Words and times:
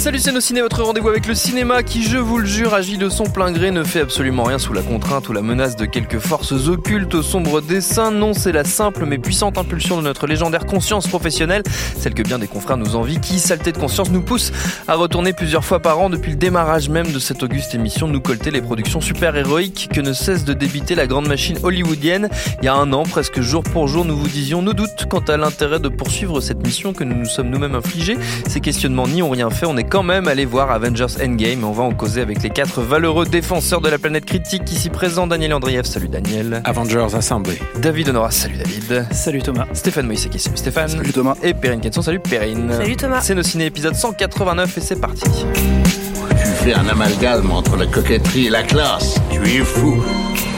Salut 0.00 0.18
c'est 0.18 0.32
nos 0.32 0.40
ciné, 0.40 0.62
votre 0.62 0.82
rendez-vous 0.82 1.10
avec 1.10 1.26
le 1.26 1.34
cinéma 1.34 1.82
qui, 1.82 2.02
je 2.02 2.16
vous 2.16 2.38
le 2.38 2.46
jure, 2.46 2.72
agit 2.72 2.96
de 2.96 3.10
son 3.10 3.24
plein 3.24 3.52
gré, 3.52 3.70
ne 3.70 3.84
fait 3.84 4.00
absolument 4.00 4.44
rien 4.44 4.56
sous 4.56 4.72
la 4.72 4.80
contrainte 4.80 5.28
ou 5.28 5.34
la 5.34 5.42
menace 5.42 5.76
de 5.76 5.84
quelques 5.84 6.20
forces 6.20 6.68
occultes 6.68 7.14
au 7.14 7.22
sombre 7.22 7.60
dessin. 7.60 8.10
Non, 8.10 8.32
c'est 8.32 8.52
la 8.52 8.64
simple 8.64 9.04
mais 9.04 9.18
puissante 9.18 9.58
impulsion 9.58 9.98
de 9.98 10.02
notre 10.02 10.26
légendaire 10.26 10.64
conscience 10.64 11.06
professionnelle, 11.06 11.62
celle 11.98 12.14
que 12.14 12.22
bien 12.22 12.38
des 12.38 12.46
confrères 12.46 12.78
nous 12.78 12.96
envient, 12.96 13.20
qui, 13.20 13.38
saleté 13.38 13.72
de 13.72 13.76
conscience, 13.76 14.08
nous 14.10 14.22
pousse 14.22 14.52
à 14.88 14.94
retourner 14.94 15.34
plusieurs 15.34 15.66
fois 15.66 15.80
par 15.80 16.00
an 16.00 16.08
depuis 16.08 16.30
le 16.30 16.38
démarrage 16.38 16.88
même 16.88 17.12
de 17.12 17.18
cette 17.18 17.42
auguste 17.42 17.74
émission, 17.74 18.08
nous 18.08 18.22
colter 18.22 18.50
les 18.50 18.62
productions 18.62 19.02
super-héroïques 19.02 19.90
que 19.92 20.00
ne 20.00 20.14
cesse 20.14 20.46
de 20.46 20.54
débiter 20.54 20.94
la 20.94 21.06
grande 21.06 21.28
machine 21.28 21.58
hollywoodienne. 21.62 22.30
Il 22.62 22.64
y 22.64 22.68
a 22.68 22.74
un 22.74 22.90
an, 22.94 23.02
presque 23.02 23.42
jour 23.42 23.62
pour 23.62 23.86
jour, 23.86 24.06
nous 24.06 24.16
vous 24.16 24.28
disions 24.28 24.62
nos 24.62 24.72
doutes 24.72 25.04
quant 25.10 25.24
à 25.28 25.36
l'intérêt 25.36 25.78
de 25.78 25.90
poursuivre 25.90 26.40
cette 26.40 26.64
mission 26.66 26.94
que 26.94 27.04
nous 27.04 27.16
nous 27.16 27.26
sommes 27.26 27.50
nous-mêmes 27.50 27.74
infligés. 27.74 28.16
Ces 28.48 28.60
questionnements 28.60 29.06
n'y 29.06 29.20
ont 29.20 29.28
rien 29.28 29.50
fait, 29.50 29.66
on 29.66 29.76
est 29.76 29.89
quand 29.90 30.02
même 30.04 30.28
allé 30.28 30.44
voir 30.44 30.70
Avengers 30.70 31.20
Endgame. 31.20 31.64
On 31.64 31.72
va 31.72 31.82
en 31.82 31.92
causer 31.92 32.20
avec 32.20 32.42
les 32.42 32.50
quatre 32.50 32.80
valeureux 32.80 33.26
défenseurs 33.26 33.80
de 33.80 33.88
la 33.88 33.98
planète 33.98 34.24
critique 34.24 34.70
ici 34.70 34.88
présents. 34.88 35.26
Daniel 35.26 35.52
Andrieff, 35.52 35.84
salut 35.84 36.08
Daniel. 36.08 36.62
Avengers 36.64 37.14
Assemblée. 37.14 37.58
David 37.82 38.10
Honora, 38.10 38.30
salut 38.30 38.56
David. 38.56 39.06
Salut 39.10 39.42
Thomas. 39.42 39.66
Stéphane 39.72 40.06
Moïseki, 40.06 40.38
salut 40.38 40.56
Stéphane. 40.56 40.88
Salut 40.88 41.12
Thomas. 41.12 41.34
Et 41.42 41.54
Perrine 41.54 41.80
Kenson, 41.80 42.02
salut 42.02 42.20
Perrine. 42.20 42.72
Salut 42.72 42.96
Thomas. 42.96 43.20
C'est 43.20 43.34
nos 43.34 43.42
ciné 43.42 43.66
épisode 43.66 43.96
189 43.96 44.78
et 44.78 44.80
c'est 44.80 45.00
parti. 45.00 45.24
Tu 45.24 46.46
fais 46.64 46.72
un 46.72 46.86
amalgame 46.86 47.50
entre 47.50 47.76
la 47.76 47.86
coquetterie 47.86 48.46
et 48.46 48.50
la 48.50 48.62
classe. 48.62 49.20
Tu 49.32 49.40
es 49.56 49.64
fou. 49.64 50.02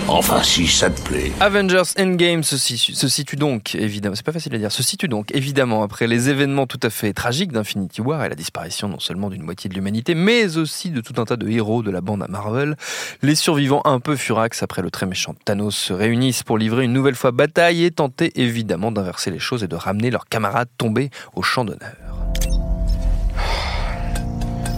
Enfin, 0.08 0.42
si 0.42 0.66
ça 0.66 0.90
te 0.90 1.00
plaît. 1.00 1.32
Avengers 1.40 1.94
Endgame 1.98 2.42
se 2.42 2.58
situe, 2.58 2.92
se 2.94 3.08
situe 3.08 3.36
donc, 3.36 3.74
évidemment, 3.74 4.14
c'est 4.14 4.26
pas 4.26 4.32
facile 4.32 4.54
à 4.54 4.58
dire, 4.58 4.70
se 4.70 4.82
situe 4.82 5.08
donc 5.08 5.34
évidemment 5.34 5.82
après 5.82 6.06
les 6.06 6.28
événements 6.28 6.66
tout 6.66 6.80
à 6.82 6.90
fait 6.90 7.12
tragiques 7.12 7.52
d'Infinity 7.52 8.00
War 8.00 8.24
et 8.24 8.28
la 8.28 8.34
disparition 8.34 8.88
non 8.88 8.98
seulement 8.98 9.30
d'une 9.30 9.42
moitié 9.42 9.70
de 9.70 9.74
l'humanité, 9.74 10.14
mais 10.14 10.58
aussi 10.58 10.90
de 10.90 11.00
tout 11.00 11.20
un 11.20 11.24
tas 11.24 11.36
de 11.36 11.48
héros 11.48 11.82
de 11.82 11.90
la 11.90 12.00
bande 12.00 12.22
à 12.22 12.28
Marvel. 12.28 12.76
Les 13.22 13.34
survivants 13.34 13.80
un 13.84 14.00
peu 14.00 14.16
furax 14.16 14.62
après 14.62 14.82
le 14.82 14.90
très 14.90 15.06
méchant 15.06 15.34
Thanos 15.44 15.74
se 15.74 15.92
réunissent 15.92 16.42
pour 16.42 16.58
livrer 16.58 16.84
une 16.84 16.92
nouvelle 16.92 17.14
fois 17.14 17.30
bataille 17.30 17.84
et 17.84 17.90
tenter 17.90 18.32
évidemment 18.40 18.92
d'inverser 18.92 19.30
les 19.30 19.38
choses 19.38 19.62
et 19.64 19.68
de 19.68 19.76
ramener 19.76 20.10
leurs 20.10 20.26
camarades 20.26 20.68
tombés 20.78 21.10
au 21.34 21.42
champ 21.42 21.64
d'honneur. 21.64 21.96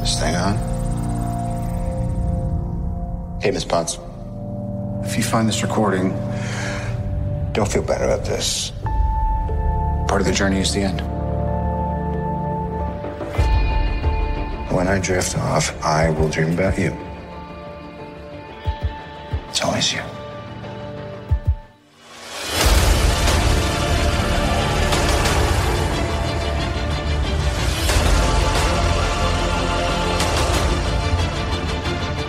This 0.02 0.16
thing 0.18 0.36
on? 0.36 0.54
Hey, 3.42 3.52
Miss 3.52 3.64
Potts. 3.64 3.98
If 5.06 5.16
you 5.18 5.22
find 5.22 5.48
this 5.48 5.62
recording, 5.62 6.10
don't 7.52 7.70
feel 7.70 7.82
bad 7.82 8.02
about 8.02 8.24
this. 8.24 8.72
Part 10.08 10.20
of 10.20 10.26
the 10.26 10.32
journey 10.32 10.60
is 10.60 10.72
the 10.72 10.80
end. 10.80 11.00
When 14.72 14.88
I 14.88 14.98
drift 14.98 15.38
off, 15.38 15.72
I 15.84 16.10
will 16.10 16.28
dream 16.28 16.54
about 16.54 16.78
you. 16.78 16.96
It's 19.48 19.62
always 19.62 19.92
you. 19.92 20.00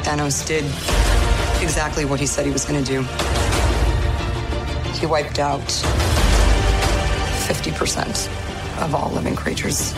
Thanos 0.03 0.45
did 0.45 1.14
exactly 1.65 2.05
what 2.05 2.19
he 2.19 2.27
said 2.27 2.45
he 2.45 2.51
was 2.51 2.63
going 2.63 2.81
to 2.81 2.91
do. 2.91 3.01
He 4.99 5.07
wiped 5.07 5.39
out 5.39 5.65
50% 7.47 8.29
of 8.83 8.93
all 8.93 9.11
living 9.11 9.35
creatures. 9.35 9.95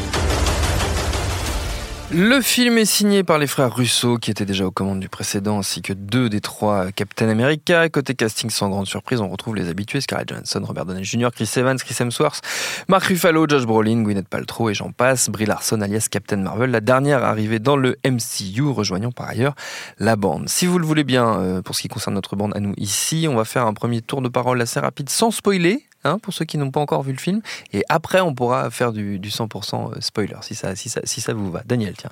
Le 2.10 2.40
film 2.40 2.78
est 2.78 2.86
signé 2.86 3.26
par 3.26 3.38
les 3.38 3.48
frères 3.48 3.76
Russo, 3.76 4.18
qui 4.18 4.32
étaient 4.32 4.46
déjà 4.46 4.66
aux 4.66 4.72
commandes 4.72 5.02
du 5.02 5.10
précédent, 5.10 5.60
ainsi 5.60 5.82
que 5.82 5.92
deux 5.92 6.30
des 6.30 6.40
trois 6.40 6.90
Captain 6.94 7.28
America. 7.28 7.90
Côté 7.90 8.16
casting, 8.16 8.50
sans 8.50 8.70
grande 8.70 8.88
surprise, 8.88 9.20
on 9.20 9.28
retrouve 9.28 9.58
les 9.58 9.68
habitués 9.68 10.00
Scarlett 10.00 10.30
Johansson, 10.30 10.62
Robert 10.64 10.86
Downey 10.86 11.04
Jr., 11.04 11.28
Chris 11.36 11.52
Evans, 11.58 11.78
Chris 11.78 11.98
Hemsworth, 12.00 12.40
Mark 12.88 13.04
Ruffalo, 13.04 13.46
Josh 13.46 13.66
Brolin, 13.66 14.04
Gwyneth 14.04 14.30
Paltrow 14.30 14.70
et 14.70 14.74
j'en 14.74 14.94
passe. 14.94 15.30
Brie 15.30 15.46
Larson, 15.46 15.82
alias 15.82 16.08
Captain 16.10 16.38
Marvel, 16.38 16.72
la 16.72 16.80
dernière 16.80 17.26
arrivée 17.26 17.60
dans 17.60 17.76
le 17.76 17.98
MCU, 18.06 18.64
rejoignant 18.70 19.12
par 19.12 19.28
ailleurs 19.28 19.56
la 20.00 20.16
bande. 20.16 20.48
Si 20.48 20.66
vous 20.66 20.80
le 20.80 20.86
voulez 20.86 21.04
bien, 21.04 21.42
euh, 21.42 21.62
pour 21.62 21.76
ce 21.76 21.82
qui 21.82 21.90
concerne 21.90 22.16
notre 22.16 22.38
bande 22.38 22.56
à 22.56 22.62
nous 22.62 22.74
ici, 22.78 23.28
on 23.30 23.36
va 23.36 23.44
faire 23.44 23.66
un 23.66 23.74
premier 23.74 24.02
tour 24.02 24.22
de 24.22 24.30
parole 24.30 24.62
assez 24.62 24.80
rapide, 24.80 25.10
sans 25.10 25.32
spoiler, 25.32 25.87
hein, 26.08 26.20
pour 26.20 26.34
ceux 26.34 26.46
qui 26.46 26.58
n'ont 26.58 26.72
pas 26.72 26.80
encore 26.80 27.04
vu 27.04 27.12
le 27.12 27.20
film. 27.20 27.42
Et 27.74 27.84
après, 27.90 28.22
on 28.22 28.34
pourra 28.34 28.70
faire 28.72 28.94
du, 28.94 29.20
du 29.20 29.30
100% 29.30 30.02
spoiler, 30.02 30.38
si 30.42 30.56
ça, 30.56 30.76
si, 30.76 30.90
ça, 30.90 31.02
si 31.04 31.22
ça 31.22 31.34
vous 31.34 31.52
va. 31.52 31.64
Daniel, 31.66 31.96
tiens. 31.98 32.12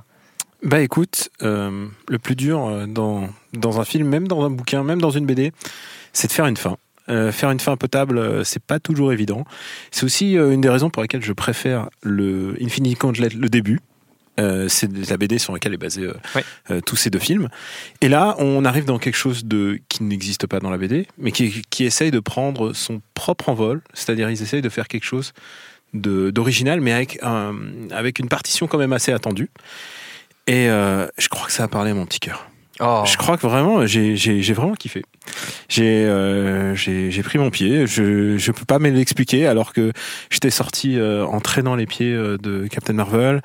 Bah 0.63 0.81
écoute, 0.81 1.29
euh, 1.44 1.88
le 2.07 2.19
plus 2.19 2.35
dur 2.35 2.66
euh, 2.66 2.85
dans, 2.88 3.29
dans 3.53 3.79
un 3.79 3.85
film, 3.85 4.07
même 4.07 4.28
dans 4.28 4.44
un 4.44 4.50
bouquin, 4.50 4.83
même 4.83 5.01
dans 5.01 5.11
une 5.11 5.25
BD, 5.25 5.51
c'est 6.13 6.28
de 6.28 6.31
faire 6.31 6.47
une 6.47 6.57
fin. 6.57 6.78
Euh, 7.07 7.31
faire 7.31 7.51
une 7.51 7.59
fin 7.59 7.78
potable, 7.78 8.17
euh, 8.17 8.44
c'est 8.44 8.63
pas 8.63 8.79
toujours 8.79 9.13
évident. 9.13 9.45
C'est 9.91 10.06
aussi 10.06 10.38
euh, 10.38 10.51
une 10.51 10.62
des 10.62 10.69
raisons 10.69 10.89
pour 10.89 11.03
lesquelles 11.03 11.23
je 11.23 11.33
préfère 11.33 11.89
le 12.01 12.57
Infinity 12.59 12.95
Gauntlet, 12.95 13.29
le 13.29 13.47
début. 13.47 13.79
Euh, 14.40 14.68
c'est 14.68 14.91
la 15.09 15.18
BD 15.18 15.38
sur 15.38 15.53
laquelle 15.53 15.73
est 15.73 15.78
basé 15.78 16.03
euh, 16.03 16.13
euh, 16.69 16.81
tous 16.81 16.96
ces 16.96 17.09
deux 17.09 17.19
films. 17.19 17.50
Et 18.01 18.09
là, 18.09 18.35
on 18.40 18.66
arrive 18.66 18.85
dans 18.85 19.00
quelque 19.00 19.16
chose 19.16 19.46
de 19.46 19.79
qui 19.88 20.03
n'existe 20.03 20.47
pas 20.47 20.59
dans 20.59 20.69
la 20.69 20.78
BD, 20.78 21.07
mais 21.18 21.31
qui, 21.31 21.63
qui 21.69 21.85
essaye 21.85 22.12
de 22.12 22.19
prendre 22.19 22.74
son 22.74 23.01
propre 23.13 23.50
envol. 23.50 23.81
C'est-à-dire, 23.94 24.29
ils 24.29 24.41
essayent 24.41 24.62
de 24.62 24.69
faire 24.69 24.88
quelque 24.88 25.06
chose 25.06 25.34
d'original, 25.94 26.81
mais 26.81 26.91
avec, 26.91 27.19
un, 27.22 27.56
avec 27.91 28.19
une 28.19 28.28
partition 28.28 28.68
quand 28.68 28.78
même 28.78 28.91
assez 28.91 29.13
attendue. 29.13 29.50
Et 30.47 30.66
je 30.66 31.29
crois 31.29 31.47
que 31.47 31.53
ça 31.53 31.63
a 31.63 31.68
parlé 31.69 31.91
à 31.91 31.94
mon 31.94 32.06
petit 32.06 32.19
cœur. 32.19 32.50
Oh. 32.81 33.03
Je 33.06 33.16
crois 33.16 33.38
que 33.38 33.47
vraiment, 33.47 33.85
j'ai 33.85 34.53
vraiment 34.53 34.74
kiffé. 34.74 35.03
J'ai 35.69 36.03
euh, 36.06 36.75
pris 37.24 37.38
mon 37.38 37.50
pied. 37.50 37.88
Je 37.88 38.38
je 38.38 38.51
peux 38.51 38.66
pas 38.66 38.79
me 38.79 38.90
l'expliquer 38.90 39.47
alors 39.47 39.72
que 39.72 39.94
j'étais 40.29 40.50
sorti 40.50 41.00
euh, 41.00 41.25
en 41.25 41.40
traînant 41.40 41.75
les 41.75 41.85
pieds 41.85 42.13
de 42.13 42.68
Captain 42.68 42.94
Marvel. 42.94 43.41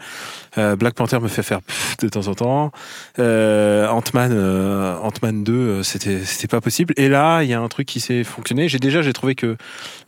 Euh, 0.59 0.77
Black 0.77 0.95
Panther 0.95 1.21
me 1.21 1.29
fait 1.29 1.43
faire 1.43 1.63
pff 1.63 1.97
de 1.99 2.09
temps 2.09 2.29
en 2.29 2.35
temps. 2.35 2.73
Euh, 3.19 3.87
Ant-Man 3.89 4.33
euh, 4.33 4.97
Ant-Man 4.99 5.45
2 5.45 5.53
euh, 5.53 5.83
c'était 5.83 6.25
c'était 6.25 6.49
pas 6.49 6.61
possible. 6.61 6.95
Et 6.97 7.09
là, 7.09 7.43
il 7.43 7.49
y 7.49 7.55
a 7.55 7.61
un 7.61 7.69
truc 7.69 7.87
qui 7.87 8.01
s'est 8.01 8.25
fonctionné. 8.25 8.69
J'ai 8.69 8.79
déjà 8.79 9.03
j'ai 9.03 9.13
trouvé 9.13 9.35
que 9.35 9.57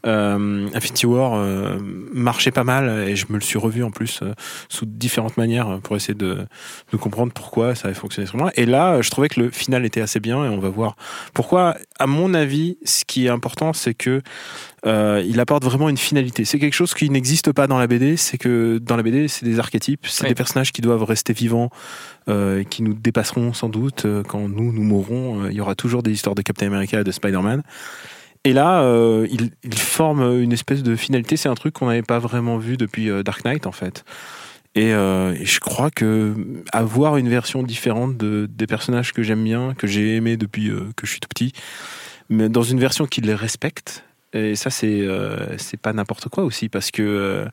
euh, 0.07 0.69
Infinity 0.75 1.07
War 1.07 1.35
euh, 1.35 1.79
marchait 2.13 2.51
pas 2.51 2.65
mal 2.65 3.09
et 3.09 3.17
je 3.17 3.27
me 3.29 3.35
le 3.35 3.41
suis 3.41 3.59
revu 3.59 3.83
en 3.85 3.91
plus 3.91 4.21
euh, 4.23 4.33
sous 4.69 4.87
différentes 4.87 5.37
manières 5.37 5.81
pour 5.83 5.97
essayer 5.97 6.15
de 6.15 6.47
de 6.93 6.97
comprendre 6.97 7.33
pourquoi 7.33 7.75
ça 7.75 7.89
avait 7.89 7.95
fonctionné 7.95 8.27
sur 8.27 8.37
moi. 8.39 8.51
Et 8.57 8.67
là, 8.67 9.01
je 9.01 9.11
trouvais 9.11 9.29
que 9.29 9.41
le 9.41 9.51
final 9.51 9.85
était 9.85 10.01
assez 10.01 10.21
bien 10.21 10.45
et 10.45 10.49
on 10.49 10.59
va 10.59 10.69
voir 10.69 10.97
pourquoi. 11.35 11.77
À 11.99 12.07
mon 12.07 12.35
avis, 12.35 12.79
ce 12.85 13.05
qui 13.05 13.27
est 13.27 13.29
important, 13.29 13.73
c'est 13.73 13.95
que 13.95 14.23
euh, 14.85 15.23
il 15.25 15.39
apporte 15.39 15.63
vraiment 15.65 15.89
une 15.89 15.97
finalité. 15.97 16.45
C'est 16.45 16.59
quelque 16.59 16.75
chose 16.75 16.95
qui 16.95 17.09
n'existe 17.09 17.53
pas 17.53 17.69
dans 17.69 17.79
la 17.79 17.87
BD. 17.87 18.17
C'est 18.17 18.39
que 18.39 18.79
dans 18.79 18.97
la 18.97 19.05
BD, 19.05 19.29
c'est 19.29 19.45
des 19.45 19.61
archétypes, 19.61 20.07
c'est 20.09 20.25
Oui. 20.25 20.31
des 20.31 20.35
personnages 20.35 20.73
qui 20.73 20.81
doivent 20.81 21.05
rester 21.05 21.33
vivants, 21.33 21.71
euh, 22.29 22.65
qui 22.65 22.83
nous 22.83 22.95
dépasseront 22.95 23.53
sans 23.53 23.69
doute 23.69 24.05
euh, 24.07 24.25
quand 24.25 24.49
nous 24.49 24.73
nous 24.73 24.83
mourrons. 24.83 25.45
Euh, 25.45 25.51
Il 25.53 25.57
y 25.57 25.61
aura 25.61 25.77
toujours 25.77 26.03
des 26.03 26.11
histoires 26.11 26.35
de 26.35 26.43
Captain 26.43 26.67
America 26.67 27.01
et 27.01 27.05
de 27.05 27.13
Spider-Man. 27.13 27.63
Et 28.45 28.53
là, 28.53 28.83
euh, 28.83 29.29
il, 29.31 29.79
forme 29.79 30.41
une 30.41 30.53
espèce 30.53 30.83
de 30.83 30.97
finalité. 30.97 31.37
C'est 31.37 31.49
un 31.49 31.55
truc 31.55 31.75
qu'on 31.75 31.87
n'avait 31.87 32.03
pas 32.03 32.19
vraiment 32.19 32.59
vu 32.59 32.77
depuis 32.77 33.09
euh, 33.09 33.23
Dark 33.23 33.45
Knight, 33.45 33.67
en 33.67 33.73
fait. 33.73 34.05
Et, 34.75 34.93
euh, 34.93 35.35
et 35.35 35.45
je 35.45 35.61
crois 35.61 35.91
que 35.91 36.35
avoir 36.73 37.19
une 37.19 37.29
version 37.29 37.63
différente 37.63 38.17
de, 38.17 38.49
des 38.51 38.67
personnages 38.67 39.13
que 39.13 39.23
j'aime 39.23 39.45
bien, 39.45 39.75
que 39.75 39.87
j'ai 39.87 40.17
aimé 40.17 40.37
depuis 40.37 40.71
euh, 40.71 40.89
que 40.97 41.07
je 41.07 41.13
suis 41.13 41.21
tout 41.21 41.29
petit, 41.29 41.53
mais 42.31 42.49
dans 42.49 42.63
une 42.63 42.81
version 42.81 43.07
qui 43.07 43.21
les 43.21 43.35
respecte, 43.35 44.05
et 44.33 44.55
ça 44.57 44.71
c'est 44.71 45.77
pas 45.83 45.93
n'importe 45.93 46.31
quoi 46.31 46.45
aussi 46.45 46.71
parce 46.71 46.91
que 46.91 47.47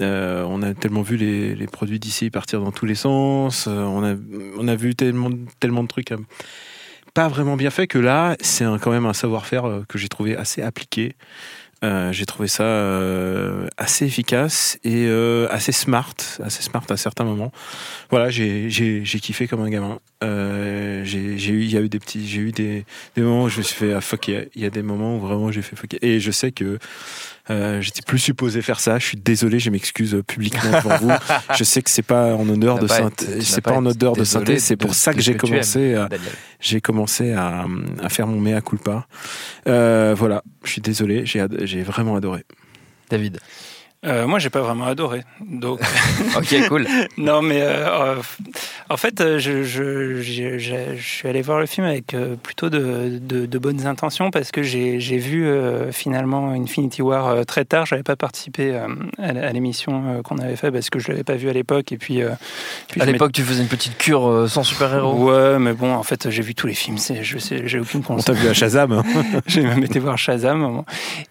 on 0.00 0.62
a 0.62 0.72
tellement 0.72 1.02
vu 1.02 1.18
les, 1.18 1.66
produits 1.66 1.98
d'ici 1.98 2.30
partir 2.30 2.62
dans 2.62 2.72
tous 2.72 2.86
les 2.86 2.94
sens. 2.94 3.66
On, 3.66 4.02
a, 4.02 4.14
on 4.56 4.66
a 4.66 4.76
vu 4.76 4.94
tellement, 4.94 5.28
tellement 5.60 5.82
de 5.82 5.88
trucs 5.88 6.10
pas 7.16 7.28
vraiment 7.28 7.56
bien 7.56 7.70
faits 7.70 7.88
que 7.88 7.98
là, 7.98 8.36
c'est 8.42 8.66
quand 8.82 8.90
même 8.90 9.06
un 9.06 9.14
savoir-faire 9.14 9.64
euh, 9.64 9.84
que 9.88 9.96
j'ai 9.96 10.08
trouvé 10.08 10.36
assez 10.36 10.60
appliqué. 10.60 11.14
Euh, 11.82 12.12
j'ai 12.12 12.26
trouvé 12.26 12.46
ça 12.46 12.64
euh, 12.64 13.68
assez 13.78 14.04
efficace 14.04 14.78
et 14.84 15.08
assez 15.50 15.72
smart, 15.72 16.14
assez 16.44 16.62
smart 16.62 16.84
à 16.90 16.98
certains 16.98 17.24
moments. 17.24 17.52
Voilà, 18.10 18.28
j'ai 18.28 18.68
kiffé 19.22 19.48
comme 19.48 19.62
un 19.62 19.70
gamin. 19.70 19.98
J'ai 20.22 21.52
eu 21.52 21.62
il 21.62 21.72
y 21.72 21.78
a 21.78 21.80
eu 21.80 21.88
des 21.88 21.98
petits 21.98 22.26
j'ai 22.28 22.40
eu 22.40 22.52
des 22.52 22.84
moments 23.16 23.44
où 23.44 23.48
je 23.48 23.58
me 23.58 23.62
suis 23.62 23.76
fait 23.76 23.94
ah, 23.94 24.02
fuck. 24.02 24.28
Il 24.28 24.34
y 24.34 24.36
a- 24.36 24.44
il 24.54 24.62
y, 24.62 24.66
a 24.66 24.70
des 24.70 24.82
moments 24.82 25.16
où 25.16 25.20
vraiment 25.20 25.50
j'ai 25.50 25.62
fait 25.62 25.74
fuck. 25.76 25.96
Et 26.02 26.20
je 26.20 26.30
sais 26.30 26.52
que 26.52 26.78
euh, 27.50 27.80
j'étais 27.80 28.02
plus 28.02 28.18
supposé 28.18 28.60
faire 28.62 28.80
ça. 28.80 28.98
Je 28.98 29.06
suis 29.06 29.16
désolé, 29.16 29.58
je 29.58 29.70
m'excuse 29.70 30.14
euh, 30.14 30.22
publiquement 30.22 30.70
devant 30.70 30.96
vous. 30.96 31.10
Je 31.56 31.64
sais 31.64 31.82
que 31.82 31.90
c'est 31.90 32.02
pas 32.02 32.34
en 32.34 32.48
Tu 32.78 32.84
de 32.84 32.88
synthé, 32.88 33.40
c'est 33.40 33.60
pas 33.60 33.72
pas 33.72 33.76
en 33.76 33.86
odeur 33.86 34.14
de 34.14 34.24
synthé. 34.24 34.58
C'est 34.58 34.76
pour 34.76 34.94
ça 34.94 35.12
que 35.12 35.20
ce 35.20 35.24
j'ai 35.26 35.36
commencé 35.36 35.96
j'ai 36.60 36.80
commencé 36.80 37.32
à, 37.32 37.66
à 38.02 38.08
faire 38.08 38.26
mon 38.26 38.40
mea 38.40 38.60
culpa. 38.60 39.06
Euh, 39.68 40.14
voilà, 40.16 40.42
je 40.64 40.70
suis 40.70 40.80
désolé, 40.80 41.24
j'ai 41.26 41.82
vraiment 41.82 42.16
adoré. 42.16 42.44
David. 43.10 43.38
Euh, 44.04 44.26
moi, 44.26 44.38
j'ai 44.38 44.50
pas 44.50 44.60
vraiment 44.60 44.84
adoré. 44.84 45.22
Donc, 45.40 45.80
Ok, 46.36 46.68
cool. 46.68 46.86
non, 47.18 47.42
mais 47.42 47.62
euh, 47.62 47.86
euh, 47.88 48.14
en 48.88 48.96
fait, 48.96 49.38
je, 49.38 49.62
suis 51.00 51.28
allé 51.28 51.42
voir 51.42 51.58
le 51.58 51.66
film 51.66 51.86
avec 51.86 52.14
euh, 52.14 52.36
plutôt 52.40 52.68
de, 52.70 53.18
de- 53.20 53.46
de 53.46 53.58
bonnes 53.58 53.86
intentions 53.86 54.30
parce 54.30 54.52
que 54.52 54.62
j'ai 54.62 54.98
vu 54.98 55.46
euh, 55.46 55.90
finalement 55.92 56.50
Infinity 56.50 57.02
War 57.02 57.26
euh, 57.28 57.42
très 57.44 57.64
tard. 57.64 57.86
J'avais 57.86 58.02
pas 58.02 58.16
participé 58.16 58.74
euh, 58.74 58.86
à, 59.18 59.52
l'émission 59.52 60.18
euh, 60.18 60.22
qu'on 60.22 60.38
avait 60.38 60.56
fait 60.56 60.70
parce 60.70 60.90
que 60.90 60.98
je 60.98 61.08
l'avais 61.08 61.24
pas 61.24 61.34
vu 61.36 61.48
à 61.48 61.52
l'époque. 61.52 61.90
Et 61.90 61.96
puis, 61.96 62.22
euh, 62.22 62.30
puis 62.88 63.00
À 63.00 63.06
l'époque, 63.06 63.32
tu 63.32 63.42
faisais 63.42 63.62
une 63.62 63.68
petite 63.68 63.96
cure 63.98 64.28
euh, 64.28 64.46
sans 64.46 64.62
super-héros. 64.62 65.30
Ouais, 65.30 65.58
mais 65.58 65.72
bon, 65.72 65.92
en 65.94 66.02
fait, 66.02 66.30
j'ai 66.30 66.42
vu 66.42 66.54
tous 66.54 66.66
les 66.66 66.74
films. 66.74 66.98
Je 66.98 67.38
sais, 67.38 67.62
j'ai 67.66 67.80
aucune 67.80 68.00
On 68.00 68.14
conscience. 68.14 68.24
t'a 68.26 68.32
vu 68.34 68.48
à 68.48 68.52
Shazam 68.52 68.92
hein 68.92 69.02
J'ai 69.46 69.62
même 69.62 69.82
été 69.82 69.98
voir 69.98 70.18
Shazam. 70.18 70.82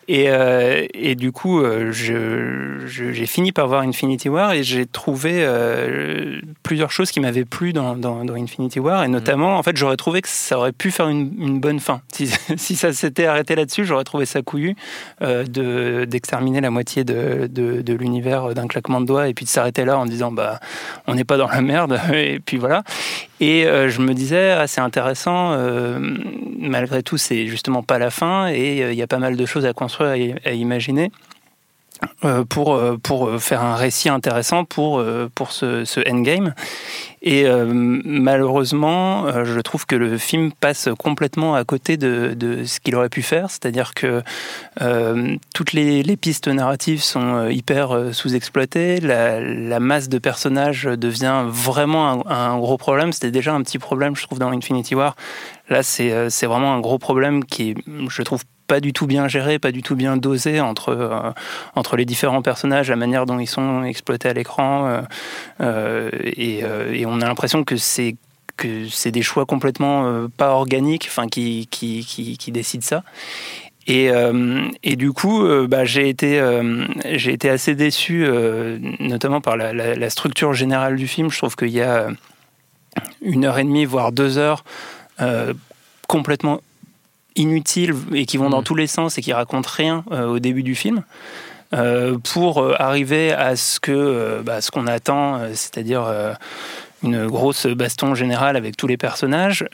Et, 0.07 0.25
euh, 0.29 0.85
et 0.94 1.15
du 1.15 1.31
coup, 1.31 1.59
euh, 1.59 1.91
je- 1.91 2.55
j'ai 2.88 3.25
fini 3.25 3.52
par 3.52 3.68
voir 3.68 3.81
Infinity 3.81 4.30
War 4.30 4.54
et 4.54 4.63
j'ai 4.63 4.86
trouvé 4.86 5.31
euh, 5.44 6.40
plusieurs 6.63 6.92
choses 6.92 7.12
qui 7.12 7.19
m'avaient 7.19 7.46
plu 7.46 7.74
dans, 7.74 7.96
dans- 7.96 8.24
dans 8.25 8.36
Infinity 8.36 8.80
War. 8.80 9.04
Et 9.04 9.07
notamment, 9.07 9.57
en 9.57 9.63
fait, 9.63 9.75
j'aurais 9.78 9.98
trouvé 9.98 10.22
que 10.22 10.28
ça 10.30 10.57
aurait 10.57 10.72
pu 10.72 10.92
faire 10.92 11.07
une, 11.07 11.31
une 11.40 11.60
bonne 11.60 11.80
fin. 11.80 12.02
Si, 12.12 12.28
si 12.57 12.75
ça 12.75 12.94
s'était 12.94 13.25
arrêté 13.25 13.56
là-dessus, 13.56 13.86
j'aurais 13.86 14.04
trouvé 14.04 14.25
ça 14.25 14.42
couillu 14.42 14.75
euh, 15.22 15.44
de- 15.46 16.06
d'exterminer 16.06 16.62
la 16.62 16.69
moitié 16.69 17.04
de, 17.04 17.48
de- 17.48 17.81
de 17.81 17.94
l'univers 17.94 18.54
d'un 18.54 18.68
claquement 18.68 19.01
de 19.01 19.06
doigts 19.06 19.28
et 19.28 19.34
puis 19.34 19.46
de 19.46 19.50
s'arrêter 19.50 19.86
là 19.86 19.98
en 19.98 20.06
disant 20.06 20.31
bah 20.31 20.60
on 21.08 21.16
n'est 21.16 21.24
pas 21.24 21.38
dans 21.38 21.48
la 21.48 21.62
merde. 21.62 22.00
Et 22.13 22.40
puis 22.40 22.58
voilà. 22.58 22.84
Et 23.40 23.66
euh, 23.66 23.90
je 23.90 24.00
me 24.01 24.13
disais, 24.13 24.51
ah, 24.51 24.66
c'est 24.68 24.80
intéressant, 24.81 25.51
euh, 25.54 26.00
malgré 26.58 27.04
tout, 27.04 27.18
c'est 27.18 27.48
justement 27.48 27.84
pas 27.84 28.00
la 28.00 28.10
fin, 28.10 28.48
et 28.48 28.81
euh, 28.81 28.94
il 28.94 28.98
y 28.98 29.01
a 29.01 29.08
pas 29.08 29.19
mal 29.19 29.36
de 29.36 29.46
choses 29.46 29.66
à 29.66 29.74
construire 29.74 30.13
et 30.13 30.36
à 30.46 30.51
imaginer. 30.54 31.12
Euh, 32.24 32.44
pour, 32.44 32.74
euh, 32.74 32.97
pour 33.01 33.42
faire 33.42 33.63
un 33.63 33.75
récit 33.75 34.09
intéressant 34.09 34.65
pour, 34.65 35.00
euh, 35.00 35.30
pour 35.33 35.51
ce, 35.51 35.86
ce 35.86 36.00
endgame. 36.09 36.53
Et 37.21 37.47
euh, 37.47 37.65
malheureusement, 37.68 39.25
euh, 39.25 39.45
je 39.45 39.59
trouve 39.59 39.88
que 39.88 39.95
le 39.95 40.19
film 40.19 40.51
passe 40.51 40.89
complètement 41.00 41.56
à 41.56 41.63
côté 41.63 41.97
de, 41.97 42.36
de 42.36 42.65
ce 42.65 42.80
qu'il 42.80 42.95
aurait 42.95 43.09
pu 43.09 43.24
faire. 43.24 43.50
C'est-à-dire 43.50 43.95
que 43.95 44.21
euh, 44.81 45.36
toutes 45.56 45.74
les, 45.74 46.03
les 46.03 46.18
pistes 46.18 46.47
narratives 46.47 47.01
sont 47.01 47.36
euh, 47.36 47.51
hyper 47.51 47.95
euh, 47.95 48.13
sous-exploitées. 48.13 49.00
La, 49.00 49.80
masse 49.80 50.07
de 50.07 50.19
personnages 50.19 50.83
devient 50.83 51.45
vraiment 51.48 52.27
un, 52.30 52.31
un 52.31 52.57
gros 52.59 52.77
problème. 52.77 53.12
C'était 53.12 53.31
déjà 53.31 53.53
un 53.53 53.63
petit 53.63 53.80
problème, 53.80 54.15
je 54.15 54.24
trouve, 54.24 54.38
dans 54.38 54.51
Infinity 54.51 54.94
War. 54.94 55.15
Là, 55.69 55.81
euh, 56.00 56.27
c'est 56.30 56.45
vraiment 56.45 56.74
un 56.75 56.80
gros 56.80 57.00
problème 57.00 57.44
qui, 57.44 57.71
est, 57.71 57.75
je 58.07 58.21
trouve, 58.21 58.44
pas 58.67 58.79
du 58.79 58.94
tout 58.94 59.07
bien 59.07 59.27
géré, 59.27 59.59
pas 59.59 59.71
du 59.71 59.81
tout 59.81 59.95
bien 59.95 60.17
dosé 60.17 60.59
entre, 60.59 60.89
euh, 60.89 61.31
entre 61.75 61.97
les 61.97 62.06
différents 62.06 62.41
personnages, 62.41 62.89
la 62.89 62.95
manière 62.95 63.25
dont 63.25 63.39
ils 63.39 63.47
sont 63.47 63.83
exploités 63.83 64.29
à 64.29 64.33
l'écran. 64.33 64.88
euh, 64.88 65.01
euh, 65.62 66.09
et, 66.23 67.06
on 67.06 67.21
a 67.21 67.27
l'impression 67.27 67.63
que 67.63 67.77
c'est 67.77 68.15
que 68.57 68.88
c'est 68.88 69.12
des 69.12 69.21
choix 69.21 69.45
complètement 69.45 70.29
pas 70.38 70.51
organiques, 70.51 71.07
enfin 71.09 71.27
qui, 71.27 71.67
qui, 71.69 72.06
qui, 72.06 72.51
décident 72.53 72.85
ça. 72.85 73.03
Et, 73.85 74.09
et 74.81 74.95
du 74.95 75.12
coup, 75.12 75.45
bah, 75.67 75.83
j'ai 75.83 76.07
été, 76.07 76.41
j'ai 77.15 77.33
été 77.33 77.50
assez 77.50 77.75
déçu, 77.75 78.25
notamment 79.01 79.41
par 79.41 79.57
la, 79.57 80.09
structure 80.09 80.53
générale 80.53 80.95
du 80.95 81.06
film. 81.06 81.29
Je 81.29 81.38
trouve 81.38 81.57
qu'il 81.57 81.67
y 81.67 81.81
a 81.81 82.07
une 83.21 83.44
heure 83.44 83.59
et 83.59 83.65
demie, 83.65 83.83
voire 83.83 84.13
deux 84.13 84.38
heures, 84.38 84.63
complètement 86.07 86.62
inutiles 87.36 87.96
et 88.14 88.26
qui 88.26 88.38
vont 88.38 88.50
dans 88.50 88.64
tous 88.64 88.76
les 88.76 88.88
sens 88.88 89.18
et 89.18 89.22
qui 89.22 89.34
racontent 89.34 89.70
rien 89.72 90.04
euh, 90.12 90.28
au 90.28 90.40
début 90.40 90.64
du 90.64 90.76
film. 90.76 91.04
euh, 91.74 92.18
pour 92.34 92.60
euh, 92.60 92.76
arriver 92.80 93.34
à 93.34 93.56
ce 93.56 93.80
que 93.80 94.42
bah, 94.44 94.62
ce 94.62 94.72
qu'on 94.72 94.88
attend, 94.88 95.42
c'est-à-dire 95.54 96.06
une 97.04 97.28
grosse 97.28 97.66
baston 97.68 98.16
générale 98.16 98.56
avec 98.56 98.78
tous 98.78 98.88
les 98.88 98.98
personnages, 98.98 99.66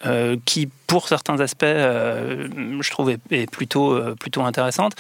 qui 0.46 0.70
pour 0.92 1.08
certains 1.08 1.40
aspects, 1.40 1.64
euh, 1.64 2.50
je 2.82 2.92
trouve 2.92 3.12
est, 3.12 3.20
est 3.32 3.50
plutôt 3.50 3.94
euh, 3.94 4.14
plutôt 4.20 4.42
intéressante, 4.42 4.92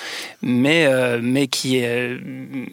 mais 0.41 0.85
euh, 0.85 1.19
mais 1.21 1.47
qui 1.47 1.79
est 1.79 2.17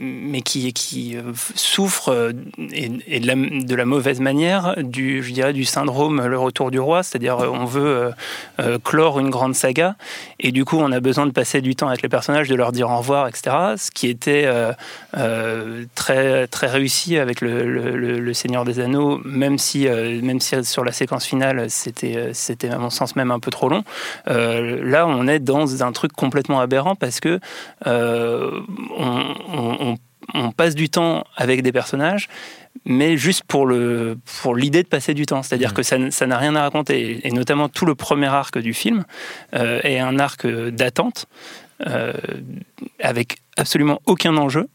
mais 0.00 0.40
qui 0.40 0.72
qui 0.72 1.16
euh, 1.16 1.22
souffre 1.56 2.32
et, 2.72 2.88
de, 3.18 3.26
la, 3.26 3.34
de 3.34 3.74
la 3.74 3.84
mauvaise 3.84 4.20
manière 4.20 4.74
du 4.78 5.24
je 5.24 5.32
dirais 5.32 5.52
du 5.52 5.64
syndrome 5.64 6.24
le 6.24 6.38
retour 6.38 6.70
du 6.70 6.78
roi, 6.78 7.02
c'est-à-dire 7.02 7.38
on 7.38 7.64
veut 7.64 8.12
clore 8.84 9.18
une 9.18 9.30
grande 9.30 9.56
saga 9.56 9.96
et 10.38 10.52
du 10.52 10.64
coup 10.64 10.78
on 10.78 10.92
a 10.92 11.00
besoin 11.00 11.26
de 11.26 11.32
passer 11.32 11.60
du 11.60 11.74
temps 11.74 11.88
avec 11.88 12.02
les 12.02 12.08
personnages, 12.08 12.48
de 12.48 12.54
leur 12.54 12.70
dire 12.70 12.88
au 12.88 12.98
revoir, 12.98 13.26
etc. 13.26 13.56
Ce 13.76 13.90
qui 13.90 14.06
était 14.06 14.48
très 15.96 16.46
très 16.46 16.66
réussi 16.68 17.18
avec 17.18 17.40
le, 17.40 17.68
le, 17.68 17.96
le- 17.96 18.20
le 18.20 18.34
Seigneur 18.34 18.64
des 18.64 18.78
Anneaux, 18.78 19.20
même 19.24 19.58
si 19.58 19.88
même 19.88 20.38
si 20.40 20.64
sur 20.64 20.84
la 20.84 20.92
séquence 20.92 21.24
finale 21.24 21.66
c'était 21.68 22.30
c'était 22.32 22.68
à 22.70 22.78
mon 22.78 22.90
sens 22.90 23.07
même 23.16 23.30
un 23.30 23.40
peu 23.40 23.50
trop 23.50 23.68
long. 23.68 23.84
Euh, 24.28 24.82
là 24.84 25.06
on 25.06 25.26
est 25.26 25.38
dans 25.40 25.82
un 25.82 25.92
truc 25.92 26.12
complètement 26.12 26.60
aberrant 26.60 26.94
parce 26.94 27.20
que 27.20 27.40
euh, 27.86 28.50
on, 28.96 29.24
on- 29.52 29.76
on- 29.90 29.96
on 30.34 30.50
passe 30.52 30.74
du 30.74 30.90
temps 30.90 31.24
avec 31.36 31.62
des 31.62 31.72
personnages 31.72 32.28
mais 32.84 33.16
juste 33.16 33.44
pour 33.44 33.66
le 33.66 34.18
pour 34.42 34.54
l'idée 34.54 34.82
de 34.82 34.88
passer 34.88 35.12
du 35.14 35.26
temps, 35.26 35.42
c'est-à-dire 35.42 35.74
que 35.74 35.82
ça, 35.82 35.98
n'a 35.98 36.38
rien 36.38 36.54
à 36.54 36.62
raconter, 36.62 37.20
et 37.26 37.30
notamment 37.32 37.68
tout 37.68 37.86
le 37.86 37.94
premier 37.94 38.26
arc 38.28 38.56
du 38.58 38.72
film 38.72 39.04
euh, 39.54 39.80
est 39.82 39.98
un 39.98 40.18
arc 40.18 40.46
d'attente 40.46 41.26
euh, 41.86 42.12
avec 43.00 43.38
absolument 43.56 44.00
aucun 44.06 44.36
enjeu. 44.36 44.68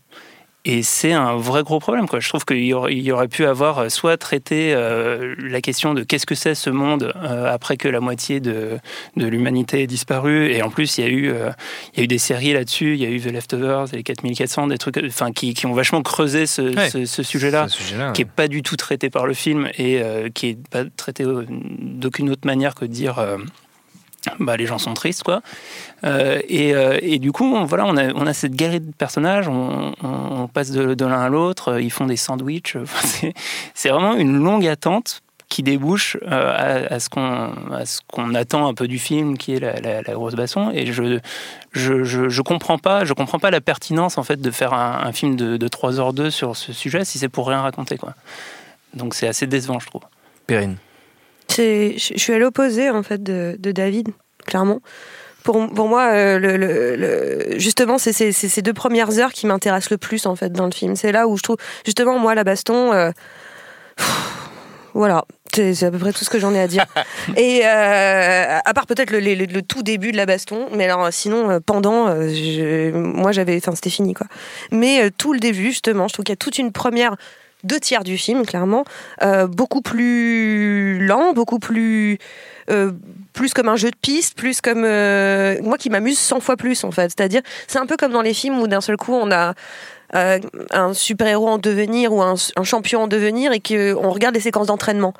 Et 0.66 0.82
c'est 0.82 1.12
un 1.12 1.36
vrai 1.36 1.62
gros 1.64 1.80
problème. 1.80 2.08
Quoi. 2.08 2.22
Je 2.22 2.30
trouve 2.30 2.46
qu'il 2.46 2.64
y, 2.64 2.74
aurait- 2.74 2.94
il 2.94 3.02
y 3.02 3.12
aurait 3.12 3.28
pu 3.28 3.46
avoir 3.46 3.80
euh, 3.80 3.90
soit 3.90 4.16
traité 4.16 4.74
euh, 4.74 5.36
la 5.40 5.60
question 5.60 5.94
de 5.94 6.04
qu'est-ce 6.04 6.26
que 6.26 6.36
c'est 6.36 6.56
ce 6.56 6.70
monde 6.70 7.12
euh, 7.18 7.54
après 7.54 7.76
que 7.76 7.90
la 7.90 8.00
moitié 8.00 8.40
de, 8.40 8.78
de 9.18 9.28
l'humanité 9.28 9.82
ait 9.84 9.88
disparu. 9.88 10.52
Et 10.54 10.62
en 10.62 10.70
plus, 10.70 10.98
il 10.98 11.02
y 11.04 11.08
a 11.08 11.10
eu, 11.10 11.30
euh, 11.32 11.50
il 11.94 11.98
y 11.98 12.02
a 12.02 12.04
eu 12.06 12.08
des 12.08 12.18
séries 12.18 12.54
là-dessus. 12.54 12.94
Il 12.94 13.02
y 13.02 13.06
a 13.06 13.10
eu 13.10 13.20
The 13.20 13.26
Leftovers, 13.34 13.88
les 13.92 14.04
4400, 14.04 14.68
des 14.68 14.78
trucs 14.78 15.02
enfin, 15.06 15.34
qui, 15.34 15.54
qui 15.54 15.66
ont 15.66 15.74
vachement 15.74 16.02
creusé 16.02 16.46
ce, 16.46 16.62
Ouais. 16.62 16.90
ce- 16.90 17.04
ce 17.06 17.24
sujet-là 17.24 17.68
qui 17.68 17.98
ouais. 17.98 18.12
est 18.22 18.26
pas 18.26 18.48
du 18.48 18.62
tout 18.64 18.78
traité 18.78 19.10
par 19.10 19.28
le 19.28 19.34
film 19.34 19.68
et 19.78 20.02
euh, 20.02 20.30
qui 20.34 20.48
est 20.48 20.68
pas 20.70 20.86
traité 20.96 21.26
euh, 21.26 21.46
d'aucune 21.50 22.30
autre 22.30 22.46
manière 22.48 22.74
que 22.74 22.86
de 22.86 22.92
dire 22.92 23.20
euh, 23.20 23.38
bah, 24.40 24.58
les 24.58 24.66
gens 24.66 24.78
sont 24.78 24.94
tristes 24.94 25.24
quoi. 25.24 25.42
Euh, 26.04 26.40
et, 26.48 26.74
euh, 26.76 26.98
et 27.02 27.20
du 27.20 27.32
coup 27.32 27.46
on, 27.46 27.66
voilà 27.66 27.86
on 27.86 27.96
a, 27.98 28.12
on 28.14 28.26
a 28.28 28.34
cette 28.34 28.56
galerie 28.56 28.80
de 28.82 28.92
personnages 28.92 29.48
on, 29.48 29.94
passe 30.54 30.72
de, 30.72 31.06
l'un 31.06 31.22
à 31.22 31.30
l'autre 31.30 31.74
euh, 31.74 31.82
ils 31.82 31.92
font 31.92 32.06
des 32.06 32.18
sandwichs 32.18 32.76
Enfin, 32.82 33.08
c'est- 33.08 33.34
vraiment 33.90 34.16
une 34.16 34.38
longue 34.44 34.68
attente 34.68 35.22
qui 35.50 35.62
débouche 35.62 36.18
euh, 36.24 36.88
à, 36.90 36.94
à 36.96 37.00
ce 37.00 37.10
qu'on 37.10 37.54
ce 37.86 38.00
attend 38.36 38.68
un 38.68 38.74
peu 38.74 38.88
du 38.88 38.98
film 39.00 39.38
qui 39.38 39.54
est 39.56 39.60
la, 39.60 39.80
la- 39.80 40.02
la 40.02 40.14
grosse 40.14 40.36
basson 40.36 40.72
et 40.74 40.92
je 40.92 41.20
je, 41.72 42.04
je 42.04 42.28
je 42.30 42.42
comprends 42.42 42.78
pas 42.78 43.06
comprends 43.14 43.40
pas 43.40 43.52
la 43.52 43.62
pertinence 43.62 44.18
en 44.18 44.24
fait 44.24 44.42
de 44.42 44.52
faire 44.52 44.74
un, 44.74 45.00
film 45.12 45.36
de, 45.36 45.58
de 45.58 45.68
3h2 45.68 46.30
sur 46.32 46.56
ce 46.56 46.74
sujet 46.74 47.06
si 47.06 47.20
c'est 47.20 47.30
pour 47.30 47.48
rien 47.48 47.62
raconter 47.62 47.98
quoi. 47.98 48.14
Donc 48.94 49.14
c'est 49.16 49.28
assez 49.28 49.48
décevant 49.48 49.80
je 49.80 49.88
trouve. 49.88 50.02
Perrine. 50.48 50.78
Je 51.58 52.14
suis 52.18 52.34
à 52.34 52.38
l'opposé 52.40 52.90
en 52.90 53.04
fait 53.04 53.22
de, 53.22 53.56
de 53.60 53.72
David, 53.72 54.10
clairement. 54.46 54.80
Pour, 55.44 55.68
pour 55.74 55.88
moi, 55.90 56.04
euh, 56.14 56.40
le, 56.40 56.56
le- 56.56 56.96
le- 56.96 57.60
justement, 57.60 57.98
c'est 57.98 58.14
ces 58.14 58.62
deux 58.62 58.72
premières 58.74 59.20
heures 59.20 59.34
qui 59.34 59.46
m'intéressent 59.46 59.92
le 59.92 59.98
plus 59.98 60.26
en 60.26 60.36
fait 60.38 60.52
dans 60.54 60.66
le 60.66 60.72
film. 60.72 60.96
C'est 60.96 61.12
là 61.12 61.28
où 61.28 61.36
je 61.36 61.44
trouve, 61.44 61.58
justement, 61.86 62.18
moi, 62.18 62.34
la 62.34 62.46
baston, 62.46 62.94
euh, 62.94 63.12
pff, 63.98 64.40
Voilà, 64.94 65.26
c'est 65.54 65.84
à 65.84 65.92
peu 65.92 65.98
près 65.98 66.14
tout 66.14 66.24
ce 66.24 66.30
que 66.30 66.40
j'en 66.40 66.54
ai 66.54 66.62
à 66.62 66.68
dire. 66.68 66.86
Et 67.36 67.62
euh, 67.66 68.58
à 68.64 68.74
part 68.74 68.86
peut-être 68.86 69.12
le, 69.12 69.62
tout 69.62 69.84
début 69.84 70.12
de 70.14 70.18
la 70.18 70.26
baston, 70.26 70.68
mais 70.72 70.86
alors 70.86 71.12
sinon 71.12 71.60
pendant, 71.66 72.08
je- 72.30 72.92
moi 72.96 73.32
j'avais, 73.34 73.58
enfin 73.58 73.74
c'était 73.76 73.90
fini 73.90 74.14
quoi. 74.14 74.28
Mais 74.72 75.10
tout 75.12 75.34
le 75.34 75.40
début 75.40 75.66
justement, 75.72 76.08
je 76.08 76.14
trouve 76.14 76.24
qu'il 76.26 76.32
y 76.32 76.38
a 76.38 76.38
toute 76.38 76.58
une 76.58 76.72
première 76.72 77.16
deux 77.64 77.80
tiers 77.80 78.04
du 78.04 78.18
film 78.18 78.46
clairement, 78.46 78.86
euh, 79.22 79.48
beaucoup 79.48 79.82
plus 79.82 81.06
lent, 81.06 81.34
beaucoup 81.34 81.60
plus 81.60 82.18
euh, 82.70 82.92
plus 83.34 83.54
comme 83.54 83.68
un 83.68 83.76
jeu 83.76 83.90
de 83.90 83.96
piste, 83.96 84.38
plus 84.38 84.62
comme 84.62 84.84
euh, 84.86 85.58
moi 85.62 85.78
qui 85.78 85.90
m'amuse 85.90 86.20
100 86.20 86.40
fois 86.40 86.56
plus 86.56 86.84
en 86.84 86.92
fait. 86.92 87.12
C'est-à-dire, 87.16 87.42
c'est 87.68 87.80
un 87.80 87.86
peu 87.86 87.98
comme 87.98 88.12
dans 88.12 88.22
les 88.22 88.34
films 88.34 88.60
où 88.60 88.68
d'un 88.68 88.82
seul 88.82 88.98
coup 88.98 89.14
on 89.14 89.32
a 89.32 89.54
un 90.16 90.94
super-héros 90.94 91.48
en 91.48 91.58
devenir 91.58 92.14
ou 92.14 92.22
un, 92.22 92.36
champion 92.64 93.02
en 93.02 93.08
devenir 93.08 93.52
et 93.52 93.60
qu'on 93.60 94.12
regarde 94.12 94.36
les 94.36 94.42
séquences 94.42 94.68
d'entraînement. 94.68 95.16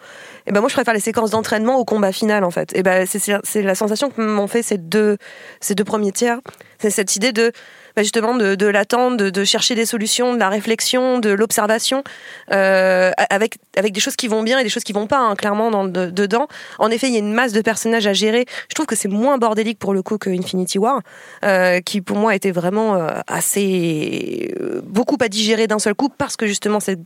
Et 0.46 0.52
ben 0.52 0.60
moi 0.60 0.70
je 0.70 0.76
préfère 0.76 0.94
les 0.94 1.00
séquences 1.00 1.32
d'entraînement 1.32 1.78
au 1.78 1.84
combat 1.84 2.12
final 2.12 2.44
en 2.44 2.52
fait. 2.52 2.76
Et 2.78 2.84
ben 2.84 3.08
c'est 3.08 3.62
la 3.64 3.74
sensation 3.74 4.12
que 4.12 4.22
m'ont 4.22 4.46
fait 4.46 4.62
ces 4.62 4.78
deux 4.78 5.18
ces 5.62 5.74
deux 5.74 5.84
premiers 5.84 6.12
tiers. 6.12 6.42
C'est 6.78 6.92
cette 6.92 7.16
idée 7.16 7.32
de 7.32 7.52
bah, 7.96 8.04
justement 8.04 8.36
de, 8.36 8.56
de 8.56 8.66
l'attente, 8.66 9.18
de, 9.18 9.44
chercher 9.44 9.76
des 9.76 9.86
solutions, 9.86 10.34
de 10.34 10.40
la 10.40 10.50
réflexion, 10.50 11.20
de 11.20 11.30
l'observation, 11.30 12.04
euh, 12.52 13.12
avec 13.30 13.58
avec 13.78 13.94
des 13.94 14.00
choses 14.00 14.16
qui 14.16 14.28
vont 14.28 14.44
bien 14.44 14.60
et 14.60 14.64
des 14.64 14.70
choses 14.70 14.84
qui 14.84 14.94
vont 14.94 15.08
pas 15.08 15.20
hein, 15.20 15.36
clairement 15.36 15.70
dans, 15.72 15.86
de- 15.86 16.10
dedans. 16.10 16.48
En 16.80 16.90
effet, 16.92 17.08
il 17.08 17.14
y 17.14 17.18
a 17.18 17.20
une 17.20 17.34
masse 17.34 17.54
de 17.54 17.62
personnages 17.62 18.08
à 18.08 18.14
gérer. 18.14 18.46
Je 18.70 18.76
trouve 18.76 18.86
que 18.86 18.96
c'est 18.96 19.08
moins 19.08 19.38
bordélique 19.38 19.80
pour 19.80 19.94
le 19.94 20.02
coup 20.02 20.18
que 20.18 20.30
Infinity 20.30 20.80
War, 20.80 21.02
euh, 21.46 21.82
qui 21.82 22.02
pour 22.02 22.18
moi 22.18 22.36
était 22.36 22.52
vraiment 22.52 22.96
euh, 22.96 23.10
assez 23.28 24.56
beaucoup 24.84 25.18
à 25.22 25.28
digérer 25.28 25.68
d'un 25.68 25.80
seul 25.80 25.96
coup 25.96 26.10
parce 26.10 26.36
que 26.36 26.48
justement 26.48 26.80
cette 26.80 27.00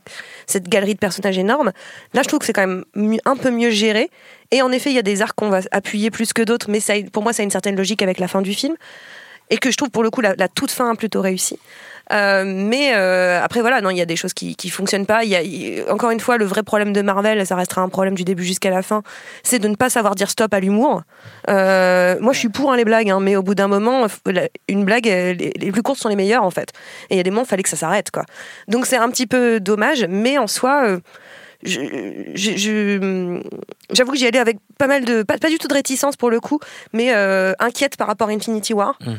cette 0.45 0.69
galerie 0.69 0.93
de 0.93 0.99
personnages 0.99 1.37
énorme. 1.37 1.71
Là, 2.13 2.21
je 2.23 2.27
trouve 2.27 2.39
que 2.39 2.45
c'est 2.45 2.53
quand 2.53 2.67
même 2.67 2.85
un 3.25 3.35
peu 3.35 3.51
mieux 3.51 3.71
géré. 3.71 4.09
Et 4.51 4.61
en 4.61 4.71
effet, 4.71 4.91
il 4.91 4.95
y 4.95 4.99
a 4.99 5.03
des 5.03 5.21
arcs 5.21 5.35
qu'on 5.35 5.49
va 5.49 5.59
appuyer 5.71 6.09
plus 6.09 6.31
que 6.31 6.41
d'autres, 6.41 6.67
mais 6.69 6.79
ça, 6.79 6.93
pour 7.11 7.21
moi, 7.21 7.33
ça 7.33 7.41
a 7.41 7.43
une 7.43 7.51
certaine 7.51 7.75
logique 7.75 8.01
avec 8.01 8.17
la 8.17 8.29
fin 8.29 8.41
du 8.41 8.53
film 8.53 8.75
et 9.49 9.57
que 9.57 9.71
je 9.71 9.77
trouve 9.77 9.89
pour 9.89 10.03
le 10.03 10.09
coup 10.09 10.21
la, 10.21 10.35
toute 10.47 10.71
fin 10.71 10.95
plutôt 10.95 11.21
réussie. 11.21 11.59
Euh, 12.13 12.45
mais 12.45 12.93
euh, 12.95 13.43
après 13.43 13.59
voilà, 13.59 13.81
non, 13.81 13.89
il 13.89 13.97
y 13.97 14.01
a 14.01 14.05
des 14.05 14.15
choses 14.15 14.33
qui 14.33 14.55
qui 14.55 14.69
fonctionnent 14.69 15.05
pas. 15.05 15.25
Il 15.25 15.29
y 15.29 15.81
a 15.81 15.93
encore 15.93 16.11
une 16.11 16.21
fois 16.21 16.37
le 16.37 16.45
vrai 16.45 16.63
problème 16.63 16.93
de 16.93 17.01
Marvel, 17.01 17.45
ça 17.45 17.55
restera 17.55 17.81
un 17.81 17.89
problème 17.89 18.15
du 18.15 18.23
début 18.23 18.45
jusqu'à 18.45 18.69
la 18.69 18.81
fin, 18.81 19.03
c'est 19.43 19.59
de 19.59 19.67
ne 19.67 19.75
pas 19.75 19.89
savoir 19.89 20.15
dire 20.15 20.29
stop 20.29 20.53
à 20.53 20.59
l'humour. 20.59 21.01
Euh, 21.49 22.17
moi, 22.21 22.31
je 22.31 22.39
suis 22.39 22.49
pour 22.49 22.71
hein, 22.71 22.77
les 22.77 22.85
blagues, 22.85 23.09
hein, 23.09 23.19
mais 23.19 23.35
au 23.35 23.43
bout 23.43 23.55
d'un 23.55 23.67
moment, 23.67 24.07
une 24.69 24.85
blague, 24.85 25.05
les, 25.05 25.33
les 25.33 25.71
plus 25.71 25.83
courtes 25.83 25.99
sont 25.99 26.09
les 26.09 26.15
meilleures 26.15 26.43
en 26.43 26.51
fait. 26.51 26.69
Et 27.09 27.15
il 27.15 27.17
y 27.17 27.19
a 27.19 27.23
des 27.23 27.31
moments, 27.31 27.43
il 27.43 27.49
fallait 27.49 27.63
que 27.63 27.69
ça 27.69 27.77
s'arrête 27.77 28.09
quoi. 28.11 28.23
Donc 28.69 28.85
c'est 28.85 28.97
un 28.97 29.09
petit 29.09 29.27
peu 29.27 29.59
dommage, 29.59 30.05
mais 30.07 30.37
en 30.37 30.47
soi. 30.47 30.99
J'avoue 33.93 34.11
que 34.11 34.17
j'y 34.17 34.27
allais 34.27 34.39
avec 34.39 34.57
pas 34.77 34.87
mal 34.87 35.05
de 35.05 35.23
pas, 35.23 35.37
pas 35.37 35.49
du 35.49 35.57
tout 35.57 35.67
de 35.67 35.73
réticence 35.73 36.15
pour 36.15 36.29
le 36.29 36.39
coup 36.39 36.59
mais 36.93 37.13
euh, 37.13 37.53
inquiète 37.59 37.97
par 37.97 38.07
rapport 38.07 38.29
à 38.29 38.31
Infinity 38.31 38.73
War. 38.73 38.97
Mm. 39.01 39.13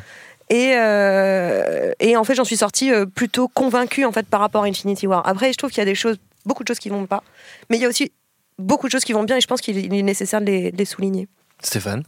et, 0.50 0.73
euh, 0.76 1.93
et 2.00 2.17
en 2.17 2.25
fait 2.25 2.35
j'en 2.35 2.45
suis 2.45 2.57
sortie 2.57 2.93
euh, 2.93 3.07
plutôt 3.07 3.49
convaincue 3.49 4.05
en 4.05 4.12
fait 4.12 4.26
par 4.26 4.40
rapport 4.40 4.64
à 4.64 4.67
Infinity 4.67 5.07
War. 5.07 5.26
Après 5.26 5.52
je 5.52 5.59
trouve 5.59 5.71
qu'il 5.71 5.78
y 5.78 5.83
a 5.83 5.87
des 5.87 5.95
choses 5.95 6.17
beaucoup 6.47 6.62
de 6.62 6.69
choses 6.69 6.78
qui 6.78 6.88
vont 6.88 7.07
pas 7.07 7.23
mais 7.71 7.76
il 7.76 7.83
y 7.83 7.85
a 7.85 7.88
aussi 7.88 8.12
beaucoup 8.59 8.87
de 8.87 8.93
choses 8.93 9.05
qui 9.05 9.12
vont 9.12 9.25
bien 9.25 9.37
et 9.37 9.40
je 9.40 9.47
pense 9.47 9.61
qu'il 9.61 9.78
est 9.78 10.02
nécessaire 10.02 10.40
de 10.40 10.47
les, 10.47 10.73
de 10.73 10.76
les 10.76 10.85
souligner. 10.85 11.28
Stéphane? 11.62 12.02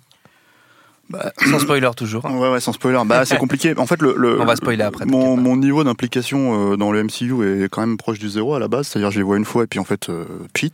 Bah, 1.11 1.33
Sans 1.51 1.59
spoiler 1.59 1.91
toujours. 1.97 2.25
hein. 2.25 2.37
Ouais, 2.37 2.49
ouais, 2.51 2.61
sans 2.61 2.73
spoiler. 2.73 3.01
Bah, 3.05 3.25
c'est 3.25 3.37
compliqué. 3.39 3.75
En 3.77 3.87
fait, 3.87 4.01
le, 4.01 4.15
le- 4.17 4.41
On 4.41 4.45
va 4.45 4.55
spoiler 4.55 4.83
après, 4.85 5.07
Mon, 5.07 5.37
mon 5.37 5.57
niveau 5.57 5.83
d'implication 5.83 6.73
euh, 6.73 6.77
dans 6.77 6.93
le 6.93 7.03
MCU 7.03 7.65
est 7.65 7.69
quand 7.69 7.81
même 7.81 7.97
proche 7.97 8.19
du 8.21 8.29
zéro 8.29 8.55
à 8.55 8.61
la 8.61 8.69
base. 8.69 8.87
C'est-à-dire, 8.87 9.11
je 9.11 9.19
les 9.19 9.25
vois 9.25 9.37
une 9.37 9.45
fois 9.45 9.65
et 9.65 9.67
puis 9.67 9.81
en 9.81 9.85
fait, 9.85 10.09
euh, 10.09 10.25
pchit, 10.55 10.73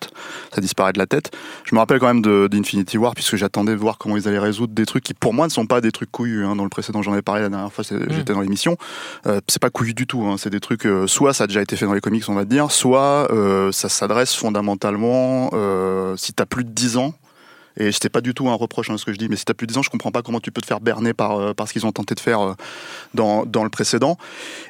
ça 0.55 0.61
disparaît 0.61 0.93
de 0.93 0.99
la 0.99 1.07
tête. 1.07 1.31
Je 1.64 1.75
me 1.75 1.81
rappelle 1.81 1.99
quand 2.00 2.12
même 2.12 2.49
d'Infinity 2.49 2.99
War 2.99 3.14
puisque 3.14 3.37
j'attendais 3.37 3.73
de 3.73 3.78
voir 3.78 3.97
comment 3.99 4.16
ils 4.16 4.28
allaient 4.28 4.38
résoudre 4.38 4.75
des 4.75 4.85
trucs 4.85 5.05
qui, 5.05 5.14
pour 5.14 5.33
moi, 5.33 5.47
ne 5.47 5.50
sont 5.52 5.66
pas 5.66 5.81
des 5.81 5.90
trucs 5.90 6.12
couillus. 6.12 6.45
hein. 6.45 6.55
Dans 6.55 6.64
le 6.64 6.69
précédent, 6.71 7.02
j'en 7.02 7.14
ai 7.16 7.23
parlé 7.23 7.40
la 7.43 7.49
dernière 7.49 7.73
fois, 7.73 7.83
c'est- 7.85 7.97
j'étais 8.12 8.33
dans 8.35 8.40
l'émission. 8.43 8.76
Euh, 9.26 9.40
c'est 9.49 9.61
pas 9.62 9.71
couillu 9.71 9.95
du 9.95 10.07
tout. 10.07 10.23
hein. 10.26 10.37
C'est 10.38 10.50
des 10.50 10.61
trucs, 10.61 10.85
euh, 10.87 11.07
soit 11.07 11.33
ça 11.33 11.45
a 11.45 11.47
déjà 11.47 11.62
été 11.62 11.76
fait 11.76 11.87
dans 11.87 11.95
les 11.95 12.00
comics, 12.02 12.25
on 12.28 12.35
va 12.35 12.45
dire, 12.45 12.71
soit 12.71 13.33
euh, 13.33 13.73
ça 13.73 13.88
s'adresse 13.88 14.35
fondamentalement, 14.35 15.50
euh, 15.55 16.14
si 16.16 16.33
t'as 16.35 16.47
plus 16.47 16.64
de 16.64 16.71
10 16.71 16.97
ans, 16.99 17.14
et 17.76 17.92
c'était 17.92 18.09
pas 18.09 18.21
du 18.21 18.35
tout 18.35 18.49
un 18.49 18.54
reproche 18.54 18.90
hein, 18.90 18.97
ce 18.99 19.04
que 19.04 19.12
je 19.12 19.18
dis, 19.18 19.28
mais 19.28 19.37
si 19.37 19.45
t'as 19.45 19.54
plus 19.54 19.66
de 19.66 19.73
10 19.73 19.78
ans, 19.78 19.83
je 19.83 19.90
comprends 19.90 20.11
pas 20.12 20.23
comment 20.23 20.40
tu 20.40 20.50
peux 20.50 20.61
te 20.61 20.66
faire 20.66 20.80
berner 20.80 21.12
par, 21.12 21.38
euh, 21.38 21.54
par 21.54 21.68
ce 21.68 21.73
qu'ils 21.73 21.85
ont 21.87 21.92
tenté 21.92 22.14
de 22.14 22.21
faire 22.21 22.40
euh, 22.40 22.54
dans, 23.14 23.45
dans 23.45 23.64
le 23.64 23.71
précédent. 23.71 24.16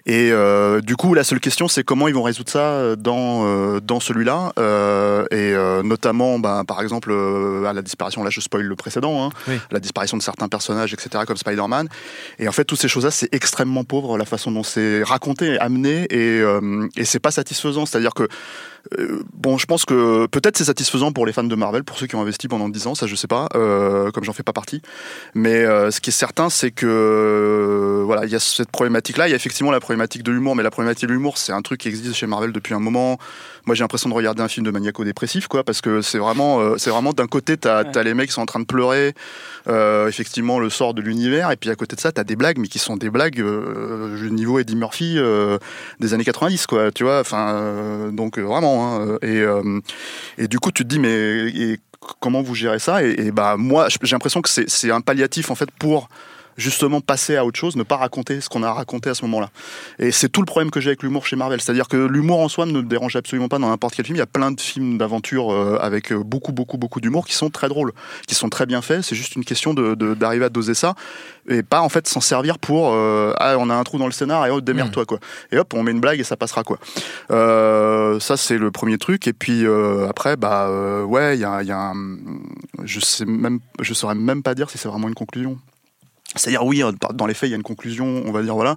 Et 0.06 0.30
euh, 0.32 0.80
du 0.80 0.96
coup, 0.96 1.14
la 1.14 1.24
seule 1.24 1.40
question, 1.40 1.68
c'est 1.68 1.84
comment 1.84 2.08
ils 2.08 2.14
vont 2.14 2.22
résoudre 2.22 2.50
ça 2.50 2.58
euh, 2.60 2.96
dans, 2.96 3.78
dans 3.80 4.00
celui-là. 4.00 4.52
Et 5.30 5.54
notamment, 5.84 6.38
bah, 6.38 6.62
par 6.66 6.82
exemple, 6.82 7.12
à 7.66 7.72
la 7.72 7.82
disparition, 7.82 8.22
là 8.24 8.30
je 8.30 8.40
spoil 8.40 8.62
le 8.64 8.76
précédent, 8.76 9.24
hein, 9.24 9.30
Oui. 9.48 9.54
la 9.70 9.80
disparition 9.80 10.16
de 10.16 10.22
certains 10.22 10.48
personnages, 10.48 10.92
etc., 10.92 11.24
comme 11.26 11.36
Spider-Man. 11.36 11.88
Et 12.38 12.48
en 12.48 12.52
fait, 12.52 12.64
toutes 12.64 12.80
ces 12.80 12.88
choses-là, 12.88 13.10
c'est 13.10 13.32
extrêmement 13.32 13.84
pauvre, 13.84 14.18
la 14.18 14.24
façon 14.24 14.50
dont 14.50 14.62
c'est 14.62 15.02
raconté, 15.02 15.58
amené, 15.58 16.06
et, 16.10 16.42
et 16.96 17.04
c'est 17.04 17.20
pas 17.20 17.30
satisfaisant. 17.30 17.86
C'est-à-dire 17.86 18.14
que 18.14 18.28
bon, 19.34 19.58
je 19.58 19.66
pense 19.66 19.84
que 19.84 20.26
peut-être 20.26 20.56
c'est 20.56 20.64
satisfaisant 20.64 21.12
pour 21.12 21.26
les 21.26 21.32
fans 21.32 21.44
de 21.44 21.54
Marvel, 21.54 21.84
pour 21.84 21.98
ceux 21.98 22.06
qui 22.06 22.14
ont 22.16 22.20
investi 22.22 22.48
pendant 22.48 22.68
10 22.68 22.86
ans, 22.86 22.94
ça 22.96 23.06
je 23.06 23.14
sais 23.14 23.26
pas, 23.28 23.48
euh, 23.54 24.10
comme 24.10 24.24
j'en 24.24 24.32
fais 24.32 24.42
pas 24.42 24.52
partie. 24.52 24.82
Mais 25.34 25.64
euh, 25.64 25.90
ce 25.90 26.00
qui 26.00 26.10
est 26.10 26.12
certain, 26.12 26.50
c'est 26.50 26.70
que 26.70 26.86
euh, 26.86 28.02
voilà, 28.04 28.24
il 28.24 28.30
y 28.30 28.34
a 28.34 28.40
cette 28.40 28.70
problématique-là. 28.70 29.28
Il 29.28 29.30
y 29.30 29.34
a 29.34 29.36
effectivement 29.36 29.70
la 29.70 29.80
problématique 29.80 30.22
de 30.22 30.32
l'humour, 30.32 30.56
mais 30.56 30.62
la 30.62 30.70
problématique 30.70 31.08
de 31.08 31.12
l'humour, 31.12 31.38
c'est 31.38 31.52
un 31.52 31.62
truc 31.62 31.80
qui 31.80 31.88
existe 31.88 32.14
chez 32.14 32.26
Marvel 32.26 32.52
depuis 32.52 32.74
un 32.74 32.80
moment. 32.80 33.18
Moi, 33.66 33.74
j'ai 33.74 33.82
l'impression 33.82 34.08
de 34.08 34.14
regarder 34.14 34.42
un 34.42 34.48
film 34.48 34.64
de 34.64 34.70
maniaco-dépressif, 34.70 35.48
quoi, 35.48 35.64
parce 35.64 35.80
que 35.80 36.00
c'est 36.00 36.18
vraiment, 36.18 36.78
c'est 36.78 36.90
vraiment 36.90 37.12
d'un 37.12 37.26
côté, 37.26 37.56
t'as 37.56 37.78
as 37.80 38.02
les 38.04 38.14
mecs 38.14 38.28
qui 38.28 38.32
sont 38.32 38.42
en 38.42 38.46
train 38.46 38.60
de 38.60 38.64
pleurer, 38.64 39.12
effectivement, 39.66 40.60
le 40.60 40.70
sort 40.70 40.94
de 40.94 41.02
l'univers, 41.02 41.50
et 41.50 41.56
puis 41.56 41.68
à 41.70 41.74
côté 41.74 41.96
de 41.96 42.00
ça, 42.00 42.12
t'as 42.12 42.22
des 42.22 42.36
blagues, 42.36 42.58
mais 42.58 42.68
qui 42.68 42.78
sont 42.78 42.96
des 42.96 43.10
blagues 43.10 43.34
du 43.34 44.30
niveau 44.30 44.60
Eddie 44.60 44.76
Murphy 44.76 45.18
des 45.98 46.14
années 46.14 46.24
90, 46.24 46.66
quoi, 46.68 46.92
tu 46.92 47.02
vois. 47.02 47.18
Enfin, 47.18 48.10
donc 48.12 48.38
vraiment. 48.38 49.00
hein, 49.00 49.18
et, 49.22 49.44
et 50.38 50.46
du 50.46 50.60
coup, 50.60 50.70
tu 50.70 50.84
te 50.84 50.88
dis, 50.88 51.00
mais 51.00 51.50
et 51.50 51.80
comment 52.20 52.42
vous 52.42 52.54
gérez 52.54 52.78
ça 52.78 53.02
et, 53.02 53.30
bah 53.30 53.56
moi, 53.56 53.88
j'ai 54.02 54.14
l'impression 54.14 54.42
que 54.42 54.48
c'est 54.48 54.90
un 54.90 55.00
palliatif 55.00 55.50
en 55.50 55.54
fait 55.54 55.70
pour 55.70 56.08
justement 56.56 57.00
passer 57.00 57.36
à 57.36 57.44
autre 57.44 57.58
chose, 57.58 57.76
ne 57.76 57.82
pas 57.82 57.96
raconter 57.96 58.40
ce 58.40 58.48
qu'on 58.48 58.62
a 58.62 58.72
raconté 58.72 59.10
à 59.10 59.14
ce 59.14 59.22
moment-là. 59.26 59.50
Et 59.98 60.10
c'est 60.10 60.28
tout 60.28 60.40
le 60.40 60.46
problème 60.46 60.70
que 60.70 60.80
j'ai 60.80 60.88
avec 60.90 61.02
l'humour 61.02 61.26
chez 61.26 61.36
Marvel. 61.36 61.60
C'est-à-dire 61.60 61.88
que 61.88 61.96
l'humour 61.96 62.40
en 62.40 62.48
soi 62.48 62.66
ne 62.66 62.72
me 62.72 62.82
dérange 62.82 63.16
absolument 63.16 63.48
pas 63.48 63.58
dans 63.58 63.68
n'importe 63.68 63.94
quel 63.94 64.04
film. 64.06 64.16
Il 64.16 64.20
y 64.20 64.22
a 64.22 64.26
plein 64.26 64.50
de 64.52 64.60
films 64.60 64.98
d'aventure 64.98 65.52
euh, 65.52 65.78
avec 65.80 66.12
euh, 66.12 66.22
beaucoup, 66.22 66.52
beaucoup, 66.52 66.78
beaucoup 66.78 67.00
d'humour 67.00 67.26
qui 67.26 67.34
sont 67.34 67.50
très 67.50 67.68
drôles, 67.68 67.92
qui 68.26 68.34
sont 68.34 68.48
très 68.48 68.66
bien 68.66 68.80
faits. 68.82 69.02
C'est 69.02 69.16
juste 69.16 69.36
une 69.36 69.44
question 69.44 69.74
de- 69.74 69.94
de- 69.94 70.14
d'arriver 70.14 70.44
à 70.46 70.48
doser 70.48 70.74
ça 70.74 70.94
et 71.48 71.62
pas 71.62 71.80
en 71.80 71.88
fait 71.88 72.08
s'en 72.08 72.20
servir 72.20 72.58
pour 72.58 72.90
euh, 72.92 73.32
ah 73.38 73.56
on 73.58 73.70
a 73.70 73.74
un 73.74 73.84
trou 73.84 73.98
dans 73.98 74.06
le 74.06 74.12
scénar 74.12 74.44
et 74.46 74.50
oh 74.50 74.60
démerde-toi 74.60 75.04
quoi. 75.04 75.18
Et 75.52 75.58
hop 75.58 75.72
on 75.74 75.82
met 75.82 75.92
une 75.92 76.00
blague 76.00 76.18
et 76.18 76.24
ça 76.24 76.36
passera 76.36 76.64
quoi. 76.64 76.78
Euh, 77.30 78.18
ça 78.20 78.36
c'est 78.36 78.58
le 78.58 78.70
premier 78.70 78.98
truc 78.98 79.28
et 79.28 79.32
puis 79.32 79.64
euh, 79.66 80.08
après 80.08 80.36
bah 80.36 80.70
ouais 81.04 81.36
il 81.36 81.40
y 81.40 81.44
a, 81.44 81.62
y 81.62 81.70
a 81.70 81.78
un, 81.78 82.16
je 82.84 83.00
sais 83.00 83.24
même 83.26 83.60
je 83.80 83.94
saurais 83.94 84.14
même 84.14 84.42
pas 84.42 84.54
dire 84.54 84.70
si 84.70 84.78
c'est 84.78 84.88
vraiment 84.88 85.08
une 85.08 85.14
conclusion. 85.14 85.58
C'est-à-dire 86.36 86.64
oui, 86.64 86.82
dans 87.14 87.26
les 87.26 87.34
faits, 87.34 87.48
il 87.48 87.52
y 87.52 87.54
a 87.54 87.56
une 87.56 87.62
conclusion, 87.62 88.22
on 88.26 88.32
va 88.32 88.42
dire 88.42 88.54
voilà. 88.54 88.76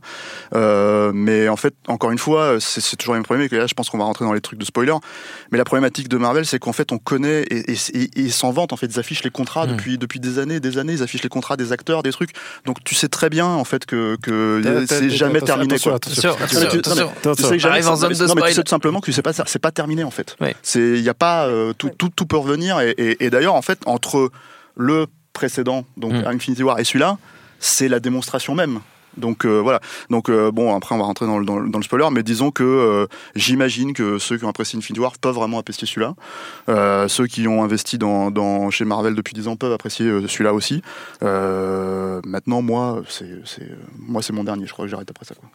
Euh, 0.55 1.11
mais 1.13 1.47
en 1.49 1.55
fait, 1.55 1.73
encore 1.87 2.11
une 2.11 2.17
fois, 2.17 2.57
c'est 2.59 2.95
toujours 2.95 3.13
le 3.13 3.19
même 3.19 3.25
problème. 3.25 3.47
Et 3.51 3.55
là, 3.57 3.67
je 3.67 3.73
pense 3.73 3.89
qu'on 3.89 3.97
va 3.97 4.05
rentrer 4.05 4.25
dans 4.25 4.33
les 4.33 4.41
trucs 4.41 4.59
de 4.59 4.65
spoiler. 4.65 4.93
Mais 5.51 5.57
la 5.57 5.65
problématique 5.65 6.07
de 6.09 6.17
Marvel, 6.17 6.45
c'est 6.45 6.59
qu'en 6.59 6.73
fait, 6.73 6.91
on 6.91 6.97
connaît 6.97 7.41
et, 7.43 7.71
et- 7.71 7.77
et- 7.93 8.03
et 8.03 8.09
ils 8.15 8.31
s'en 8.31 8.51
vantent. 8.51 8.73
En 8.73 8.77
fait, 8.77 8.87
ils 8.87 8.99
affichent 8.99 9.23
les 9.23 9.29
contrats 9.29 9.65
Mm. 9.67 9.71
depuis 9.75 9.97
depuis 9.97 10.19
des 10.19 10.39
années, 10.39 10.59
des 10.59 10.77
années. 10.77 10.93
Ils 10.93 11.03
affichent 11.03 11.23
les 11.23 11.29
contrats 11.29 11.57
des 11.57 11.71
acteurs, 11.71 12.03
des 12.03 12.11
trucs. 12.11 12.31
Donc 12.65 12.83
tu 12.83 12.95
sais 12.95 13.07
très 13.09 13.29
bien 13.29 13.45
en 13.45 13.63
fait 13.63 13.85
que 13.85 14.17
c'est 14.87 15.09
jamais 15.09 15.41
terminé. 15.41 15.75
tu- 15.75 15.79
sais 15.79 15.89
que 15.89 17.55
On 17.55 17.57
jamais- 17.57 17.73
arrive 17.73 17.87
en 17.87 17.95
zone 17.95 18.13
de 18.13 18.15
non, 18.15 18.21
mais 18.21 18.27
tu 18.27 18.37
spoil. 18.39 18.53
sais 18.53 18.63
tout 18.63 18.69
simplement 18.69 18.99
que 19.01 19.11
c'est 19.11 19.21
pas 19.21 19.33
c'est 19.45 19.59
pas 19.59 19.71
terminé 19.71 20.03
en 20.03 20.11
fait. 20.11 20.35
C'est 20.63 20.79
il 20.79 21.01
y 21.01 21.09
a 21.09 21.13
pas 21.13 21.47
euh, 21.47 21.73
tout, 21.73 21.89
tout 21.97 22.09
tout 22.15 22.25
peut 22.25 22.37
revenir 22.37 22.79
et, 22.79 23.29
d'ailleurs 23.29 23.55
en 23.55 23.61
fait 23.61 23.79
entre 23.85 24.31
le 24.75 25.07
précédent 25.33 25.85
donc 25.97 26.13
Mm. 26.13 26.23
Infinity 26.27 26.63
War 26.63 26.79
et 26.79 26.83
celui-là 26.83 27.17
c'est 27.59 27.87
la 27.87 27.99
démonstration 27.99 28.55
même. 28.55 28.79
Donc 29.17 29.43
euh, 29.43 29.59
voilà. 29.59 29.79
Donc 30.11 30.29
euh, 30.29 30.51
bon, 30.51 30.73
après 30.75 30.93
on 30.93 30.97
va 30.99 31.03
rentrer 31.03 31.25
dans 31.25 31.39
le, 31.39 31.45
dans 31.45 31.57
le, 31.57 31.69
dans 31.69 31.79
le 31.79 31.83
spoiler, 31.83 32.07
mais 32.11 32.21
disons 32.21 32.51
que 32.51 32.63
euh, 32.63 33.07
j'imagine 33.35 33.93
que 33.93 34.19
ceux 34.19 34.37
qui 34.37 34.45
ont 34.45 34.49
apprécié 34.49 34.77
Infinity 34.77 34.99
War 35.01 35.17
peuvent 35.17 35.33
vraiment 35.33 35.57
apprécier 35.57 35.87
celui-là. 35.87 37.07
Ceux 37.07 37.25
qui 37.25 37.47
ont 37.47 37.63
investi 37.63 37.97
dans, 37.97 38.29
dans 38.29 38.69
chez 38.69 38.85
Marvel 38.85 39.15
depuis 39.15 39.33
10 39.33 39.47
ans 39.47 39.55
peuvent 39.55 39.73
apprécier 39.73 40.05
celui-là 40.27 40.53
aussi. 40.53 40.83
Maintenant, 41.21 42.61
moi, 42.61 43.01
c'est 43.09 43.27
moi 43.97 44.21
c'est 44.21 44.33
mon 44.33 44.43
dernier. 44.43 44.67
Je 44.67 44.73
crois 44.73 44.85
que 44.85 44.91
j'arrête 44.91 45.09
après 45.09 45.25
ça. 45.25 45.35
quoi. 45.35 45.49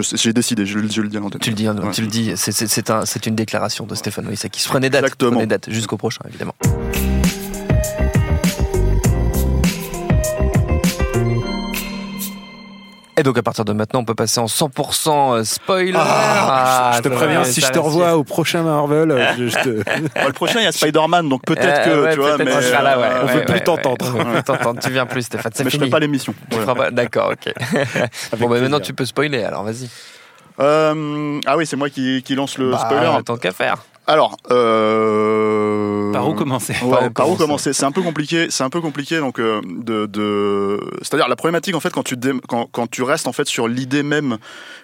J'ai 0.00 0.32
décidé. 0.32 0.64
Je, 0.64 0.78
le- 0.78 0.88
je 0.88 1.02
le 1.02 1.08
dis 1.08 1.16
à 1.16 1.20
l'antenne. 1.20 1.40
Tu 1.40 1.50
le 1.50 1.56
dis, 1.56 1.66
hein, 1.66 1.76
Ouais. 1.76 1.90
tu 1.92 2.00
le 2.00 2.06
dis. 2.06 2.32
C'est- 2.36 2.52
C'est 2.52 2.66
c'est 2.68 2.90
un- 2.90 3.04
c'est 3.04 3.26
une 3.26 3.34
déclaration 3.34 3.86
de 3.86 3.94
Stéphane 3.94 4.24
Moïse 4.24 4.46
qui 4.50 4.60
se 4.60 4.68
prenait 4.68 4.88
date, 4.88 5.02
Exactement. 5.04 5.32
prenait 5.32 5.46
date 5.46 5.68
jusqu'au 5.70 5.96
prochain, 5.96 6.22
évidemment. 6.28 6.54
Et 13.16 13.22
donc 13.22 13.38
à 13.38 13.42
partir 13.42 13.64
de 13.64 13.72
maintenant, 13.72 14.00
on 14.00 14.04
peut 14.04 14.14
passer 14.16 14.40
en 14.40 14.46
100% 14.46 15.44
spoiler. 15.44 15.92
Ah, 15.96 16.94
je 16.96 17.02
te 17.02 17.08
ça 17.08 17.14
préviens, 17.14 17.44
si 17.44 17.60
je 17.60 17.68
te 17.70 17.78
revois 17.78 18.16
au 18.16 18.24
prochain 18.24 18.62
Marvel, 18.64 19.10
euh, 19.12 19.32
je, 19.38 19.46
je 19.48 19.54
te... 19.56 19.68
Bon, 20.20 20.26
le 20.26 20.32
prochain, 20.32 20.58
il 20.60 20.64
y 20.64 20.66
a 20.66 20.72
Spider-Man, 20.72 21.28
donc 21.28 21.42
peut-être 21.44 21.86
Euh, 21.88 21.94
que, 22.00 22.02
ouais, 22.04 22.14
tu 22.14 22.20
vois, 22.20 22.38
mais 22.38 22.50
sera 22.62 22.82
là, 22.82 22.98
ouais, 22.98 23.04
euh, 23.04 23.20
on 23.22 23.26
ouais, 23.26 23.34
veut 23.34 23.44
plus 23.44 23.54
ouais, 23.54 23.60
t'entendre. 23.60 24.14
ouais, 24.14 24.20
on 24.20 24.24
veut 24.24 24.32
plus 24.34 24.42
t'entendre. 24.42 24.80
Tu 24.82 24.90
viens 24.90 25.06
plus, 25.06 25.22
Stéphane. 25.22 25.52
C'est 25.54 25.62
mais 25.62 25.70
je 25.70 25.76
fini. 25.76 25.82
ferai 25.88 25.90
pas 25.90 26.00
l'émission. 26.00 26.34
Pas- 26.66 26.90
D'accord, 26.90 27.32
ok. 27.32 27.54
bon, 28.38 28.48
bah, 28.48 28.60
maintenant 28.60 28.80
tu 28.80 28.92
peux 28.94 29.04
spoiler. 29.04 29.44
Alors 29.44 29.62
vas-y. 29.62 29.88
Euh, 30.60 31.40
ah 31.46 31.56
oui, 31.56 31.66
c'est 31.66 31.76
moi 31.76 31.90
qui, 31.90 32.22
qui 32.24 32.34
lance 32.34 32.58
le 32.58 32.72
Bah, 32.72 32.78
spoiler. 32.78 33.10
Tant 33.24 33.36
qu'à 33.36 33.52
faire. 33.52 33.76
Alors, 34.06 34.36
euh... 34.50 36.12
Par 36.12 36.28
où 36.28 36.34
commencer? 36.34 36.74
Ouais, 36.82 36.90
Par 36.90 37.04
où 37.06 37.10
par 37.10 37.30
où 37.30 37.36
commencer? 37.36 37.72
C'est 37.72 37.86
un 37.86 37.92
peu 37.92 38.02
compliqué. 38.02 38.48
C'est 38.50 38.62
un 38.64 38.70
peu 38.70 38.80
compliqué. 38.80 39.18
Donc, 39.18 39.38
euh, 39.38 39.60
de, 39.64 40.06
de... 40.06 40.78
c'est-à-dire 41.02 41.28
la 41.28 41.36
problématique 41.36 41.74
en 41.74 41.80
fait 41.80 41.90
quand 41.90 42.02
tu 42.02 42.16
dé- 42.16 42.32
quand, 42.48 42.68
quand 42.70 42.88
tu 42.88 43.02
restes 43.02 43.26
en 43.26 43.32
fait 43.32 43.46
sur 43.48 43.66
l'idée 43.66 44.02
même 44.02 44.36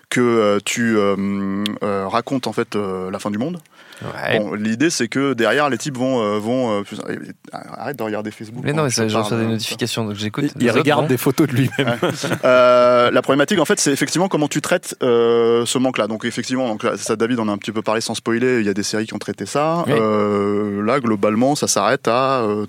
que 0.08 0.20
euh, 0.20 0.58
tu 0.64 0.96
euh, 0.96 2.06
racontes 2.08 2.46
en 2.46 2.52
fait 2.52 2.74
la 2.74 3.18
fin 3.18 3.30
du 3.30 3.38
monde. 3.38 3.58
Ouais. 4.02 4.38
Bon, 4.38 4.54
l'idée 4.54 4.90
c'est 4.90 5.09
que 5.09 5.35
derrière 5.35 5.69
les 5.69 5.78
types 5.78 5.97
vont 5.97 6.23
euh, 6.23 6.38
vont 6.38 6.80
euh, 6.80 6.83
arrête 7.52 7.99
de 7.99 8.02
regarder 8.02 8.30
Facebook. 8.30 8.62
mais 8.64 8.73
non, 8.73 8.78
quand 8.78 9.02
mais 9.02 9.09
ça, 9.09 9.19
reçois 9.19 9.37
des 9.37 9.45
euh, 9.45 9.49
notifications, 9.49 10.04
donc 10.04 10.16
j'écoute. 10.16 10.47
Il 10.59 10.69
autres, 10.69 10.78
regarde 10.78 11.07
des 11.07 11.16
photos 11.16 11.49
de 11.49 11.52
lui-même. 11.54 11.97
Euh, 12.45 13.11
la 13.11 13.23
problématique, 13.23 13.59
en 13.59 13.64
fait, 13.64 13.78
c'est 13.80 13.92
effectivement 13.92 14.28
comment 14.28 14.49
tu 14.49 14.61
traites 14.61 14.97
euh, 15.02 15.66
ce 15.66 15.78
manque-là. 15.78 16.07
Donc, 16.07 16.25
effectivement, 16.25 16.69
donc 16.69 16.83
là, 16.83 16.97
ça, 16.97 17.16
David 17.16 17.38
en 17.40 17.49
a 17.49 17.52
un 17.52 17.59
petit 17.59 17.73
peu 17.73 17.83
parlé 17.83 18.00
sans 18.00 18.14
spoiler. 18.14 18.61
Il 18.61 18.66
y 18.66 18.69
a 18.69 18.75
des 18.75 18.83
séries 18.83 19.07
qui 19.07 19.14
ont 19.14 19.19
traité 19.19 19.47
ça. 19.47 19.85
Oui. 19.87 19.92
Euh, 19.95 20.83
là, 20.85 21.00
globalement, 21.00 21.54
ça 21.54 21.69
s'arrête 21.69 22.09
à 22.09 22.42
euh, 22.42 22.66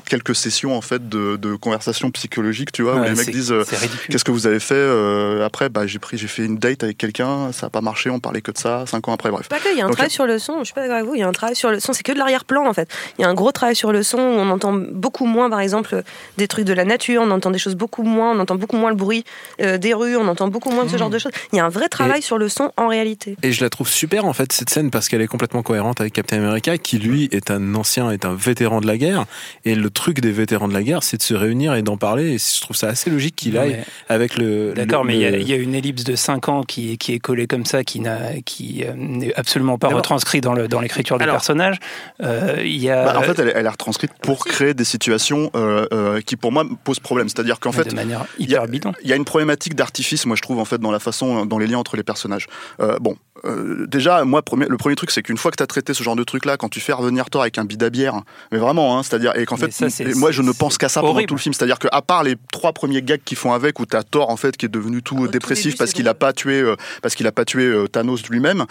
quelques 0.00 0.34
sessions 0.34 0.76
en 0.76 0.80
fait 0.80 1.08
de, 1.08 1.36
de 1.36 1.54
conversation 1.54 2.10
psychologique, 2.10 2.72
tu 2.72 2.82
vois, 2.82 2.96
où 2.96 3.02
les 3.04 3.14
mecs 3.14 3.30
disent 3.30 3.52
euh, 3.52 3.64
qu'est-ce 4.08 4.24
que 4.24 4.30
vous 4.30 4.46
avez 4.46 4.60
fait 4.60 4.74
euh, 4.74 5.44
après 5.44 5.68
Bah, 5.68 5.86
j'ai 5.86 5.98
pris, 5.98 6.18
j'ai 6.18 6.26
fait 6.26 6.44
une 6.44 6.58
date 6.58 6.82
avec 6.84 6.98
quelqu'un, 6.98 7.52
ça 7.52 7.66
a 7.66 7.70
pas 7.70 7.80
marché, 7.80 8.10
on 8.10 8.20
parlait 8.20 8.40
que 8.40 8.50
de 8.50 8.58
ça. 8.58 8.84
Cinq 8.86 9.08
ans 9.08 9.12
après, 9.12 9.30
bref. 9.30 9.48
Pas 9.48 9.58
que, 9.58 9.72
il 9.72 9.78
y 9.78 9.80
a 9.80 9.84
un 9.84 9.88
Donc, 9.88 9.96
travail 9.96 10.10
sur 10.10 10.26
le 10.26 10.38
son, 10.38 10.60
je 10.60 10.64
suis 10.64 10.74
pas 10.74 10.82
d'accord 10.82 10.96
avec 10.96 11.06
vous, 11.06 11.14
il 11.14 11.20
y 11.20 11.24
a 11.24 11.28
un 11.28 11.32
travail 11.32 11.56
sur 11.56 11.70
le 11.70 11.80
son, 11.80 11.92
c'est 11.92 12.02
que 12.02 12.12
de 12.12 12.18
l'arrière-plan 12.18 12.66
en 12.66 12.72
fait. 12.72 12.88
Il 13.18 13.22
y 13.22 13.24
a 13.24 13.28
un 13.28 13.34
gros 13.34 13.52
travail 13.52 13.76
sur 13.76 13.92
le 13.92 14.02
son 14.02 14.18
où 14.18 14.20
on 14.20 14.50
entend 14.50 14.72
beaucoup 14.72 15.26
moins 15.26 15.50
par 15.50 15.60
exemple 15.60 16.02
des 16.38 16.48
trucs 16.48 16.64
de 16.64 16.72
la 16.72 16.84
nature, 16.84 17.22
on 17.24 17.30
entend 17.30 17.50
des 17.50 17.58
choses 17.58 17.74
beaucoup 17.76 18.02
moins, 18.02 18.36
on 18.36 18.40
entend 18.40 18.54
beaucoup 18.54 18.76
moins 18.76 18.90
le 18.90 18.96
bruit 18.96 19.24
euh, 19.60 19.78
des 19.78 19.94
rues, 19.94 20.16
on 20.16 20.28
entend 20.28 20.48
beaucoup 20.48 20.70
moins 20.70 20.84
de 20.84 20.90
ce 20.90 20.96
genre 20.96 21.10
de 21.10 21.18
choses. 21.18 21.32
Il 21.52 21.56
y 21.56 21.60
a 21.60 21.64
un 21.64 21.68
vrai 21.68 21.88
travail 21.88 22.22
sur 22.22 22.38
le 22.38 22.48
son 22.48 22.70
en 22.76 22.88
réalité. 22.88 23.36
Et 23.42 23.52
je 23.52 23.62
la 23.62 23.70
trouve 23.70 23.88
super 23.88 24.24
en 24.24 24.32
fait 24.32 24.52
cette 24.52 24.70
scène 24.70 24.90
parce 24.90 25.08
qu'elle 25.08 25.20
est 25.20 25.26
complètement 25.26 25.62
cohérente 25.62 26.00
avec 26.00 26.12
Captain 26.12 26.38
America 26.38 26.78
qui 26.78 26.98
lui 26.98 27.28
est 27.32 27.50
un 27.50 27.74
ancien, 27.74 28.10
est 28.10 28.24
un 28.24 28.34
vétéran 28.34 28.80
de 28.80 28.86
la 28.86 28.96
guerre. 28.96 29.26
Et 29.64 29.74
le 29.74 29.81
truc 29.90 30.20
des 30.20 30.32
vétérans 30.32 30.68
de 30.68 30.74
la 30.74 30.82
guerre, 30.82 31.02
c'est 31.02 31.16
de 31.16 31.22
se 31.22 31.34
réunir 31.34 31.74
et 31.74 31.82
d'en 31.82 31.96
parler. 31.96 32.34
Et 32.34 32.38
je 32.38 32.60
trouve 32.60 32.76
ça 32.76 32.88
assez 32.88 33.10
logique 33.10 33.36
qu'il 33.36 33.56
aille 33.58 33.82
avec 34.08 34.36
le. 34.36 34.72
D'accord, 34.74 35.02
le- 35.04 35.08
mais 35.08 35.14
il 35.16 35.20
y, 35.20 35.26
a- 35.26 35.30
le- 35.30 35.42
y 35.42 35.52
a 35.52 35.56
une 35.56 35.74
ellipse 35.74 36.04
de 36.04 36.14
5 36.16 36.48
ans 36.48 36.62
qui, 36.62 36.98
qui 36.98 37.12
est 37.14 37.18
collée 37.18 37.46
comme 37.46 37.66
ça, 37.66 37.84
qui 37.84 38.00
n'a- 38.00 38.40
qui 38.44 38.84
euh, 38.86 38.92
n'est 38.96 39.34
absolument 39.34 39.78
pas 39.78 39.88
D'abord- 39.88 39.98
retranscrit 40.02 40.40
dans 40.40 40.52
le- 40.54 40.68
dans 40.68 40.80
l'écriture 40.80 41.18
du 41.18 41.24
personnage. 41.24 41.78
Euh, 42.22 42.56
Il 42.64 42.76
y 42.76 42.90
a 42.90 43.04
Bah, 43.06 43.18
en 43.18 43.22
fait, 43.22 43.38
elle, 43.38 43.48
est- 43.48 43.52
elle 43.54 43.66
est 43.66 43.68
retranscrite 43.68 44.12
pour 44.22 44.44
créer 44.44 44.74
des 44.74 44.84
situations 44.84 45.50
euh, 45.54 45.86
euh, 45.92 46.20
qui, 46.20 46.36
pour 46.36 46.52
moi, 46.52 46.64
posent 46.84 47.00
problème. 47.00 47.28
C'est-à-dire 47.28 47.60
qu'en 47.60 47.72
fait, 47.72 47.88
de 47.88 47.94
manière 47.94 48.24
il 48.38 48.48
y 48.50 48.54
a- 48.54 48.58
hyper 48.58 48.68
bidon. 48.68 48.92
Il 49.02 49.08
y 49.10 49.12
a 49.12 49.16
une 49.16 49.24
problématique 49.24 49.74
d'artifice, 49.74 50.26
moi 50.26 50.36
je 50.36 50.42
trouve, 50.42 50.58
en 50.58 50.64
fait, 50.64 50.78
dans 50.78 50.90
la 50.90 50.98
façon, 51.00 51.46
dans 51.46 51.58
les 51.58 51.66
liens 51.66 51.78
entre 51.78 51.96
les 51.96 52.02
personnages. 52.02 52.46
Euh, 52.80 52.98
bon, 53.00 53.16
euh, 53.44 53.86
déjà, 53.86 54.24
moi, 54.24 54.42
premier- 54.42 54.66
le 54.68 54.76
premier 54.76 54.94
truc, 54.94 55.10
c'est 55.10 55.22
qu'une 55.22 55.36
fois 55.36 55.50
que 55.50 55.56
tu 55.56 55.62
as 55.62 55.66
traité 55.66 55.94
ce 55.94 56.02
genre 56.02 56.16
de 56.16 56.24
truc-là, 56.24 56.56
quand 56.56 56.68
tu 56.68 56.80
fais 56.80 56.92
revenir 56.92 57.28
Thor 57.30 57.42
avec 57.42 57.58
un 57.58 57.64
bid 57.64 57.82
à 57.82 57.90
bière, 57.90 58.20
mais 58.52 58.58
vraiment, 58.58 58.98
hein, 58.98 59.02
c'est-à-dire, 59.02 59.36
et 59.36 59.44
qu'en 59.46 59.56
Mais 59.56 59.61
fait, 59.70 59.90
ça, 59.90 60.04
moi, 60.16 60.30
je 60.32 60.42
ne 60.42 60.52
pense 60.52 60.78
qu'à 60.78 60.88
ça 60.88 61.00
pendant 61.00 61.12
horrible. 61.14 61.28
tout 61.28 61.34
le 61.34 61.40
film. 61.40 61.52
C'est-à-dire 61.54 61.78
qu'à 61.78 62.02
part 62.02 62.22
les 62.24 62.36
trois 62.52 62.72
premiers 62.72 63.02
gags 63.02 63.20
qui 63.24 63.34
font 63.34 63.52
avec, 63.52 63.78
où 63.80 63.86
tu 63.86 63.96
as 63.96 64.02
Thor, 64.02 64.30
en 64.30 64.36
fait, 64.36 64.56
qui 64.56 64.66
est 64.66 64.68
devenu 64.68 65.02
tout 65.02 65.16
Au 65.18 65.26
tout 65.26 65.32
dépressif 65.32 65.66
début, 65.66 65.76
parce 65.78 65.92
qu'il 65.92 66.08
a 66.08 66.12
drôle. 66.12 66.18
pas 66.18 66.32
tué, 66.32 66.60
euh, 66.60 66.76
parce 67.02 67.14
qu'il 67.14 67.26
a 67.26 67.32
pas 67.32 67.44
tué 67.44 67.64
euh, 67.64 67.86
Thanos 67.88 68.28
lui-même, 68.28 68.64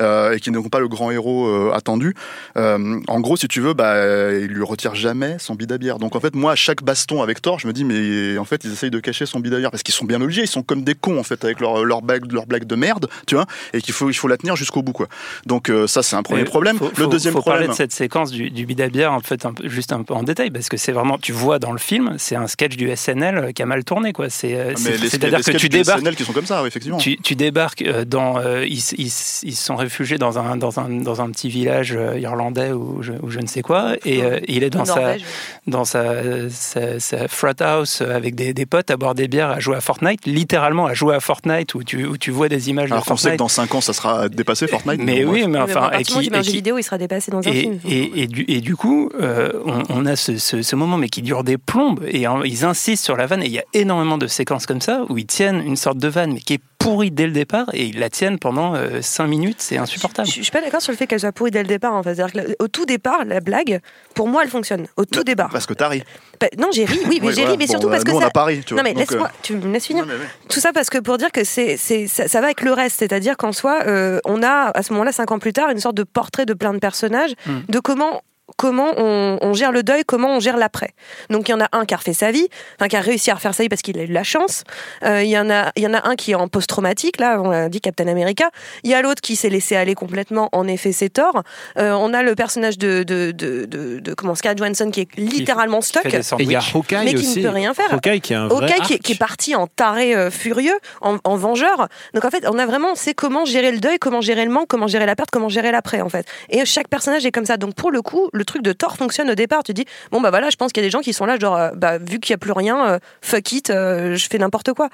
euh, 0.00 0.32
et 0.34 0.40
qui 0.40 0.50
n'est 0.50 0.68
pas 0.68 0.80
le 0.80 0.88
grand 0.88 1.10
héros 1.10 1.70
attendu. 1.72 2.14
En 2.56 3.20
gros, 3.20 3.36
si 3.36 3.48
tu 3.48 3.60
veux, 3.60 3.74
bah, 3.74 4.32
il 4.34 4.46
lui 4.48 4.64
retire 4.64 4.94
jamais 4.94 5.36
son 5.38 5.54
bid 5.54 5.70
à 5.72 5.78
bière. 5.78 5.98
Donc, 5.98 6.16
en 6.16 6.20
fait, 6.20 6.34
moi, 6.34 6.52
à 6.52 6.56
chaque 6.56 6.82
baston 6.82 7.22
avec 7.22 7.40
Thor, 7.42 7.58
je 7.58 7.66
me 7.66 7.72
dis, 7.72 7.84
mais 7.84 8.38
en 8.38 8.44
fait, 8.44 8.64
ils 8.64 8.72
essayent 8.72 8.90
de 8.90 9.00
cacher 9.00 9.26
son 9.26 9.40
bid 9.40 9.52
à 9.54 9.58
bière 9.58 9.70
parce 9.70 9.82
qu'ils 9.82 9.94
sont 9.94 10.04
bien 10.04 10.20
obligés. 10.20 10.42
Ils 10.42 10.48
sont 10.48 10.62
comme 10.62 10.82
des 10.82 10.94
cons, 10.94 11.18
en 11.18 11.22
fait, 11.22 11.44
avec 11.44 11.60
leur, 11.60 11.84
leur, 11.84 12.02
blague, 12.02 12.30
leur 12.32 12.46
blague 12.46 12.64
de 12.64 12.74
merde, 12.76 13.08
tu 13.26 13.34
vois, 13.34 13.46
et 13.72 13.80
qu'il 13.80 13.94
faut, 13.94 14.10
il 14.10 14.14
faut 14.14 14.28
la 14.28 14.36
tenir 14.36 14.56
jusqu'au 14.56 14.82
bout, 14.82 14.92
quoi. 14.92 15.08
Donc, 15.46 15.70
ça, 15.86 16.02
c'est 16.02 16.16
un 16.16 16.22
premier 16.22 16.42
Mais 16.42 16.48
problème. 16.48 16.78
faut- 16.78 16.88
le 16.88 16.94
faut- 16.94 17.06
deuxième 17.06 17.34
faut 17.34 17.40
problème. 17.40 17.60
parler 17.66 17.72
de 17.72 17.76
cette 17.76 17.92
séquence 17.92 18.30
du, 18.30 18.50
du 18.50 18.66
bid 18.66 18.80
à 18.80 18.88
bière, 18.88 19.12
en 19.12 19.20
fait, 19.20 19.44
un 19.46 19.52
juste 19.64 19.92
un 19.92 20.02
peu 20.02 20.14
en 20.14 20.22
détail, 20.22 20.37
parce 20.52 20.68
que 20.68 20.76
c'est 20.76 20.92
vraiment, 20.92 21.18
tu 21.18 21.32
vois 21.32 21.58
dans 21.58 21.72
le 21.72 21.78
film, 21.78 22.14
c'est 22.18 22.36
un 22.36 22.46
sketch 22.46 22.76
du 22.76 22.88
SNL 22.94 23.52
qui 23.54 23.62
a 23.62 23.66
mal 23.66 23.84
tourné, 23.84 24.12
quoi. 24.12 24.30
C'est, 24.30 24.54
euh, 24.54 24.70
Ah, 24.70 24.76
c'est- 24.76 24.90
mais 24.90 24.96
les, 24.98 25.08
c'est-à-dire 25.10 25.40
que 25.42 25.50
tu 25.56 25.68
débarques. 25.68 26.00
SNL 26.00 26.16
qui 26.16 26.24
sont 26.24 26.32
comme 26.32 26.46
ça, 26.46 26.62
oui, 26.62 26.68
effectivement. 26.68 26.98
Tu, 26.98 27.16
tu 27.18 27.34
débarques 27.34 27.82
euh, 27.82 28.04
dans. 28.04 28.38
euh, 28.38 28.64
ils, 28.66 28.78
ils- 28.96 29.06
ils 29.06 29.56
se 29.56 29.64
sont 29.64 29.76
réfugiés 29.76 30.18
dans 30.18 30.38
un, 30.38 30.56
dans 30.56 30.78
un, 30.80 30.88
dans 30.88 31.20
un 31.20 31.30
petit 31.30 31.48
village 31.48 31.94
euh, 31.96 32.18
irlandais 32.18 32.72
ou 32.72 33.02
je, 33.02 33.12
ou 33.22 33.30
je 33.30 33.40
ne 33.40 33.46
sais 33.46 33.62
quoi. 33.62 33.94
Et 34.04 34.22
euh, 34.22 34.38
il 34.48 34.62
est 34.62 34.70
dans 34.70 34.84
sa, 34.84 34.94
Norvège. 34.96 35.24
dans 35.66 35.84
sa, 35.84 36.48
sa, 36.50 37.00
sa 37.00 37.28
frat 37.28 37.54
house 37.60 38.00
euh, 38.02 38.14
avec 38.16 38.34
des, 38.34 38.54
des 38.54 38.66
potes 38.66 38.90
à 38.90 38.96
boire 38.96 39.14
des 39.14 39.28
bières, 39.28 39.50
à 39.50 39.60
jouer 39.60 39.76
à 39.76 39.80
Fortnite, 39.80 40.26
littéralement 40.26 40.86
à 40.86 40.94
jouer 40.94 41.14
à 41.14 41.20
Fortnite 41.20 41.74
où 41.74 41.82
tu, 41.84 42.04
où 42.06 42.16
tu 42.16 42.30
vois 42.30 42.48
des 42.48 42.70
images 42.70 42.90
Alors 42.92 43.04
de 43.04 43.08
qu'on 43.08 43.16
sait 43.16 43.32
que 43.32 43.38
Fortnite. 43.38 43.38
dans 43.38 43.48
5 43.48 43.74
ans, 43.74 43.80
ça 43.80 43.92
sera 43.92 44.28
dépassé, 44.28 44.66
Fortnite. 44.66 45.00
Mais 45.02 45.22
donc, 45.24 45.32
oui, 45.32 45.40
bref. 45.42 45.50
mais 45.50 45.58
Mais 45.58 45.64
enfin. 45.76 45.88
à 45.92 46.00
et 46.00 46.04
qui- 46.04 46.26
et 46.32 46.40
qui- 46.40 46.52
vidéo, 46.52 46.78
il 46.78 46.82
sera 46.82 46.98
dépassé 46.98 47.30
dans 47.30 47.38
un 47.46 47.50
et, 47.50 47.60
film. 47.60 47.78
et, 47.88 48.22
et 48.22 48.26
du, 48.26 48.44
et 48.48 48.60
du 48.60 48.76
coup, 48.76 49.10
euh, 49.20 49.52
on, 49.64 49.82
on 49.90 50.06
a 50.06 50.16
ce, 50.16 50.27
ce- 50.36 50.62
ce 50.62 50.76
moment, 50.76 50.96
mais 50.98 51.08
qui 51.08 51.22
dure 51.22 51.44
des 51.44 51.56
plombes, 51.58 52.04
et 52.06 52.26
en- 52.26 52.42
ils 52.42 52.64
insistent 52.64 53.04
sur 53.04 53.16
la 53.16 53.26
vanne, 53.26 53.42
et 53.42 53.46
il 53.46 53.52
y 53.52 53.58
a 53.58 53.64
énormément 53.72 54.18
de 54.18 54.26
séquences 54.26 54.66
comme 54.66 54.80
ça, 54.80 55.04
où 55.08 55.16
ils 55.18 55.26
tiennent 55.26 55.62
une 55.64 55.76
sorte 55.76 55.98
de 55.98 56.08
vanne, 56.08 56.32
mais 56.34 56.40
qui 56.40 56.54
est 56.54 56.60
pourrie 56.78 57.10
dès 57.10 57.26
le 57.26 57.32
départ, 57.32 57.66
et 57.72 57.86
ils 57.86 57.98
la 57.98 58.08
tiennent 58.08 58.38
pendant 58.38 58.74
5 59.00 59.26
minutes, 59.26 59.56
c'est 59.58 59.78
insupportable. 59.78 60.28
Je, 60.28 60.34
je 60.36 60.42
suis 60.42 60.52
pas 60.52 60.60
d'accord 60.60 60.80
sur 60.80 60.92
le 60.92 60.96
fait 60.96 61.06
qu'elle 61.08 61.18
soit 61.20 61.32
pourrie 61.32 61.50
dès 61.50 61.62
le 61.62 61.68
départ. 61.68 61.92
En 61.92 62.02
fait. 62.04 62.14
C'est-à-dire 62.14 62.44
que 62.44 62.62
au 62.64 62.68
tout 62.68 62.86
départ, 62.86 63.24
la 63.26 63.40
blague, 63.40 63.80
pour 64.14 64.28
moi, 64.28 64.42
elle 64.44 64.48
fonctionne. 64.50 64.86
Au 64.96 65.04
tout 65.04 65.24
départ. 65.24 65.48
Parce 65.50 65.66
que 65.66 65.74
t'as 65.74 65.88
ri. 65.88 66.02
Bah, 66.40 66.46
non, 66.56 66.68
j'ai 66.72 66.84
ri, 66.84 67.00
oui, 67.08 67.18
mais 67.20 67.28
Oui, 67.28 67.34
j'ai 67.34 67.40
voilà. 67.42 67.50
ri, 67.50 67.56
mais 67.58 67.66
Bon, 67.66 67.70
surtout 67.72 67.86
bah, 67.88 67.92
parce 67.94 68.04
que 68.04 68.10
nous, 68.12 68.16
on 68.16 68.20
ça. 68.20 68.26
n'a 68.26 68.30
pas 68.30 68.44
ri, 68.44 68.60
tu 68.64 68.74
vois. 68.74 68.82
non, 68.82 68.88
mais 68.88 68.94
Donc, 68.94 69.10
laisse-moi, 69.10 69.26
euh, 69.26 69.38
tu 69.42 69.56
me 69.56 69.72
laisses 69.72 69.86
finir. 69.86 70.06
Non, 70.06 70.12
mais 70.12 70.18
ouais. 70.20 70.28
Tout 70.48 70.60
ça 70.60 70.72
parce 70.72 70.88
que 70.88 70.98
pour 70.98 71.18
dire 71.18 71.32
que 71.32 71.42
c'est, 71.42 71.76
c'est, 71.76 72.06
ça, 72.06 72.28
ça 72.28 72.38
va 72.40 72.46
avec 72.46 72.62
le 72.62 72.72
reste, 72.72 73.00
c'est-à-dire 73.00 73.36
qu'en 73.36 73.52
soi, 73.52 73.80
euh, 73.88 74.20
on 74.24 74.42
a 74.44 74.70
à 74.72 74.82
ce 74.84 74.92
moment-là, 74.92 75.10
cinq 75.10 75.32
ans 75.32 75.40
plus 75.40 75.52
tard, 75.52 75.70
une 75.70 75.80
sorte 75.80 75.96
de 75.96 76.04
portrait 76.04 76.46
de 76.46 76.54
plein 76.54 76.72
de 76.72 76.78
personnages, 76.78 77.32
Mm. 77.46 77.52
de 77.68 77.78
comment 77.80 78.22
comment 78.58 78.90
on, 78.98 79.38
on 79.40 79.54
gère 79.54 79.72
le 79.72 79.82
deuil, 79.82 80.02
comment 80.04 80.36
on 80.36 80.40
gère 80.40 80.58
l'après. 80.58 80.90
Donc 81.30 81.48
il 81.48 81.52
y 81.52 81.54
en 81.54 81.60
a 81.62 81.68
un 81.72 81.86
qui 81.86 81.94
a 81.94 81.96
refait 81.96 82.12
sa 82.12 82.30
vie, 82.30 82.46
enfin 82.78 82.88
qui 82.88 82.96
a 82.96 83.00
réussi 83.00 83.30
à 83.30 83.34
refaire 83.36 83.54
sa 83.54 83.62
vie 83.62 83.70
parce 83.70 83.80
qu'il 83.80 83.98
a 83.98 84.02
eu 84.02 84.06
la 84.12 84.24
chance. 84.24 84.64
Euh, 85.04 85.22
Il 85.22 85.30
y 85.30 85.38
en 85.38 85.48
a 85.48 85.72
il 85.76 85.82
y 85.82 85.86
en 85.86 85.94
a 85.94 86.06
un 86.06 86.16
qui 86.16 86.32
est 86.32 86.34
en 86.34 86.48
post-traumatique, 86.48 87.18
là 87.18 87.40
on 87.40 87.48
l'a 87.50 87.68
dit 87.70 87.80
Captain 87.80 88.08
America. 88.08 88.50
Il 88.82 88.90
y 88.90 88.94
a 88.94 89.00
l'autre 89.00 89.22
qui 89.22 89.36
s'est 89.36 89.48
laissé 89.48 89.76
aller 89.76 89.94
complètement, 89.94 90.48
en 90.52 90.66
effet 90.68 90.92
c'est 90.92 91.08
tort. 91.08 91.42
Euh, 91.78 91.92
on 91.92 92.12
a 92.12 92.22
le 92.22 92.34
personnage 92.34 92.76
de, 92.76 93.04
de, 93.04 93.30
de, 93.32 93.64
de, 93.64 94.00
de- 94.00 94.14
comment 94.14 94.34
Scarlett 94.34 94.58
Johansson 94.58 94.90
qui 94.90 95.00
est 95.02 95.08
littéralement 95.16 95.80
stuck. 95.80 96.04
Et 96.06 96.20
il 96.40 96.50
y 96.50 96.56
a. 96.56 96.60
Hawkeye 96.74 97.04
Mais 97.04 97.14
qui 97.14 97.24
ne 97.24 97.30
aussi. 97.30 97.40
peut 97.42 97.48
rien 97.48 97.72
faire. 97.72 97.94
Hawkeye 97.94 98.20
qui 98.20 98.32
est 98.32 98.36
un 98.36 98.48
vrai 98.48 98.66
Hawkeye 98.66 98.82
qui, 98.82 98.92
est- 98.92 98.96
arc. 98.96 99.02
qui 99.04 99.12
est 99.12 99.18
parti 99.18 99.54
en 99.54 99.66
taré 99.68 100.14
euh, 100.14 100.30
furieux, 100.30 100.76
en, 101.00 101.18
en 101.24 101.36
vengeur. 101.36 101.88
Donc 102.14 102.24
en 102.24 102.30
fait, 102.30 102.44
on 102.50 102.58
a 102.58 102.66
vraiment, 102.66 102.94
c'est 102.96 103.14
comment 103.14 103.44
gérer 103.44 103.70
le 103.72 103.78
deuil, 103.78 103.98
comment 103.98 104.20
gérer 104.20 104.44
le 104.44 104.50
manque, 104.50 104.66
comment 104.68 104.88
gérer 104.88 105.06
la 105.06 105.14
perte, 105.14 105.30
comment 105.30 105.48
gérer 105.48 105.70
l'après 105.70 106.00
en 106.00 106.08
fait. 106.08 106.26
Et 106.50 106.64
chaque 106.66 106.88
personnage 106.88 107.24
est 107.24 107.30
comme 107.30 107.46
ça. 107.46 107.56
Donc 107.56 107.74
pour 107.74 107.90
le 107.90 108.02
coup, 108.02 108.28
le 108.32 108.44
truc 108.48 108.62
de 108.62 108.72
Thor 108.72 108.96
fonctionne 108.96 109.30
au 109.30 109.34
départ. 109.34 109.62
Tu 109.62 109.72
dis, 109.72 109.84
bon 110.10 110.20
bah 110.20 110.30
voilà, 110.30 110.50
je 110.50 110.56
pense 110.56 110.72
qu'il 110.72 110.82
y 110.82 110.86
a 110.86 110.88
des 110.88 110.90
gens 110.90 111.00
qui 111.00 111.12
sont 111.12 111.26
là, 111.26 111.38
genre, 111.38 111.56
euh, 111.56 111.70
bah 111.74 111.98
vu 111.98 112.18
qu'il 112.18 112.32
n'y 112.32 112.34
a 112.34 112.38
plus 112.38 112.52
rien, 112.52 112.88
euh, 112.88 112.98
fuck 113.22 113.52
it, 113.52 113.70
euh, 113.70 114.16
je 114.16 114.28
fais 114.28 114.38
n'importe 114.38 114.72
quoi. 114.72 114.88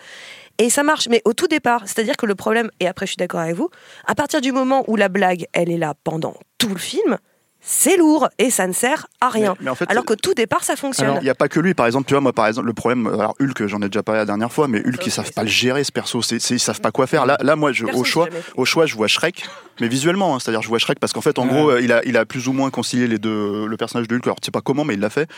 Et 0.59 0.71
ça 0.71 0.83
marche, 0.83 1.09
mais 1.09 1.23
au 1.25 1.33
tout 1.33 1.49
départ, 1.49 1.83
c'est-à-dire 1.87 2.17
que 2.17 2.27
le 2.27 2.35
problème, 2.35 2.71
et 2.79 2.87
après 2.87 3.07
je 3.07 3.13
suis 3.13 3.17
d'accord 3.17 3.41
avec 3.41 3.57
vous, 3.57 3.71
à 4.07 4.15
partir 4.15 4.41
du 4.41 4.53
moment 4.53 4.85
où 4.87 4.97
la 4.97 5.09
blague, 5.09 5.47
elle 5.53 5.71
est 5.71 5.79
là 5.79 5.95
pendant 6.05 6.35
tout 6.59 6.69
le 6.69 6.79
film, 6.79 7.19
c'est 7.67 7.97
lourd 7.97 8.29
et 8.39 8.51
ça 8.51 8.67
ne 8.67 8.73
sert 8.75 9.07
à 9.23 9.31
rien. 9.31 9.55
Mais- 9.59 9.65
mais 9.65 9.71
en 9.71 9.75
fait, 9.75 9.91
alors 9.91 10.05
qu'au 10.05 10.17
tout 10.17 10.35
départ, 10.35 10.63
ça 10.65 10.77
fonctionne. 10.77 11.17
il 11.21 11.25
n'y 11.25 11.31
a 11.31 11.35
pas 11.35 11.49
que 11.49 11.61
lui, 11.61 11.73
par 11.73 11.87
exemple, 11.87 12.07
tu 12.07 12.13
vois, 12.15 12.21
moi, 12.21 12.33
par 12.35 12.47
exemple, 12.47 12.67
le 12.67 12.75
problème, 12.75 13.07
alors 13.07 13.35
Hulk, 13.41 13.67
j'en 13.67 13.81
ai 13.81 13.87
déjà 13.89 14.03
parlé 14.03 14.21
la 14.21 14.27
dernière 14.27 14.53
fois, 14.53 14.69
mais 14.69 14.81
Hulk, 14.87 15.07
ils 15.07 15.11
savent 15.11 15.33
pas 15.33 15.43
le 15.43 15.49
gérer, 15.49 15.83
ce 15.83 15.91
perso, 15.91 16.21
c'est, 16.21 16.39
c'est- 16.41 16.55
ils 16.57 16.61
savent 16.61 16.81
pas 16.83 16.91
quoi 16.91 17.07
faire. 17.07 17.25
Là, 17.25 17.39
là 17.41 17.57
moi, 17.57 17.73
je, 17.73 17.87
au 17.87 18.05
choix, 18.05 18.29
au 18.57 18.65
choix, 18.67 18.85
je 18.87 18.95
vois 18.95 19.09
Shrek, 19.09 19.45
mais 19.81 19.89
visuellement, 19.89 20.35
hein, 20.35 20.39
c'est-à-dire, 20.41 20.61
je 20.63 20.69
vois 20.69 20.79
Shrek 20.79 20.99
parce 20.99 21.13
qu'en 21.15 21.23
fait, 21.23 21.39
en 21.39 21.45
Ouais. 21.45 21.49
gros, 21.49 21.71
euh, 21.71 21.81
il 21.81 21.91
a, 21.93 22.03
il 22.05 22.17
a 22.19 22.27
plus 22.27 22.49
ou 22.49 22.53
moins 22.53 22.69
concilié 22.71 23.07
les 23.07 23.19
deux, 23.19 23.67
le 23.67 23.77
personnage 23.79 24.09
de 24.09 24.15
Hulk, 24.17 24.27
alors, 24.27 24.41
tu 24.41 24.47
sais 24.47 24.51
pas 24.53 24.61
comment, 24.61 24.85
mais 24.85 24.95
il 24.95 25.01
l'a 25.01 25.11
fait. 25.11 25.29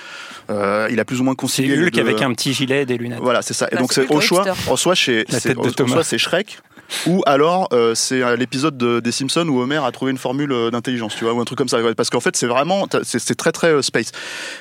Euh, 0.51 0.89
il 0.91 0.99
a 0.99 1.05
plus 1.05 1.21
ou 1.21 1.25
moins 1.25 1.35
C'est 1.35 1.37
concilié 1.37 1.77
les 1.77 1.83
Hulk 1.85 1.93
deux- 1.95 2.01
avec 2.01 2.23
un 2.23 2.33
petit 2.33 2.53
gilet 2.53 2.83
et 2.83 2.87
des 2.87 2.99
lunettes. 2.99 3.21
Voilà, 3.23 3.43
c'est 3.43 3.55
ça. 3.55 3.69
Et 3.71 3.75
Bah, 3.77 3.81
donc, 3.83 3.93
c'est 3.93 4.07
c'est 4.07 4.13
au 4.15 4.21
choix, 4.21 4.45
en 4.69 4.77
soi, 4.77 4.95
chez, 4.95 5.25
c'est, 5.29 5.55
tête 5.55 5.57
de 5.59 5.83
au- 5.83 5.87
choix, 5.87 6.03
c'est 6.05 6.19
Shrek. 6.19 6.59
Ou 7.07 7.23
alors 7.27 7.69
euh, 7.73 7.95
c'est 7.95 8.37
l'épisode 8.37 8.77
de- 8.77 9.01
des 9.01 9.13
Simpsons 9.13 9.47
où 9.49 9.61
Homer 9.61 9.81
a 9.85 9.91
trouvé 9.93 10.11
une 10.11 10.19
formule 10.19 10.53
euh, 10.53 10.71
d'intelligence, 10.71 11.15
tu 11.17 11.25
vois, 11.25 11.35
ou 11.35 11.41
un 11.41 11.45
truc 11.45 11.59
comme 11.59 11.69
ça. 11.69 11.79
Parce 11.97 12.11
qu'en 12.11 12.21
fait, 12.21 12.37
c'est 12.37 12.47
vraiment, 12.47 12.87
c'est 13.03 13.35
très 13.35 13.53
très 13.53 13.69
euh, 13.69 13.83
space. 13.83 14.13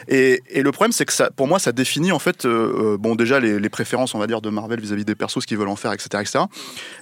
Et, 0.07 0.41
le 0.55 0.71
problème, 0.71 0.91
c'est 0.91 1.05
que 1.05 1.31
pour 1.33 1.47
moi, 1.47 1.59
ça 1.59 1.71
définit 1.71 2.11
en 2.11 2.19
fait, 2.19 2.47
bon, 2.47 3.15
déjà 3.15 3.39
les, 3.39 3.69
préférences, 3.69 4.15
on 4.15 4.19
va 4.19 4.27
dire, 4.27 4.41
de 4.41 4.49
Marvel 4.49 4.79
vis-à-vis 4.79 5.05
des 5.05 5.15
persos, 5.15 5.41
ce 5.41 5.47
qu'ils 5.47 5.57
veulent 5.57 5.67
en 5.67 5.75
faire, 5.75 5.93
etc., 5.93 6.07
etc. 6.21 6.45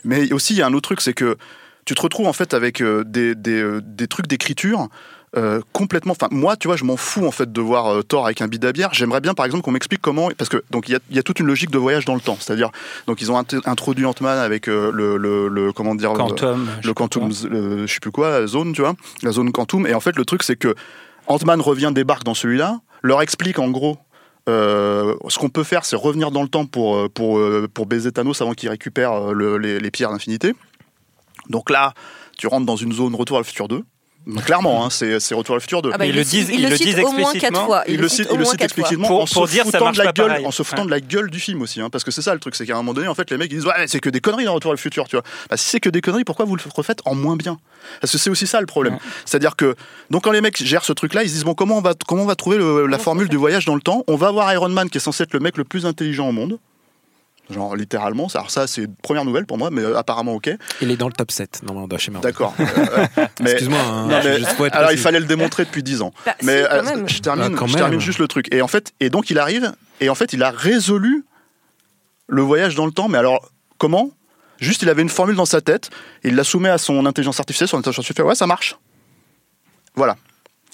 Mais 0.04 0.34
aussi, 0.34 0.54
il 0.54 0.58
y 0.58 0.62
a 0.62 0.68
un 0.68 0.74
autre 0.74 0.90
truc, 0.90 1.02
c'est 1.02 1.14
que 1.14 1.38
tu 1.86 1.96
te 1.96 2.02
retrouves 2.02 2.28
en 2.28 2.34
fait 2.34 2.54
avec 2.54 2.84
des, 2.84 3.36
des, 3.36 3.80
des 3.82 4.08
trucs 4.08 4.28
d'écriture 4.28 4.90
euh, 5.36 5.62
complètement. 5.72 6.12
Enfin, 6.12 6.28
moi, 6.32 6.56
tu 6.58 6.68
vois, 6.68 6.78
je 6.78 6.84
m'en 6.84 6.96
fous 6.98 7.26
en 7.26 7.32
fait 7.32 7.52
de 7.52 7.62
voir 7.62 7.88
euh, 7.88 8.02
Thor 8.04 8.26
avec 8.26 8.42
un 8.42 8.48
bid 8.48 8.64
à 8.66 8.72
bière. 8.72 8.94
J'aimerais 8.94 9.20
bien, 9.22 9.34
par 9.34 9.46
exemple, 9.46 9.64
qu'on 9.64 9.72
m'explique 9.72 10.02
comment, 10.02 10.30
parce 10.38 10.50
que 10.50 10.64
donc 10.70 10.88
il 10.90 10.92
y 10.92 10.96
a, 10.96 11.00
il 11.10 11.16
y 11.16 11.20
a 11.20 11.24
toute 11.24 11.40
une 11.40 11.48
logique 11.48 11.72
de 11.72 11.78
voyage 11.78 12.06
dans 12.06 12.16
le 12.16 12.22
temps. 12.22 12.38
C'est-à-dire, 12.40 12.70
donc 13.08 13.22
ils 13.22 13.32
ont 13.32 13.42
int- 13.42 13.62
introduit 13.68 14.06
Ant-Man 14.06 14.38
avec 14.38 14.68
euh, 14.68 14.92
le, 14.94 15.18
le, 15.18 15.48
le- 15.48 15.72
comment 15.74 15.96
dire, 15.96 16.14
le- 16.14 16.20
Quantum, 16.20 16.66
je 16.66 16.76
le, 16.76 16.82
sais 16.90 16.94
quantum, 16.94 17.88
je 17.88 17.94
sais 17.94 18.00
plus 18.00 18.12
quoi, 18.12 18.40
la 18.42 18.48
zone, 18.48 18.74
tu 18.74 18.82
vois, 18.82 18.94
la 19.24 19.32
zone 19.32 19.52
quantum. 19.52 19.88
Et 19.88 19.94
en 19.94 20.00
fait, 20.00 20.16
le 20.16 20.26
truc, 20.26 20.44
c'est 20.44 20.56
que 20.56 20.76
Ant-Man 21.28 21.62
revient, 21.62 21.92
débarque 21.94 22.24
dans 22.24 22.34
celui-là, 22.36 22.80
leur 23.02 23.22
explique 23.22 23.58
en 23.60 23.70
gros. 23.72 23.98
euh, 24.50 25.16
ce 25.30 25.40
qu'on 25.40 25.50
peut 25.50 25.64
faire, 25.64 25.86
c'est 25.86 25.96
revenir 25.96 26.30
dans 26.32 26.44
le 26.44 26.50
temps 26.50 26.66
pour, 26.66 27.10
pour, 27.12 27.40
pour 27.74 27.86
baiser 27.86 28.12
Thanos 28.12 28.42
avant 28.42 28.54
qu'il 28.54 28.70
récupère 28.70 29.32
le- 29.34 29.58
les, 29.58 29.80
les 29.80 29.90
pierres 29.92 30.12
d'infinité. 30.12 30.54
Donc 31.50 31.70
là, 31.70 31.94
tu 32.38 32.48
rentres 32.48 32.66
dans 32.66 32.76
une 32.76 32.92
zone 32.94 33.16
Retour 33.16 33.38
à 33.38 33.40
le 33.40 33.46
futur 33.46 33.68
2. 33.68 33.84
Clairement, 34.46 34.86
hein, 34.86 34.90
c'est 34.90 35.20
c'est 35.20 35.36
Retour 35.36 35.56
à 35.56 35.58
le 35.58 35.62
futur 35.62 35.82
2. 35.82 35.92
Ah 35.94 35.98
bah, 35.98 36.06
Ils 36.06 36.10
il 36.12 36.16
le 36.16 36.24
disent- 36.24 36.46
cite- 36.48 36.50
ils 36.56 36.60
il 36.62 36.70
le 36.70 36.78
disent 36.78 36.96
au 37.00 37.02
moins 37.12 37.12
quatre 37.12 37.20
explicitement. 37.36 37.66
fois. 37.66 37.84
il 37.90 38.00
le 38.00 38.08
cite, 38.08 38.28
au 38.28 38.34
il 38.36 38.38
le 38.38 38.44
moins 38.44 38.52
cite 38.52 38.60
quatre 38.60 38.74
fois. 38.74 38.82
explicitement 38.84 39.08
Pour- 39.10 39.22
en 39.22 39.26
se 39.26 39.34
pour 39.34 39.48
dire 39.48 39.66
ça 39.66 39.72
foutant 39.72 39.84
marche 39.86 39.98
de 39.98 40.04
la 40.04 40.12
gueule, 40.14 40.28
pareil. 40.30 40.46
en 40.46 40.52
se 40.52 40.64
foutant 40.64 40.82
Ouais. 40.84 40.86
de 40.86 40.92
la 40.92 41.00
gueule 41.02 41.30
du 41.30 41.40
film 41.42 41.62
aussi, 41.62 41.82
hein, 41.82 41.90
parce 41.90 42.06
que 42.06 42.12
c'est 42.12 42.22
ça 42.22 42.34
le 42.34 42.40
truc, 42.40 42.56
c'est 42.56 42.66
qu'à 42.66 42.74
un 42.74 42.78
moment 42.78 42.94
donné, 42.94 43.08
en 43.10 43.16
fait, 43.16 43.30
les 43.32 43.38
mecs 43.38 43.52
ils 43.52 43.56
disent 43.56 43.66
ouais, 43.66 43.74
c'est 43.88 44.00
que 44.00 44.10
des 44.10 44.22
conneries 44.22 44.46
dans 44.46 44.54
Retour 44.54 44.72
à 44.72 44.76
le 44.76 44.80
futur, 44.80 45.08
tu 45.10 45.18
vois. 45.18 45.24
Bah, 45.50 45.58
si 45.58 45.68
c'est 45.70 45.82
que 45.82 45.90
des 45.90 46.00
conneries, 46.00 46.24
pourquoi 46.24 46.46
vous 46.46 46.56
le 46.56 46.62
refaites 46.74 47.00
en 47.04 47.16
moins 47.16 47.36
bien? 47.36 47.58
Parce 48.00 48.14
que 48.14 48.18
c'est 48.18 48.30
aussi 48.30 48.48
ça 48.48 48.62
le 48.62 48.66
problème. 48.66 48.94
Ouais. 48.94 49.00
C'est-à-dire 49.26 49.58
que 49.58 49.76
donc 50.10 50.24
quand 50.24 50.32
les 50.32 50.40
mecs 50.42 50.64
gèrent 50.64 50.86
ce 50.86 50.94
truc-là, 50.94 51.24
ils 51.24 51.30
se 51.30 51.34
disent 51.34 51.44
bon 51.44 51.54
comment 51.54 51.78
on 51.78 51.82
va 51.82 51.94
comment 52.08 52.24
on 52.24 52.28
va 52.28 52.36
trouver 52.36 52.58
le- 52.58 52.86
la 52.88 53.00
formule 53.00 53.28
du 53.28 53.36
voyage 53.38 53.66
dans 53.66 53.76
le 53.76 53.82
temps? 53.82 54.04
On 54.08 54.16
va 54.16 54.28
avoir 54.28 54.54
Iron 54.54 54.70
Man 54.70 54.90
qui 54.90 55.00
est 55.00 55.02
censé 55.02 55.24
être 55.24 55.34
le 55.34 55.42
mec 55.42 55.58
le 55.58 55.66
plus 55.66 55.86
intelligent 55.86 56.30
au 56.30 56.32
monde. 56.32 56.60
Genre 57.50 57.76
littéralement, 57.76 58.28
alors 58.34 58.50
ça 58.50 58.68
c'est 58.68 58.84
une 58.84 58.96
première 58.96 59.26
nouvelle 59.26 59.46
pour 59.46 59.58
moi, 59.58 59.70
mais 59.70 59.82
euh, 59.82 59.98
apparemment 59.98 60.34
ok. 60.34 60.50
Il 60.82 60.92
est 60.92 60.96
dans 60.98 61.08
le 61.08 61.14
top 61.14 61.30
7 61.30 61.62
normalement 61.64 61.88
de 61.90 61.98
chez 61.98 62.10
Marvel. 62.10 62.32
D'accord. 62.32 62.56
Euh, 62.60 63.06
mais- 63.42 63.52
Excuse-moi, 63.52 63.80
hein, 63.80 64.10
alors 64.72 64.92
il 64.94 64.98
fallait 64.98 65.20
le 65.20 65.26
démontrer 65.26 65.66
depuis 65.66 65.84
10 65.84 66.02
ans. 66.02 66.14
Bah, 66.26 66.36
mais 66.42 66.64
euh, 66.64 67.06
je 67.08 67.20
termine, 67.20 67.50
Bah, 67.50 67.56
quand 67.58 67.68
je 67.68 67.76
termine 67.76 68.00
juste 68.00 68.20
le 68.20 68.28
truc. 68.30 68.54
Et 68.54 68.62
en 68.62 68.68
fait, 68.68 68.94
et 69.02 69.10
donc 69.10 69.30
il 69.30 69.40
arrive 69.40 69.74
et 70.00 70.10
en 70.10 70.16
fait 70.16 70.32
il 70.34 70.42
a 70.42 70.52
résolu 70.52 71.26
le 72.28 72.42
voyage 72.42 72.76
dans 72.76 72.86
le 72.86 72.92
temps. 72.94 73.10
Mais 73.10 73.18
alors 73.18 73.52
comment? 73.78 74.12
Juste 74.60 74.82
il 74.82 74.90
avait 74.90 75.02
une 75.02 75.10
formule 75.10 75.36
dans 75.36 75.46
sa 75.46 75.60
tête, 75.60 75.90
il 76.24 76.36
la 76.36 76.44
soumet 76.46 76.70
à 76.70 76.78
son 76.78 77.06
intelligence 77.06 77.40
artificielle, 77.40 77.68
son 77.68 77.78
intelligence 77.78 78.00
artificielle, 78.06 78.28
ouais 78.28 78.36
ça 78.36 78.48
marche. 78.48 78.78
Voilà. 79.96 80.16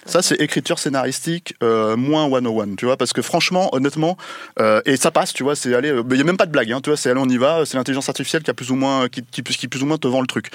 Ça, 0.09 0.23
c'est 0.23 0.41
écriture 0.41 0.79
scénaristique 0.79 1.53
euh, 1.61 1.95
moins 1.95 2.27
101, 2.27 2.75
tu 2.75 2.85
vois, 2.85 2.97
parce 2.97 3.13
que 3.13 3.21
franchement, 3.21 3.69
honnêtement, 3.75 4.17
euh, 4.59 4.81
et 4.85 4.97
ça 4.97 5.11
passe, 5.11 5.33
tu 5.33 5.43
vois, 5.43 5.55
c'est 5.55 5.75
aller, 5.75 5.89
il 5.89 6.15
n'y 6.15 6.21
a 6.21 6.23
même 6.23 6.35
pas 6.35 6.47
de 6.47 6.51
blague, 6.51 6.71
hein, 6.71 6.81
tu 6.81 6.89
vois, 6.89 6.97
c'est 6.97 7.11
allez, 7.11 7.21
on 7.23 7.29
y 7.29 7.37
va, 7.37 7.63
c'est 7.63 7.77
l'intelligence 7.77 8.09
artificielle 8.09 8.41
qui 8.41 8.49
a 8.49 8.55
plus 8.55 8.71
ou 8.71 8.75
moins, 8.75 9.07
qui, 9.07 9.23
qui, 9.23 9.43
qui 9.43 9.67
plus 9.67 9.83
ou 9.83 9.85
moins 9.85 9.99
te 9.99 10.07
vend 10.07 10.21
le 10.21 10.27
truc. 10.27 10.49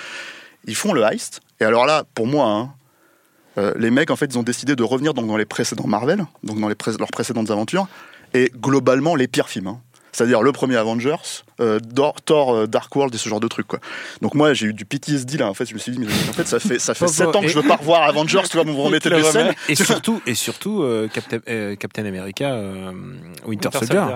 Ils 0.67 0.75
font 0.75 0.93
le 0.93 1.05
heist, 1.05 1.41
et 1.61 1.65
alors 1.65 1.87
là, 1.87 2.03
pour 2.17 2.27
moi, 2.27 2.47
hein, 2.47 2.73
euh, 3.59 3.73
les 3.79 3.93
mecs, 3.93 4.11
en 4.11 4.17
fait, 4.17 4.27
ils 4.27 4.39
ont 4.39 4.43
décidé 4.43 4.75
de 4.75 4.83
revenir 4.83 5.15
donc, 5.15 5.29
dans 5.29 5.37
les 5.37 5.45
précédents 5.45 5.87
Marvel, 5.87 6.27
donc 6.43 6.59
dans 6.59 6.69
leurs 6.69 7.11
précédentes 7.13 7.51
aventures, 7.51 7.87
et 8.35 8.51
globalement, 8.57 9.15
les 9.15 9.29
pires 9.29 9.49
films. 9.49 9.69
hein. 9.69 9.81
C'est-à-dire 10.15 10.43
le 10.43 10.53
premier 10.53 10.77
Avengers, 10.77 11.17
euh, 11.61 11.81
Thor, 12.25 12.55
euh, 12.55 12.67
Dark 12.69 12.95
World 12.95 13.13
et 13.15 13.19
ce 13.19 13.29
genre 13.29 13.41
de 13.41 13.49
trucs. 13.49 13.67
Quoi. 13.67 13.81
Donc 14.23 14.35
moi 14.35 14.55
j'ai 14.55 14.67
eu 14.67 14.73
du 14.73 14.85
PTSD 14.85 15.39
là. 15.39 15.49
En 15.49 15.55
fait 15.55 15.67
je 15.67 15.75
me 15.75 15.79
suis 15.81 15.91
dit 15.91 15.99
mais 15.99 16.07
en 16.07 16.33
fait 16.33 16.47
ça 16.47 16.61
fait 16.61 16.79
ça 16.79 16.95
fait 16.95 17.07
Bon, 17.07 17.11
7 17.13 17.27
bon, 17.27 17.39
ans 17.39 17.43
que 17.43 17.49
je 17.49 17.59
veux 17.59 17.67
pas 17.67 17.77
revoir 17.77 18.03
Avengers. 18.05 18.43
Tu 18.49 18.57
vois 18.57 18.63
vous 18.65 18.73
me 18.79 18.81
remettez 18.85 19.09
Le 19.11 19.17
des 19.17 19.23
remets. 19.23 19.33
scènes. 19.33 19.55
Et 19.69 19.75
surtout, 19.75 20.23
et 20.27 20.35
surtout 20.35 20.83
euh, 20.83 21.09
Captain, 21.13 21.39
euh, 21.49 21.75
Captain 21.77 22.05
America 22.07 22.53
euh, 22.53 22.93
Winter, 23.45 23.47
Winter 23.47 23.71
Soldier. 23.73 23.97
Soldier. 23.97 24.15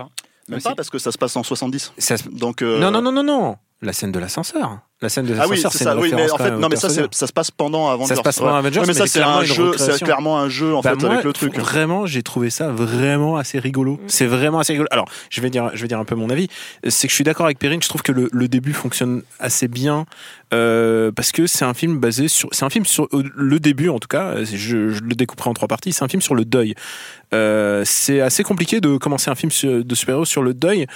Même 0.48 0.56
Aussi. 0.58 0.64
pas 0.68 0.74
parce 0.76 0.88
que 0.88 0.98
ça 0.98 1.12
se 1.12 1.18
passe 1.18 1.36
en 1.36 1.42
70. 1.42 1.92
Ça 1.98 2.16
se- 2.16 2.28
Donc 2.30 2.62
euh, 2.62 2.78
Non, 2.78 2.90
non, 2.90 3.02
non, 3.02 3.12
non, 3.12 3.22
non. 3.24 3.56
La 3.80 3.92
scène 3.92 4.10
de 4.10 4.18
l'ascenseur. 4.18 4.80
La 5.00 5.08
scène 5.08 5.26
de 5.26 5.34
Ah 5.38 5.44
oui, 5.44 5.50
l'ascenseur, 5.50 5.72
c'est 5.72 5.84
ça. 5.84 5.92
une 5.94 6.00
Oui, 6.00 6.10
mais 6.12 6.28
en 6.32 6.36
fait, 6.36 6.50
non, 6.50 6.68
mais 6.68 6.74
ça, 6.74 6.88
ça 6.88 7.26
se 7.28 7.32
passe 7.32 7.52
pendant 7.52 7.88
Avengers. 7.88 8.16
se 8.16 8.20
passe 8.22 8.38
pendant 8.40 8.50
Ouais. 8.54 8.58
Avengers, 8.58 8.80
Ouais, 8.80 8.86
mais 8.88 8.92
mais 8.92 8.98
ça, 8.98 9.06
c'est 9.06 9.22
un 9.22 9.44
jeu. 9.44 9.70
C'est 9.78 10.02
clairement 10.02 10.36
un 10.40 10.48
jeu 10.48 10.74
en 10.74 10.80
Bah, 10.80 10.90
fait 10.90 10.96
moi, 10.96 11.12
avec 11.12 11.24
le 11.24 11.32
truc. 11.32 11.56
Vraiment, 11.56 12.04
j'ai 12.04 12.24
trouvé 12.24 12.50
ça 12.50 12.70
vraiment 12.72 13.36
assez 13.36 13.60
rigolo. 13.60 14.00
C'est 14.08 14.26
vraiment 14.26 14.58
assez 14.58 14.72
rigolo. 14.72 14.88
Alors, 14.90 15.04
je 15.30 15.40
vais 15.40 15.50
dire, 15.50 15.70
je 15.74 15.82
vais 15.82 15.86
dire 15.86 16.00
un 16.00 16.04
peu 16.04 16.16
mon 16.16 16.28
avis. 16.28 16.48
C'est 16.88 17.06
que 17.06 17.10
je 17.12 17.14
suis 17.14 17.22
d'accord 17.22 17.46
avec 17.46 17.60
Perrine. 17.60 17.80
Je 17.80 17.88
trouve 17.88 18.02
que 18.02 18.10
le, 18.10 18.28
le 18.32 18.48
début 18.48 18.72
fonctionne 18.72 19.22
assez 19.38 19.68
bien 19.68 20.06
euh, 20.52 21.12
parce 21.12 21.30
que 21.30 21.46
c'est 21.46 21.64
un 21.64 21.74
film 21.74 21.98
basé 22.00 22.26
sur, 22.26 22.48
c'est 22.50 22.64
un 22.64 22.70
film 22.70 22.84
sur 22.84 23.06
le 23.12 23.60
début 23.60 23.90
en 23.90 24.00
tout 24.00 24.08
cas. 24.08 24.42
Je, 24.42 24.90
je 24.90 25.00
le 25.00 25.14
découperai 25.14 25.50
en 25.50 25.54
trois 25.54 25.68
parties. 25.68 25.92
C'est 25.92 26.02
un 26.04 26.08
film 26.08 26.22
sur 26.22 26.34
le 26.34 26.44
deuil. 26.44 26.74
Euh, 27.34 27.82
c'est 27.84 28.20
assez 28.20 28.42
compliqué 28.42 28.80
de 28.80 28.96
commencer 28.96 29.30
un 29.30 29.34
film 29.36 29.52
sur- 29.52 29.84
de 29.84 29.94
super-héros 29.94 30.24
sur 30.24 30.42
le 30.42 30.54
deuil. 30.54 30.86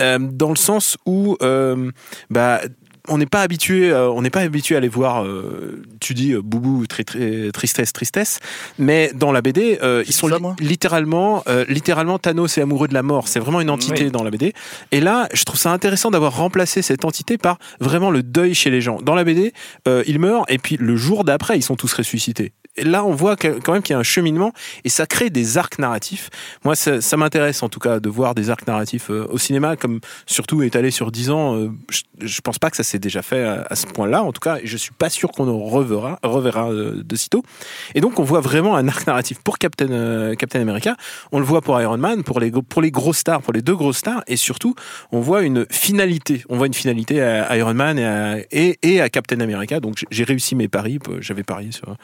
Euh, 0.00 0.18
dans 0.18 0.50
le 0.50 0.56
sens 0.56 0.96
où 1.06 1.36
euh, 1.42 1.90
bah 2.30 2.60
on 3.08 3.18
n'est 3.18 3.26
pas 3.26 3.42
habitué, 3.42 3.90
euh, 3.90 4.08
on 4.12 4.22
n'est 4.22 4.30
pas 4.30 4.42
habitué 4.42 4.76
à 4.76 4.80
les 4.80 4.86
voir. 4.86 5.24
euh, 5.24 5.82
tu 5.98 6.14
dis 6.14 6.34
euh, 6.34 6.40
boubou, 6.40 6.86
tri- 6.86 7.04
tri- 7.04 7.50
tristesse, 7.52 7.92
tristesse, 7.92 8.38
mais 8.78 9.10
dans 9.12 9.32
la 9.32 9.42
BD, 9.42 9.80
euh, 9.82 10.04
ils 10.06 10.12
sont 10.12 10.28
ça, 10.28 10.38
li- 10.38 10.68
littéralement, 10.68 11.42
euh, 11.48 11.64
littéralement 11.68 12.20
Thanos 12.20 12.56
est 12.58 12.60
amoureux 12.62 12.86
de 12.86 12.94
la 12.94 13.02
mort. 13.02 13.26
C'est 13.26 13.40
vraiment 13.40 13.60
une 13.60 13.70
entité 13.70 14.04
Oui. 14.04 14.10
dans 14.12 14.22
la 14.22 14.30
BD. 14.30 14.52
Et 14.92 15.00
là, 15.00 15.28
je 15.34 15.42
trouve 15.42 15.58
ça 15.58 15.72
intéressant 15.72 16.12
d'avoir 16.12 16.36
remplacé 16.36 16.80
cette 16.80 17.04
entité 17.04 17.38
par 17.38 17.58
vraiment 17.80 18.12
le 18.12 18.22
deuil 18.22 18.54
chez 18.54 18.70
les 18.70 18.80
gens. 18.80 18.98
Dans 19.02 19.16
la 19.16 19.24
BD, 19.24 19.52
euh, 19.88 20.04
ils 20.06 20.20
meurent 20.20 20.44
et 20.48 20.58
puis 20.58 20.76
le 20.78 20.94
jour 20.96 21.24
d'après, 21.24 21.58
ils 21.58 21.62
sont 21.62 21.74
tous 21.76 21.92
ressuscités. 21.92 22.52
Là, 22.78 23.04
on 23.04 23.12
voit 23.14 23.36
quand 23.36 23.72
même 23.72 23.82
qu'il 23.82 23.92
y 23.92 23.96
a 23.96 23.98
un 23.98 24.02
cheminement 24.02 24.52
et 24.84 24.88
ça 24.88 25.06
crée 25.06 25.28
des 25.28 25.58
arcs 25.58 25.78
narratifs. 25.78 26.30
Moi, 26.64 26.74
ça, 26.74 27.16
m'intéresse 27.18 27.62
en 27.62 27.68
tout 27.68 27.80
cas 27.80 28.00
de 28.00 28.08
voir 28.08 28.34
des 28.34 28.48
arcs 28.48 28.66
narratifs 28.66 29.10
euh, 29.10 29.26
au 29.30 29.36
cinéma, 29.36 29.76
comme 29.76 30.00
surtout 30.26 30.62
étalé 30.62 30.90
sur 30.90 31.12
10 31.12 31.30
ans. 31.30 31.56
euh, 31.56 31.70
je, 31.90 32.00
je 32.20 32.40
pense 32.40 32.58
pas 32.58 32.70
que 32.70 32.76
ça 32.76 32.82
s'est 32.82 32.98
déjà 32.98 33.20
fait 33.20 33.44
à, 33.44 33.66
à 33.68 33.76
ce 33.76 33.86
point-là, 33.86 34.22
en 34.22 34.32
tout 34.32 34.40
cas, 34.40 34.56
et 34.56 34.66
je 34.66 34.76
suis 34.78 34.92
pas 34.92 35.10
sûr 35.10 35.30
qu'on 35.32 35.48
en 35.48 35.58
reverra, 35.58 36.18
euh, 36.70 37.02
de 37.04 37.16
sitôt. 37.16 37.42
Et 37.94 38.00
donc, 38.00 38.18
on 38.18 38.22
voit 38.24 38.40
vraiment 38.40 38.74
un 38.74 38.88
arc 38.88 39.06
narratif 39.06 39.38
pour 39.44 39.58
Captain, 39.58 39.90
euh, 39.90 40.34
Captain 40.34 40.60
America. 40.60 40.96
On 41.30 41.38
le 41.40 41.44
voit 41.44 41.60
pour 41.60 41.78
Iron 41.80 41.98
Man, 41.98 42.22
pour 42.24 42.40
les, 42.40 42.50
gros- 42.50 42.62
pour 42.62 42.80
les 42.80 42.90
grosses 42.90 43.18
stars, 43.18 43.42
pour 43.42 43.52
les 43.52 43.60
deux 43.62 43.76
grosses 43.76 43.98
stars, 43.98 44.22
et 44.26 44.36
surtout, 44.36 44.74
on 45.12 45.20
voit 45.20 45.42
une 45.42 45.66
finalité. 45.70 46.42
On 46.48 46.56
voit 46.56 46.68
une 46.68 46.74
finalité 46.74 47.20
à 47.20 47.54
Iron 47.58 47.74
Man 47.74 47.98
et 48.50 49.00
à, 49.00 49.08
Captain 49.10 49.40
America. 49.40 49.78
Donc, 49.80 50.02
j'ai- 50.10 50.24
réussi 50.24 50.54
mes 50.54 50.68
paris. 50.68 50.98
J'avais 51.20 51.42
parié 51.42 51.72
sur 51.72 51.96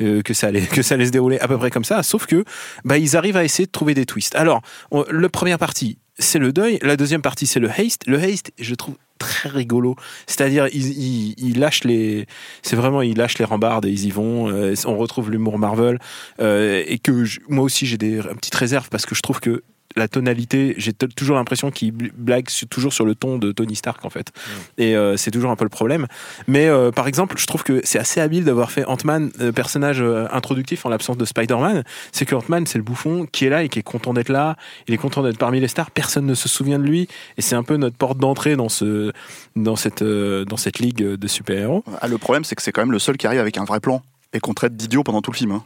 euh, 0.00 0.13
que 0.22 0.34
ça 0.34 0.48
allait 0.48 0.66
que 0.66 0.82
ça 0.82 0.94
allait 0.94 1.06
se 1.06 1.10
dérouler 1.10 1.38
à 1.40 1.48
peu 1.48 1.58
près 1.58 1.70
comme 1.70 1.84
ça. 1.84 2.02
Sauf 2.02 2.26
que, 2.26 2.44
bah, 2.84 2.98
ils 2.98 3.16
arrivent 3.16 3.36
à 3.36 3.44
essayer 3.44 3.66
de 3.66 3.72
trouver 3.72 3.94
des 3.94 4.06
twists. 4.06 4.34
Alors, 4.36 4.62
on- 4.90 5.04
la 5.10 5.28
première 5.28 5.58
partie, 5.58 5.98
c'est 6.18 6.38
le 6.38 6.52
deuil. 6.52 6.78
La 6.82 6.96
deuxième 6.96 7.22
partie, 7.22 7.46
c'est 7.46 7.60
le 7.60 7.70
haste. 7.70 8.02
Le 8.06 8.22
haste, 8.22 8.52
je 8.58 8.74
trouve 8.74 8.94
très 9.18 9.48
rigolo. 9.48 9.96
C'est-à-dire, 10.26 10.68
ils, 10.72 11.58
lâchent 11.58 11.84
les, 11.84 12.26
c'est 12.62 12.76
vraiment, 12.76 13.02
ils 13.02 13.16
lâchent 13.16 13.38
les 13.38 13.44
rambardes 13.44 13.86
et 13.86 13.90
ils 13.90 14.06
y 14.06 14.10
vont. 14.10 14.48
Euh, 14.50 14.74
on 14.86 14.96
retrouve 14.96 15.30
l'humour 15.30 15.58
Marvel 15.58 15.98
euh, 16.40 16.82
et 16.86 16.98
que 16.98 17.24
moi 17.48 17.64
aussi 17.64 17.86
j'ai 17.86 17.96
des 17.96 18.16
une 18.18 18.36
petite 18.36 18.54
réserve 18.54 18.88
parce 18.90 19.06
que 19.06 19.14
je 19.14 19.22
trouve 19.22 19.40
que 19.40 19.62
la 19.96 20.08
tonalité, 20.08 20.74
j'ai 20.76 20.92
toujours 20.92 21.36
l'impression 21.36 21.70
qu'ils 21.70 21.92
bl- 21.92 22.10
blaguent 22.16 22.50
sur- 22.50 22.66
toujours 22.68 22.92
sur 22.92 23.04
le 23.04 23.14
ton 23.14 23.38
de 23.38 23.52
Tony 23.52 23.76
Stark 23.76 24.04
en 24.04 24.10
fait. 24.10 24.32
Et 24.78 24.96
euh, 24.96 25.16
c'est 25.16 25.30
toujours 25.30 25.50
un 25.50 25.56
peu 25.56 25.64
le 25.64 25.68
problème. 25.70 26.06
Mais 26.48 26.66
euh, 26.66 26.90
par 26.90 27.06
exemple, 27.06 27.36
je 27.38 27.46
trouve 27.46 27.62
que 27.62 27.80
c'est 27.84 27.98
assez 27.98 28.20
habile 28.20 28.44
d'avoir 28.44 28.70
fait 28.72 28.84
Ant-Man 28.86 29.30
euh, 29.40 29.52
personnage 29.52 30.00
euh, 30.00 30.26
introductif 30.32 30.84
en 30.84 30.88
l'absence 30.88 31.16
de 31.16 31.24
Spider-Man. 31.24 31.84
C'est 32.12 32.26
que 32.26 32.34
Ant-Man, 32.34 32.66
c'est 32.66 32.78
le 32.78 32.84
bouffon 32.84 33.26
qui 33.30 33.44
est 33.46 33.50
là 33.50 33.62
et 33.62 33.68
qui 33.68 33.78
est 33.78 33.82
content 33.82 34.12
d'être 34.14 34.30
là. 34.30 34.56
Il 34.88 34.94
est 34.94 34.98
content 34.98 35.22
d'être 35.22 35.38
parmi 35.38 35.60
les 35.60 35.68
stars. 35.68 35.90
Personne 35.90 36.26
ne 36.26 36.34
se 36.34 36.48
souvient 36.48 36.78
de 36.78 36.84
lui. 36.84 37.08
Et 37.36 37.42
c'est 37.42 37.54
un 37.54 37.62
peu 37.62 37.76
notre 37.76 37.96
porte 37.96 38.18
d'entrée 38.18 38.56
dans 38.56 38.68
ce, 38.68 39.12
dans 39.56 39.76
cette, 39.76 40.02
euh, 40.02 40.44
dans 40.44 40.56
cette 40.56 40.78
ligue 40.80 41.02
de 41.04 41.28
super-héros. 41.28 41.84
Ah, 42.00 42.08
le 42.08 42.18
problème 42.18 42.44
c'est 42.44 42.54
que 42.56 42.62
c'est 42.62 42.72
quand 42.72 42.82
même 42.82 42.92
le 42.92 42.98
seul 42.98 43.16
qui 43.16 43.26
arrive 43.26 43.40
avec 43.40 43.58
un 43.58 43.64
vrai 43.64 43.80
plan 43.80 44.02
et 44.32 44.40
qu'on 44.40 44.54
traite 44.54 44.76
d'idiot 44.76 45.04
pendant 45.04 45.22
tout 45.22 45.30
le 45.30 45.36
film. 45.36 45.52
hein. 45.52 45.62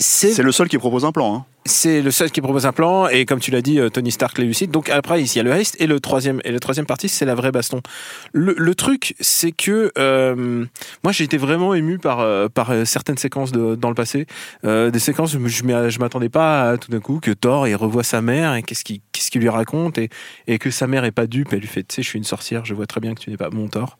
C'est 0.00 0.30
C'est 0.30 0.44
le 0.44 0.52
seul 0.52 0.68
qui 0.68 0.78
propose 0.78 1.04
un 1.04 1.10
plan. 1.10 1.34
hein. 1.34 1.44
C'est 1.68 2.02
le 2.02 2.10
seul 2.10 2.30
qui 2.30 2.40
propose 2.40 2.66
un 2.66 2.72
plan 2.72 3.08
et 3.08 3.24
comme 3.26 3.38
tu 3.38 3.50
l'as 3.50 3.62
dit 3.62 3.78
euh, 3.78 3.90
Tony 3.90 4.10
Stark 4.10 4.38
l'élucide 4.38 4.70
donc 4.70 4.88
après 4.88 5.22
il 5.22 5.36
y 5.36 5.38
a 5.38 5.42
le 5.42 5.52
heist 5.52 5.76
et 5.78 5.86
le 5.86 6.00
troisième 6.00 6.40
et 6.44 6.50
la 6.50 6.58
troisième 6.58 6.86
partie 6.86 7.08
c'est 7.08 7.24
la 7.24 7.34
vraie 7.34 7.52
baston. 7.52 7.80
Le, 8.32 8.54
le 8.56 8.74
truc 8.74 9.14
c'est 9.20 9.52
que 9.52 9.92
euh, 9.98 10.64
moi 11.04 11.12
j'ai 11.12 11.24
été 11.24 11.36
vraiment 11.36 11.74
ému 11.74 11.98
par 11.98 12.20
euh, 12.20 12.48
par 12.48 12.72
certaines 12.86 13.18
séquences 13.18 13.52
de, 13.52 13.74
dans 13.74 13.88
le 13.88 13.94
passé. 13.94 14.26
Des 14.64 14.98
séquences 14.98 15.34
où 15.34 15.46
je 15.46 15.62
je 15.88 15.98
m'attendais 15.98 16.28
pas 16.28 16.76
tout 16.78 16.90
d'un 16.90 17.00
coup 17.00 17.20
que 17.20 17.30
Thor 17.30 17.68
il 17.68 17.76
revoit 17.76 18.02
sa 18.02 18.20
mère 18.20 18.54
et 18.54 18.62
qu'est-ce 18.62 18.84
qu'il 18.84 19.00
qu'est-ce 19.12 19.38
lui 19.38 19.48
raconte 19.48 19.98
et, 19.98 20.08
et 20.46 20.58
que 20.58 20.70
sa 20.70 20.86
mère 20.86 21.04
est 21.04 21.12
pas 21.12 21.26
dupe. 21.26 21.52
Elle 21.52 21.60
lui 21.60 21.68
fait 21.68 21.82
tu 21.82 21.96
sais 21.96 22.02
je 22.02 22.08
suis 22.08 22.18
une 22.18 22.24
sorcière 22.24 22.64
je 22.64 22.74
vois 22.74 22.86
très 22.86 23.00
bien 23.00 23.14
que 23.14 23.20
tu 23.20 23.30
n'es 23.30 23.36
pas 23.36 23.50
mon 23.50 23.68
Thor. 23.68 23.98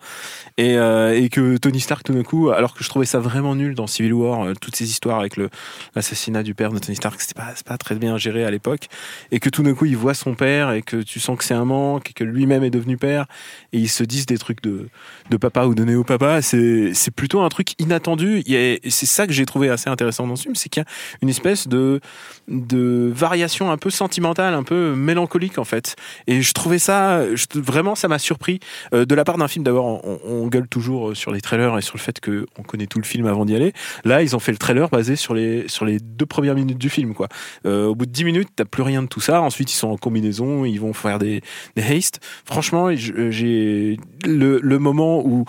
Et, 0.56 0.74
et 0.74 1.28
que 1.30 1.56
Tony 1.58 1.80
Stark 1.80 2.04
tout 2.04 2.14
d'un 2.14 2.22
coup 2.22 2.50
alors 2.50 2.74
que 2.74 2.82
je 2.82 2.88
trouvais 2.88 3.06
ça 3.06 3.18
vraiment 3.18 3.54
nul 3.54 3.74
dans 3.74 3.86
Civil 3.86 4.14
War 4.14 4.48
toutes 4.60 4.76
ces 4.76 4.90
histoires 4.90 5.20
avec 5.20 5.36
le 5.36 5.50
l'assassinat 5.94 6.42
du 6.42 6.54
père 6.54 6.72
de 6.72 6.78
Tony 6.78 6.96
Stark 6.96 7.20
c'était 7.20 7.34
pas 7.34 7.52
c'est 7.58 7.66
pas 7.66 7.78
très 7.78 7.94
bien 7.96 8.16
géré 8.18 8.44
à 8.44 8.50
l'époque, 8.50 8.86
et 9.32 9.40
que 9.40 9.50
tout 9.50 9.62
d'un 9.62 9.74
coup 9.74 9.84
il 9.84 9.96
voit 9.96 10.14
son 10.14 10.34
père 10.34 10.72
et 10.72 10.82
que 10.82 10.96
tu 11.02 11.20
sens 11.20 11.36
que 11.38 11.44
c'est 11.44 11.54
un 11.54 11.64
manque 11.64 12.10
et 12.10 12.12
que 12.12 12.24
lui-même 12.24 12.64
est 12.64 12.70
devenu 12.70 12.96
père 12.96 13.26
et 13.72 13.78
ils 13.78 13.88
se 13.88 14.04
disent 14.04 14.26
des 14.26 14.38
trucs 14.38 14.62
de, 14.62 14.88
de 15.30 15.36
papa 15.36 15.64
ou 15.66 15.74
de 15.74 15.84
néo-papa, 15.84 16.40
c'est 16.42 16.94
c'est 16.94 17.10
plutôt 17.10 17.40
un 17.40 17.48
truc 17.48 17.74
inattendu. 17.78 18.42
C'est 18.88 19.06
ça 19.06 19.26
que 19.26 19.32
j'ai 19.32 19.46
trouvé 19.46 19.68
assez 19.68 19.90
intéressant 19.90 20.26
dans 20.26 20.36
ce 20.36 20.44
film, 20.44 20.54
c'est 20.54 20.68
qu'il 20.68 20.82
y 20.82 20.86
a 20.86 20.88
une 21.22 21.28
espèce 21.28 21.68
de 21.68 22.00
de 22.48 23.12
variation 23.14 23.70
un 23.70 23.76
peu 23.76 23.90
sentimentale, 23.90 24.54
un 24.54 24.62
peu 24.62 24.94
mélancolique 24.94 25.58
en 25.58 25.64
fait. 25.64 25.96
Et 26.26 26.40
je 26.42 26.52
trouvais 26.52 26.78
ça, 26.78 27.22
vraiment, 27.54 27.94
ça 27.94 28.08
m'a 28.08 28.18
surpris 28.18 28.60
Euh, 28.94 29.04
de 29.04 29.14
la 29.14 29.24
part 29.24 29.38
d'un 29.38 29.48
film. 29.48 29.64
D'abord, 29.64 30.04
on, 30.06 30.18
on 30.24 30.46
gueule 30.48 30.68
toujours 30.68 31.16
sur 31.16 31.32
les 31.32 31.40
trailers 31.40 31.76
et 31.78 31.82
sur 31.82 31.96
le 31.96 32.00
fait 32.00 32.20
que 32.20 32.46
on 32.58 32.62
connaît 32.62 32.86
tout 32.86 32.98
le 32.98 33.04
film 33.04 33.26
avant 33.26 33.44
d'y 33.44 33.54
aller. 33.54 33.72
Là, 34.04 34.22
ils 34.22 34.34
ont 34.36 34.38
fait 34.38 34.52
le 34.52 34.58
trailer 34.58 34.88
basé 34.88 35.16
sur 35.16 35.34
les 35.34 35.68
sur 35.68 35.84
les 35.84 35.98
deux 36.00 36.26
premières 36.26 36.54
minutes 36.54 36.78
du 36.78 36.90
film, 36.90 37.14
quoi. 37.14 37.28
Euh, 37.66 37.86
au 37.86 37.94
bout 37.94 38.06
de 38.06 38.12
10 38.12 38.24
minutes, 38.24 38.48
t'as 38.56 38.64
plus 38.64 38.82
rien 38.82 39.02
de 39.02 39.08
tout 39.08 39.20
ça. 39.20 39.40
Ensuite, 39.42 39.72
ils 39.72 39.76
sont 39.76 39.88
en 39.88 39.96
combinaison, 39.96 40.64
ils 40.64 40.78
vont 40.78 40.92
faire 40.92 41.18
des, 41.18 41.42
des. 41.76 42.20
Franchement, 42.44 42.94
je- 42.94 43.30
j'ai 43.30 43.98
le, 44.26 44.60
le 44.62 44.78
moment 44.78 45.20
où 45.24 45.44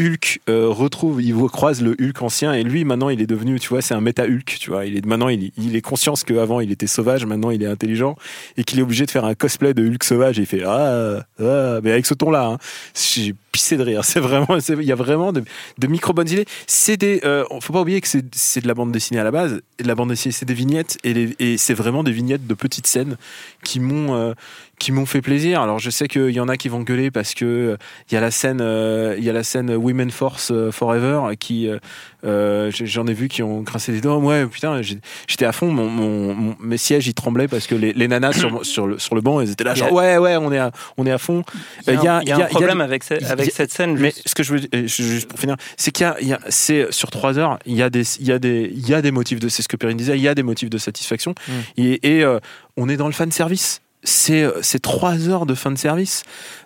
Hulk 0.00 0.40
euh, 0.48 0.68
retrouve, 0.68 1.22
il 1.22 1.34
croise 1.48 1.82
le 1.82 1.96
Hulk 2.00 2.22
ancien 2.22 2.52
et 2.52 2.62
lui 2.62 2.84
maintenant 2.84 3.08
il 3.08 3.20
est 3.20 3.26
devenu, 3.26 3.58
tu 3.58 3.68
vois, 3.68 3.82
c'est 3.82 3.94
un 3.94 4.00
méta 4.00 4.24
Hulk, 4.24 4.56
tu 4.60 4.70
vois. 4.70 4.86
Il 4.86 4.96
est 4.96 5.04
maintenant 5.04 5.28
il, 5.28 5.50
il 5.56 5.76
est 5.76 5.80
conscience 5.80 6.24
qu'avant 6.24 6.60
il 6.60 6.70
était 6.70 6.86
sauvage, 6.86 7.26
maintenant 7.26 7.50
il 7.50 7.62
est 7.62 7.66
intelligent 7.66 8.16
et 8.56 8.64
qu'il 8.64 8.78
est 8.78 8.82
obligé 8.82 9.06
de 9.06 9.10
faire 9.10 9.24
un 9.24 9.34
cosplay 9.34 9.74
de 9.74 9.86
Hulk 9.86 10.04
sauvage 10.04 10.38
et 10.38 10.42
il 10.42 10.46
fait 10.46 10.62
ah, 10.64 11.24
ah 11.40 11.80
mais 11.82 11.92
avec 11.92 12.06
ce 12.06 12.14
ton 12.14 12.30
là, 12.30 12.58
j'ai 12.94 13.34
pissé 13.52 13.76
de 13.76 13.82
rire. 13.82 14.04
C'est 14.08 14.20
vraiment, 14.20 14.56
il 14.68 14.82
y 14.84 14.92
a 14.92 14.94
vraiment 14.94 15.32
de, 15.32 15.42
micro 15.88 16.12
bonnes 16.12 16.28
idées. 16.28 16.46
C'est 16.66 16.96
des, 16.96 17.20
euh, 17.24 17.44
faut 17.60 17.72
pas 17.72 17.80
oublier 17.80 18.00
que 18.00 18.08
c'est 18.08 18.60
de 18.60 18.68
la 18.68 18.74
bande 18.74 18.92
dessinée 18.92 19.20
à 19.20 19.24
la 19.24 19.30
base. 19.30 19.60
La 19.80 19.94
bande 19.94 20.10
dessinée 20.10 20.32
c'est 20.32 20.46
des 20.46 20.54
vignettes 20.54 20.98
et 21.04 21.56
c'est 21.56 21.74
vraiment 21.74 22.02
des 22.02 22.12
vignettes 22.12 22.46
de 22.46 22.54
petites 22.54 22.86
scènes 22.86 23.16
qui 23.64 23.80
m'ont 23.80 24.14
euh, 24.14 24.32
qui 24.78 24.92
m'ont 24.92 25.06
fait 25.06 25.20
plaisir. 25.22 25.60
Alors 25.60 25.78
je 25.78 25.90
sais 25.90 26.06
qu'il 26.08 26.30
y 26.30 26.40
en 26.40 26.48
a 26.48 26.56
qui 26.56 26.68
vont 26.68 26.80
gueuler 26.82 27.10
parce 27.10 27.34
que 27.34 27.44
euh, 27.44 27.76
il 28.10 28.14
y 28.14 28.16
a 28.16 28.20
la 28.20 28.30
scène, 28.30 28.60
euh, 28.60 29.14
il 29.18 29.24
y 29.24 29.30
a 29.30 29.32
la 29.32 29.42
scène 29.42 29.70
Women 29.74 30.10
Force 30.10 30.50
euh, 30.52 30.70
Forever 30.70 31.36
qui, 31.38 31.68
euh, 31.68 31.78
euh, 32.24 32.70
j'en 32.72 33.06
ai 33.06 33.12
vu 33.14 33.28
qui 33.28 33.42
ont 33.42 33.62
grincé 33.62 33.92
des 33.92 34.00
dents. 34.00 34.22
Ouais, 34.22 34.46
putain, 34.46 34.80
j'étais 34.82 35.44
à 35.46 35.52
fond, 35.52 35.70
mon, 35.70 35.88
mon- 35.88 36.34
mon- 36.34 36.56
mes 36.60 36.76
sièges 36.76 37.06
ils 37.08 37.14
tremblaient 37.14 37.48
parce 37.48 37.66
que 37.66 37.74
les, 37.74 37.92
les 37.92 38.08
nanas 38.08 38.32
sur, 38.34 38.64
sur 38.64 38.86
le 38.86 38.98
sur 38.98 39.14
le 39.14 39.20
banc, 39.20 39.40
elles 39.40 39.50
étaient 39.50 39.64
là 39.64 39.74
genre 39.74 39.92
ouais 39.92 40.16
ouais, 40.18 40.36
on 40.36 40.52
est 40.52 40.58
à, 40.58 40.70
on 40.96 41.06
est 41.06 41.10
à 41.12 41.18
fond. 41.18 41.42
Il 41.86 41.94
y 41.94 42.06
a, 42.06 42.16
Euh, 42.16 42.18
un- 42.18 42.22
il 42.22 42.28
y 42.28 42.32
a 42.32 42.36
un 42.36 42.40
problème 42.46 42.80
avec, 42.80 43.04
ce- 43.04 43.14
il 43.14 43.22
y 43.22 43.24
a- 43.24 43.30
avec 43.32 43.50
cette 43.52 43.72
scène. 43.72 43.96
mais 43.98 44.12
ce 44.24 44.34
que 44.34 44.42
je 44.42 44.54
veux 44.54 44.60
euh, 44.74 44.86
juste 44.86 45.28
pour 45.28 45.38
finir, 45.38 45.56
c'est 45.76 45.90
qu'il 45.90 46.04
y 46.04 46.08
a, 46.08 46.16
il 46.20 46.28
y 46.28 46.32
a- 46.32 46.40
c'est 46.48 46.86
sur 46.92 47.10
trois 47.10 47.38
heures, 47.38 47.58
il 47.66 47.74
y 47.76 47.82
a 47.82 47.90
des, 47.90 48.02
il 48.20 48.26
y 48.26 48.32
a 48.32 48.38
des, 48.38 48.70
il 48.72 48.88
y 48.88 48.94
a 48.94 49.02
des 49.02 49.10
motifs 49.10 49.40
de, 49.40 49.48
c'est 49.48 49.62
ce 49.62 49.68
que 49.68 49.76
Perrine 49.76 49.96
disait, 49.96 50.16
il 50.16 50.22
y 50.22 50.28
a 50.28 50.34
des 50.34 50.42
motifs 50.42 50.70
de 50.70 50.78
satisfaction. 50.78 51.34
Mm. 51.48 51.52
Et, 51.78 52.16
et, 52.18 52.24
euh, 52.24 52.38
on 52.76 52.88
est 52.88 52.96
dans 52.96 53.06
le 53.06 53.12
fan 53.12 53.30
service. 53.32 53.80
C'est, 54.04 54.44
euh, 54.44 54.62
c'est 54.62 54.80
trois 54.80 55.28
heures 55.28 55.44
de 55.44 55.54
fan 55.54 55.76
service. 55.76 56.22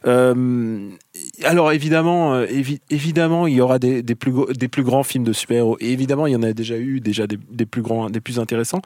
Euh, 0.07 0.91
alors 1.45 1.73
évidemment, 1.73 2.35
euh, 2.35 2.47
évi- 2.47 2.81
évidemment, 2.91 3.47
il 3.47 3.55
y 3.55 3.61
aura 3.61 3.79
des, 3.79 4.03
plus, 4.15 4.83
grands 4.83 5.03
films 5.03 5.25
de 5.25 5.33
super-héros. 5.33 5.77
Évidemment, 5.81 6.27
il 6.27 6.33
y 6.35 6.37
en 6.37 6.43
a 6.43 6.53
déjà 6.53 6.77
eu, 6.77 7.01
déjà 7.01 7.27
des, 7.27 7.67
plus 7.67 7.83
grands, 7.83 8.11
des 8.11 8.21
plus 8.21 8.39
intéressants. 8.39 8.83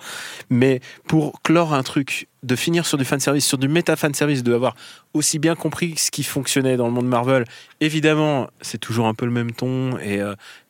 Mais 0.49 0.81
pour 1.09 1.43
clore 1.43 1.75
un 1.75 1.83
truc, 1.83 2.29
de 2.43 2.55
finir 2.55 2.87
sur 2.87 2.97
du 2.97 3.05
fan 3.05 3.19
service, 3.19 3.45
sur 3.45 3.59
du 3.59 3.67
méta 3.67 3.97
fan 3.97 4.15
service, 4.15 4.45
de 4.45 4.55
avoir 4.55 4.77
aussi 5.15 5.41
bien 5.41 5.57
compris 5.57 5.95
ce 5.97 6.13
qui 6.13 6.23
fonctionnait 6.23 6.77
dans 6.77 6.87
le 6.87 6.93
monde 6.93 7.09
Marvel. 7.09 7.45
Évidemment, 7.81 8.49
c'est 8.61 8.79
toujours 8.79 9.09
un 9.09 9.15
peu 9.15 9.27
le 9.27 9.33
même 9.33 9.51
ton 9.51 9.99
et 9.99 10.21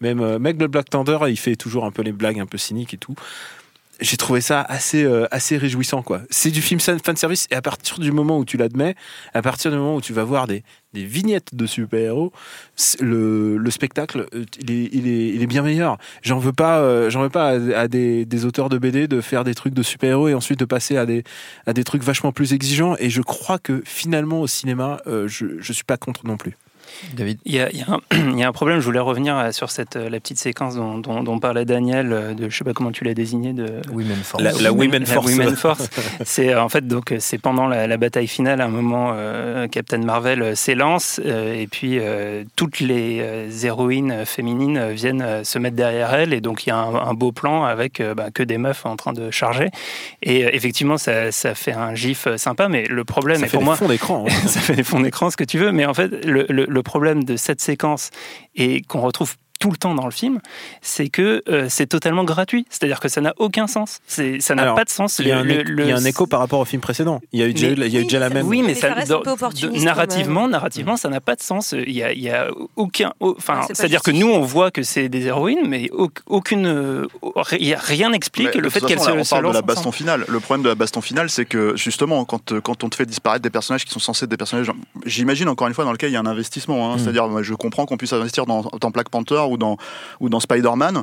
même 0.01 0.21
euh, 0.21 0.39
Meg 0.39 0.61
le 0.61 0.69
Black 0.69 0.91
Thunder, 0.91 1.19
il 1.29 1.37
fait 1.37 1.57
toujours 1.57 1.85
un 1.85 1.91
peu 1.91 2.03
les 2.03 2.13
blagues 2.13 2.41
un 2.41 2.47
peu 2.47 2.59
cyniques 2.59 2.95
et 2.95 2.99
tout. 2.99 3.15
J'ai 4.01 4.19
trouvé 4.19 4.43
ça 4.43 4.61
assez 4.61 5.05
euh, 5.05 5.27
assez 5.31 5.57
réjouissant 5.57 6.03
quoi. 6.03 6.21
C'est 6.29 6.51
du 6.51 6.61
film 6.61 6.81
fan 6.81 7.17
service 7.17 7.47
et 7.51 7.55
à 7.55 7.63
partir 7.63 7.99
du 7.99 8.13
moment 8.13 8.39
où 8.39 8.45
tu 8.45 8.59
l'admets, 8.59 8.95
à 9.33 9.41
partir 9.41 9.71
du 9.71 9.79
moment 9.79 9.97
où 9.97 10.01
tu 10.03 10.13
vas 10.13 10.25
voir 10.25 10.47
des, 10.47 10.65
des 10.93 11.05
vignettes 11.05 11.55
de 11.55 11.67
super-héros, 11.67 12.31
le, 13.01 13.57
le 13.57 13.71
spectacle 13.71 14.27
euh, 14.35 14.45
il 14.59 14.71
est, 14.71 14.89
il 14.93 15.09
est, 15.09 15.29
il 15.29 15.43
est 15.43 15.47
bien 15.47 15.63
meilleur. 15.63 15.97
J'en 16.23 16.39
veux 16.39 16.53
pas 16.53 16.81
euh, 16.81 17.09
j'en 17.09 17.23
veux 17.23 17.31
pas 17.31 17.59
à, 17.75 17.89
des, 17.89 18.27
des 18.27 18.45
auteurs 18.45 18.69
de 18.69 18.77
BD 18.77 19.09
de 19.09 19.23
faire 19.23 19.45
des 19.45 19.55
trucs 19.55 19.73
de 19.73 19.83
super-héros 19.83 20.29
et 20.29 20.35
ensuite 20.35 20.59
de 20.59 20.67
passer 20.67 20.99
à 20.99 21.07
des 21.07 21.25
à 21.67 21.73
des 21.73 21.85
trucs 21.85 22.03
vachement 22.03 22.33
plus 22.33 22.53
exigeants 22.53 22.97
et 22.99 23.09
je 23.09 23.23
crois 23.23 23.59
que 23.59 23.83
finalement 23.87 24.43
au 24.43 24.47
cinéma 24.47 25.01
je 25.07 25.59
je 25.59 25.73
suis 25.73 25.85
pas 25.85 25.97
contre 25.97 26.27
non 26.27 26.37
plus. 26.37 26.57
David 27.15 27.39
Il 27.45 27.55
y, 27.55 27.61
a, 27.61 27.71
il 27.71 27.79
y 27.79 27.83
a 27.83 27.87
un, 27.93 28.01
il 28.33 28.39
y 28.39 28.43
a 28.43 28.49
un 28.49 28.53
problème, 28.53 28.81
je 28.81 28.85
voulais 28.85 29.01
revenir 29.01 29.53
sur 29.53 29.71
cette, 29.71 29.97
euh, 29.97 30.09
la 30.11 30.21
petite 30.21 30.39
séquence 30.39 30.77
dont, 30.77 30.99
dont- 30.99 31.23
dont 31.23 31.39
parlait 31.39 31.65
Daniel, 31.65 32.13
euh, 32.13 32.35
de, 32.35 32.49
je 32.49 32.57
sais 32.57 32.65
pas 32.65 32.73
comment 32.73 32.93
tu 32.93 33.05
l'as 33.05 33.15
désigné, 33.15 33.53
de 33.53 33.81
Women 33.93 34.17
Force. 34.23 34.43
La- 34.43 34.53
la 34.53 34.73
Women 34.73 35.07
Force. 35.07 35.27
Women 35.27 35.57
Force. 35.57 35.89
c'est 36.25 36.53
euh, 36.55 36.63
en 36.63 36.69
fait 36.69 36.87
donc 36.87 37.15
c'est 37.19 37.39
pendant 37.39 37.67
la, 37.67 37.87
la 37.87 37.97
bataille 37.97 38.27
finale, 38.29 38.61
à 38.61 38.65
un 38.65 38.69
moment, 38.69 39.11
euh, 39.15 39.69
Captain 39.69 39.99
Marvel 39.99 40.57
s'élance 40.57 41.21
euh, 41.25 41.55
et 41.55 41.67
puis 41.67 41.99
euh, 41.99 42.45
toutes 42.57 42.81
les 42.81 43.65
héroïnes 43.65 44.25
féminines 44.25 44.91
viennent 44.91 45.45
se 45.45 45.59
mettre 45.59 45.77
derrière 45.77 46.15
elle 46.15 46.33
et 46.33 46.41
donc 46.41 46.67
il 46.67 46.71
y 46.71 46.73
a 46.73 46.77
un, 46.77 46.95
un 46.95 47.15
beau 47.15 47.33
plan 47.33 47.65
avec 47.65 48.01
euh, 48.01 48.15
bah, 48.15 48.31
que 48.33 48.43
des 48.43 48.59
meufs 48.59 48.87
en 48.87 48.97
train 48.97 49.13
de 49.13 49.31
charger 49.31 49.69
et 50.23 50.45
euh, 50.45 50.51
effectivement 50.53 50.99
ça, 50.99 51.33
ça 51.33 51.55
fait 51.55 51.73
un 51.73 51.95
gif 51.95 52.29
sympa, 52.37 52.69
mais 52.69 52.85
le 52.89 53.05
problème 53.05 53.39
Ça 53.39 53.47
est 53.47 53.49
fait 53.49 53.53
pour 53.57 53.61
des 53.61 53.65
moi 53.67 53.77
fonds 53.77 53.89
d'écran. 53.89 54.25
hein. 54.29 54.33
ça 54.47 54.61
fait 54.61 54.75
des 54.75 54.83
fonds 54.85 55.01
d'écran, 55.01 55.31
ce 55.31 55.37
que 55.37 55.45
tu 55.45 55.59
veux, 55.59 55.73
mais 55.73 55.87
en 55.87 55.95
fait, 55.95 56.25
le, 56.25 56.47
le- 56.49 56.67
le 56.77 56.83
problème 56.83 57.25
de 57.25 57.37
cette 57.37 57.61
séquence 57.61 58.11
et 58.55 58.83
qu'on 58.83 59.01
retrouve 59.01 59.35
tout 59.59 59.71
le 59.71 59.77
temps 59.77 59.95
dans 59.95 60.05
le 60.05 60.11
film, 60.11 60.41
c'est 60.83 61.09
que 61.09 61.43
euh, 61.49 61.67
c'est 61.69 61.87
totalement 61.87 62.25
gratuit. 62.25 62.67
C'est-à-dire 62.71 63.01
que 63.01 63.09
ça 63.09 63.21
n'a 63.21 63.35
aucun 63.39 63.67
sens. 63.67 63.99
Ça 64.07 64.55
n'a 64.55 64.73
pas 64.75 64.85
de 64.85 64.91
sens. 64.91 65.19
Il 65.19 65.29
y, 65.29 65.33
a 65.33 65.39
un, 65.39 65.43
Le- 65.43 65.61
é- 65.61 65.65
le- 65.65 65.85
il 65.85 65.89
y 65.89 65.93
a 65.93 65.97
un 65.97 66.05
écho 66.05 66.27
par 66.27 66.41
rapport 66.41 66.61
au 66.61 66.65
film 66.65 66.81
précédent. 66.83 67.21
Il 67.33 67.41
y 67.41 67.43
a 67.43 67.47
eu 67.47 67.53
déjà, 67.55 67.69
Mais- 67.69 67.87
il 67.87 67.93
y 67.95 67.97
a 67.97 68.01
eu 68.01 68.05
déjà 68.05 68.19
la 68.19 68.31
même. 68.31 68.47
Oui, 68.47 68.61
mais, 68.63 68.69
Mais 68.69 68.75
ça, 68.75 68.89
ça 68.89 68.95
reste 68.95 69.09
dans- 69.11 69.21
un 69.21 69.23
peu 69.23 69.31
opportuniste 69.31 69.81
de- 69.81 69.85
narrativement, 69.85 70.49
narrativement, 70.49 70.97
ça 70.97 71.09
n'a 71.09 71.21
pas 71.21 71.37
de 71.37 71.43
sens. 71.43 71.73
Il 71.73 71.91
y 71.93 72.03
a, 72.03 72.13
il 72.13 72.21
y 72.23 72.31
a 72.31 72.49
aucun, 72.77 73.13
au- 73.21 73.35
enfin, 73.37 73.63
c'est-à-dire 73.73 74.03
que 74.03 74.11
nous, 74.11 74.29
on 74.29 74.41
voit 74.43 74.71
que 74.71 74.83
c'est 74.83 75.09
des 75.09 75.27
héroïnes, 75.27 75.67
mais 75.67 75.91
au- 75.93 76.11
aucune, 76.27 76.67
euh, 76.67 77.07
il 77.59 77.67
y 77.67 77.75
a 77.75 77.79
rien 77.79 78.11
n'explique 78.11 78.55
le 78.55 78.71
fait 78.71 78.81
qu'elles 78.85 79.01
se, 79.01 79.11
on 79.11 79.25
se 79.25 79.31
parle 79.31 79.49
de 79.49 79.53
la 79.53 79.63
baston 79.63 79.81
ensemble. 79.81 79.97
finale. 79.97 80.25
Le 80.29 80.41
problème 80.41 80.63
de 80.65 80.69
la 80.69 80.75
baston 80.75 81.01
finale, 81.01 81.31
c'est 81.31 81.45
que 81.47 81.77
justement, 81.77 82.25
quand, 82.25 82.53
euh, 82.53 82.61
quand 82.61 82.85
on 82.85 82.89
te 82.89 82.97
fait 82.97 83.07
disparaître 83.07 83.43
des 83.43 83.51
personnages 83.51 83.85
qui 83.85 83.91
sont 83.93 84.01
censés 84.01 84.25
être 84.25 84.31
des 84.31 84.37
personnages, 84.37 84.71
j'imagine 85.05 85.49
encore 85.49 85.69
une 85.69 85.75
fois 85.75 85.85
dans 85.85 85.93
lequel 85.93 86.11
il 86.11 86.15
y 86.15 86.17
a 86.17 86.21
un 86.21 86.27
investissement. 86.27 86.93
hein. 86.93 86.97
Mm. 86.97 86.99
C'est-à-dire, 86.99 87.43
je 87.43 87.55
comprends 87.55 87.87
qu'on 87.87 87.97
puisse 87.97 88.13
investir 88.13 88.47
dans, 88.47 88.63
dans 88.81 88.91
Black 88.91 89.09
Panther 89.09 89.41
ou 89.51 89.57
dans, 89.57 89.77
ou 90.21 90.29
dans 90.29 90.41
Spider-Man, 90.41 91.03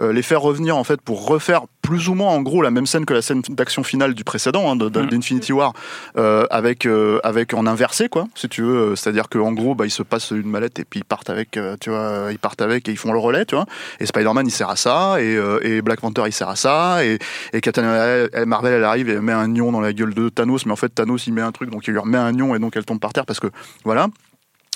euh, 0.00 0.12
les 0.12 0.22
faire 0.22 0.40
revenir 0.40 0.76
en 0.76 0.84
fait 0.84 1.00
pour 1.00 1.26
refaire 1.26 1.62
plus 1.82 2.08
ou 2.08 2.14
moins 2.14 2.30
en 2.30 2.40
gros 2.40 2.62
la 2.62 2.70
même 2.70 2.86
scène 2.86 3.04
que 3.04 3.12
la 3.12 3.22
scène 3.22 3.42
d'action 3.50 3.82
finale 3.82 4.14
du 4.14 4.24
précédent, 4.24 4.70
hein, 4.70 4.76
Mm. 4.76 5.06
d'Infinity 5.08 5.52
War, 5.52 5.72
euh, 6.16 6.46
avec, 6.50 6.86
euh, 6.86 7.20
avec 7.24 7.54
en 7.54 7.66
inversé 7.66 8.08
quoi, 8.08 8.26
si 8.34 8.48
tu 8.48 8.62
veux. 8.62 8.92
Euh, 8.92 8.96
C'est-à-dire 8.96 9.28
qu'en 9.28 9.52
gros, 9.52 9.74
bah, 9.74 9.84
ils 9.86 9.90
se 9.90 10.02
passent 10.02 10.30
une 10.30 10.48
mallette 10.48 10.78
et 10.78 10.84
puis 10.84 11.00
ils 11.00 11.04
partent 11.04 11.30
avec, 11.30 11.58
tu 11.80 11.90
vois, 11.90 12.28
ils 12.30 12.38
partent 12.38 12.62
avec 12.62 12.88
et 12.88 12.92
ils 12.92 12.96
font 12.96 13.12
le 13.12 13.18
relais, 13.18 13.44
tu 13.44 13.54
vois. 13.54 13.66
Et 14.00 14.06
Spider-Man 14.06 14.46
il 14.46 14.50
sert 14.50 14.70
à 14.70 14.76
ça, 14.76 15.16
et, 15.20 15.38
et 15.62 15.82
Black 15.82 16.00
Panther 16.00 16.22
il 16.26 16.32
sert 16.32 16.48
à 16.48 16.56
ça, 16.56 17.04
et, 17.04 17.18
et 17.52 17.60
Captain 17.60 18.26
Marvel 18.46 18.74
elle 18.74 18.84
arrive 18.84 19.08
et 19.08 19.12
elle 19.12 19.22
met 19.22 19.32
un 19.32 19.48
nion 19.48 19.72
dans 19.72 19.80
la 19.80 19.92
gueule 19.92 20.14
de 20.14 20.28
Thanos, 20.28 20.64
mais 20.66 20.72
en 20.72 20.76
fait 20.76 20.88
Thanos 20.88 21.26
il 21.26 21.32
met 21.34 21.42
un 21.42 21.52
truc 21.52 21.70
donc 21.70 21.86
il 21.86 21.92
lui 21.92 22.00
remet 22.00 22.18
un 22.18 22.32
nion 22.32 22.54
et 22.54 22.58
donc 22.58 22.76
elle 22.76 22.84
tombe 22.84 23.00
par 23.00 23.12
terre 23.12 23.26
parce 23.26 23.40
que 23.40 23.48
voilà. 23.84 24.08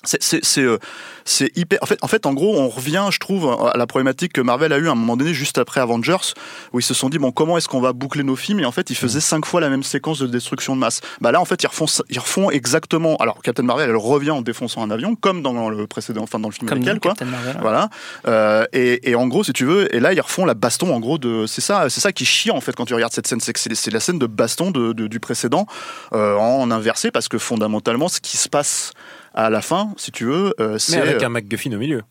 C'est- 0.05 0.23
C'est 0.23 0.45
c'est, 0.45 0.63
euh, 0.63 0.79
c'est 1.25 1.51
hyper. 1.57 1.79
En 1.83 1.87
fait, 1.87 1.99
en 2.03 2.07
fait, 2.07 2.27
en 2.27 2.33
gros, 2.35 2.57
on 2.57 2.69
revient, 2.69 3.07
je 3.11 3.19
trouve, 3.19 3.49
à 3.73 3.77
la 3.77 3.87
problématique 3.89 4.33
que 4.33 4.41
Marvel 4.41 4.73
a 4.73 4.79
eu 4.79 4.87
à 4.89 4.93
un 4.93 4.95
moment 4.95 5.17
donné, 5.17 5.35
juste 5.35 5.59
après 5.59 5.81
Avengers, 5.81 6.35
où 6.73 6.79
ils 6.79 6.83
se 6.85 6.95
sont 6.95 7.09
dit 7.09 7.19
bon, 7.19 7.33
comment 7.33 7.57
est-ce 7.59 7.67
qu'on 7.67 7.81
va 7.81 7.93
boucler 7.93 8.23
nos 8.23 8.37
films? 8.37 8.61
Et 8.61 8.65
en 8.67 8.71
fait, 8.73 8.91
ils 8.91 8.95
faisaient 8.95 9.21
cinq 9.21 9.47
fois 9.47 9.61
la 9.61 9.69
même 9.69 9.83
séquence 9.83 10.21
de 10.21 10.27
destruction 10.29 10.77
de 10.77 10.81
masse. 10.81 11.01
Bah 11.21 11.33
là, 11.33 11.41
en 11.41 11.45
fait, 11.45 11.61
ils 11.63 11.67
refont, 11.67 11.87
ils 12.09 12.19
refont 12.21 12.51
exactement. 12.51 13.17
Alors, 13.17 13.43
Captain 13.43 13.65
Marvel, 13.65 13.91
elle 13.91 13.97
revient 13.97 14.31
en 14.31 14.43
défonçant 14.43 14.83
un 14.83 14.91
avion, 14.93 15.17
comme 15.17 15.43
dans 15.43 15.69
le 15.71 15.87
précédent, 15.89 16.23
enfin 16.23 16.39
dans 16.39 16.49
le 16.49 16.55
film 16.55 16.69
Comme 16.69 16.79
dit 16.81 16.87
quoi. 17.01 17.13
Captain 17.13 17.25
Marvel. 17.25 17.57
Voilà. 17.61 17.89
Euh, 18.29 18.65
et, 18.73 19.11
et 19.11 19.15
en 19.17 19.27
gros, 19.27 19.43
si 19.43 19.53
tu 19.53 19.65
veux, 19.65 19.93
et 19.95 19.99
là, 19.99 20.13
ils 20.13 20.21
refont 20.21 20.45
la 20.45 20.55
baston, 20.55 20.95
en 20.95 21.01
gros, 21.01 21.19
de. 21.19 21.47
C'est 21.47 21.63
ça, 21.63 21.89
c'est 21.89 22.01
ça 22.01 22.13
qui 22.13 22.25
chie, 22.27 22.51
en 22.53 22.61
fait, 22.61 22.77
quand 22.77 22.85
tu 22.85 22.95
regardes 22.95 23.13
cette 23.15 23.27
scène. 23.27 23.41
C'est 23.41 23.53
que 23.55 23.59
c'est 23.59 23.75
c'est 23.75 23.91
la 23.91 24.01
scène 24.01 24.19
de 24.21 24.27
baston 24.27 24.71
de, 24.71 24.93
de- 24.93 25.09
du 25.09 25.19
précédent 25.19 25.67
euh, 26.13 26.37
en 26.37 26.71
inversé, 26.71 27.11
parce 27.11 27.27
que 27.29 27.39
fondamentalement, 27.39 28.09
ce 28.09 28.21
qui 28.21 28.37
se 28.37 28.49
passe 28.49 28.93
à 29.37 29.51
la 29.51 29.63
fin, 29.63 29.93
si 29.97 30.11
tu 30.11 30.25
veux, 30.25 30.55
euh, 30.61 30.73
Mais 30.73 30.79
c'est. 30.79 31.01
avec 31.01 31.23
un 31.23 31.29
MacGuffin 31.29 31.73
au 31.73 31.79
milieu. 31.79 32.03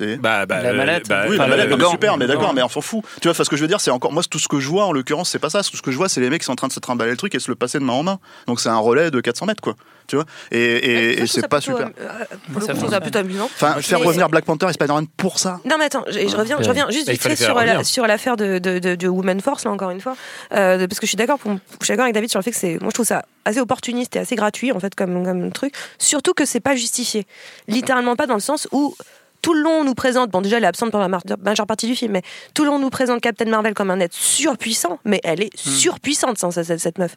C'est. 0.00 0.16
Bah, 0.16 0.46
bah, 0.46 0.62
La 0.62 0.70
euh, 0.70 0.74
mallette. 0.74 1.08
bah, 1.08 1.24
Oui, 1.28 1.36
Enfin, 1.38 1.46
la 1.48 1.66
non, 1.66 1.76
gant. 1.76 1.90
super, 1.92 2.16
mais 2.16 2.26
d'accord, 2.26 2.52
mais 2.54 2.62
on 2.62 2.68
s'en 2.68 2.80
fout. 2.80 3.04
Tu 3.20 3.28
vois, 3.28 3.32
enfin, 3.32 3.44
ce 3.44 3.50
que 3.50 3.56
je 3.56 3.62
veux 3.62 3.68
dire, 3.68 3.80
c'est 3.80 3.90
encore. 3.90 4.12
Moi, 4.12 4.22
tout 4.28 4.38
ce 4.38 4.48
que 4.48 4.58
je 4.58 4.68
vois, 4.68 4.86
en 4.86 4.92
l'occurrence, 4.92 5.30
c'est 5.30 5.38
pas 5.38 5.50
ça. 5.50 5.62
Tout 5.62 5.76
ce 5.76 5.82
que 5.82 5.90
je 5.92 5.96
vois, 5.96 6.08
c'est 6.08 6.20
les 6.20 6.30
mecs 6.30 6.40
qui 6.40 6.46
sont 6.46 6.52
en 6.52 6.56
train 6.56 6.68
de 6.68 6.72
se 6.72 6.80
trimballer 6.80 7.10
le 7.12 7.16
truc 7.16 7.34
et 7.34 7.38
se 7.38 7.50
le 7.50 7.54
passer 7.54 7.78
de 7.78 7.84
main 7.84 7.92
en 7.92 8.02
main. 8.02 8.18
Donc, 8.46 8.60
c'est 8.60 8.68
un 8.70 8.78
relais 8.78 9.10
de 9.10 9.20
400 9.20 9.46
mètres, 9.46 9.62
quoi. 9.62 9.74
Tu 10.06 10.16
vois? 10.16 10.24
Et, 10.50 10.58
et, 10.58 10.60
Ouais, 10.60 11.12
et 11.12 11.14
ça, 11.14 11.14
je 11.14 11.16
trouve 11.16 11.26
c'est 11.28 11.40
ça 11.42 11.48
pas 11.48 11.60
super. 11.60 11.86
euh, 11.86 11.90
pour 11.90 12.00
le 12.08 12.10
Ça 12.10 12.24
coup, 12.24 12.26
je 12.50 12.56
trouve 12.56 12.66
fonctionne. 12.66 12.90
ça 12.90 13.00
plutôt 13.00 13.18
amusant. 13.18 13.44
Enfin, 13.44 13.80
faire 13.80 14.00
revenir 14.00 14.28
Black 14.28 14.44
Panther 14.44 14.66
et 14.68 14.72
Spider-Man 14.72 15.06
pour 15.16 15.38
ça. 15.38 15.60
Non, 15.64 15.76
mais 15.78 15.84
attends, 15.84 16.04
je, 16.08 16.36
reviens, 16.36 16.56
je 16.60 16.68
reviens 16.68 16.90
juste 16.90 17.06
Bah, 17.06 17.12
vite 17.12 17.22
fait 17.22 17.36
sur, 17.84 18.06
l'affaire 18.06 18.36
de, 18.36 19.06
Woman 19.08 19.40
Force, 19.40 19.64
là, 19.64 19.70
encore 19.70 19.90
une 19.90 20.00
fois. 20.00 20.16
Euh, 20.52 20.86
parce 20.88 20.98
que 20.98 21.06
je 21.06 21.10
suis 21.10 21.16
d'accord 21.16 21.38
pour- 21.38 21.52
je 21.52 21.84
suis 21.84 21.92
d'accord 21.92 22.04
avec 22.04 22.14
David 22.14 22.28
sur 22.30 22.40
le 22.40 22.42
fait 22.42 22.50
que 22.50 22.56
c'est. 22.56 22.78
Moi, 22.80 22.88
je 22.88 22.94
trouve 22.94 23.06
ça 23.06 23.24
assez 23.44 23.60
opportuniste 23.60 24.16
et 24.16 24.18
assez 24.18 24.34
gratuit, 24.34 24.72
en 24.72 24.80
fait, 24.80 24.94
comme, 24.96 25.24
comme 25.24 25.52
truc. 25.52 25.74
Surtout 25.98 26.34
que 26.34 26.44
c'est 26.44 26.60
pas 26.60 26.74
justifié. 26.74 27.26
Littéralement 27.68 28.16
pas 28.16 28.26
dans 28.26 28.34
le 28.34 28.40
sens 28.40 28.66
où. 28.72 28.96
Tout 29.42 29.54
le 29.54 29.62
long 29.62 29.80
on 29.80 29.84
nous 29.84 29.94
présente, 29.94 30.30
bon 30.30 30.40
déjà 30.40 30.58
elle 30.58 30.64
est 30.64 30.68
absente 30.68 30.90
pendant 30.90 31.08
la 31.08 31.36
majeure 31.42 31.66
partie 31.66 31.86
du 31.86 31.94
film, 31.96 32.12
mais 32.12 32.22
tout 32.54 32.62
le 32.62 32.68
long 32.68 32.76
on 32.76 32.78
nous 32.80 32.90
présente 32.90 33.20
Captain 33.20 33.46
Marvel 33.46 33.74
comme 33.74 33.90
un 33.90 34.00
être 34.00 34.14
surpuissant, 34.14 34.98
mais 35.04 35.20
elle 35.24 35.42
est 35.42 35.50
Hmm. 35.54 35.70
surpuissante 35.70 36.38
sans 36.38 36.50
cette, 36.50 36.78
cette 36.78 36.98
meuf. 36.98 37.16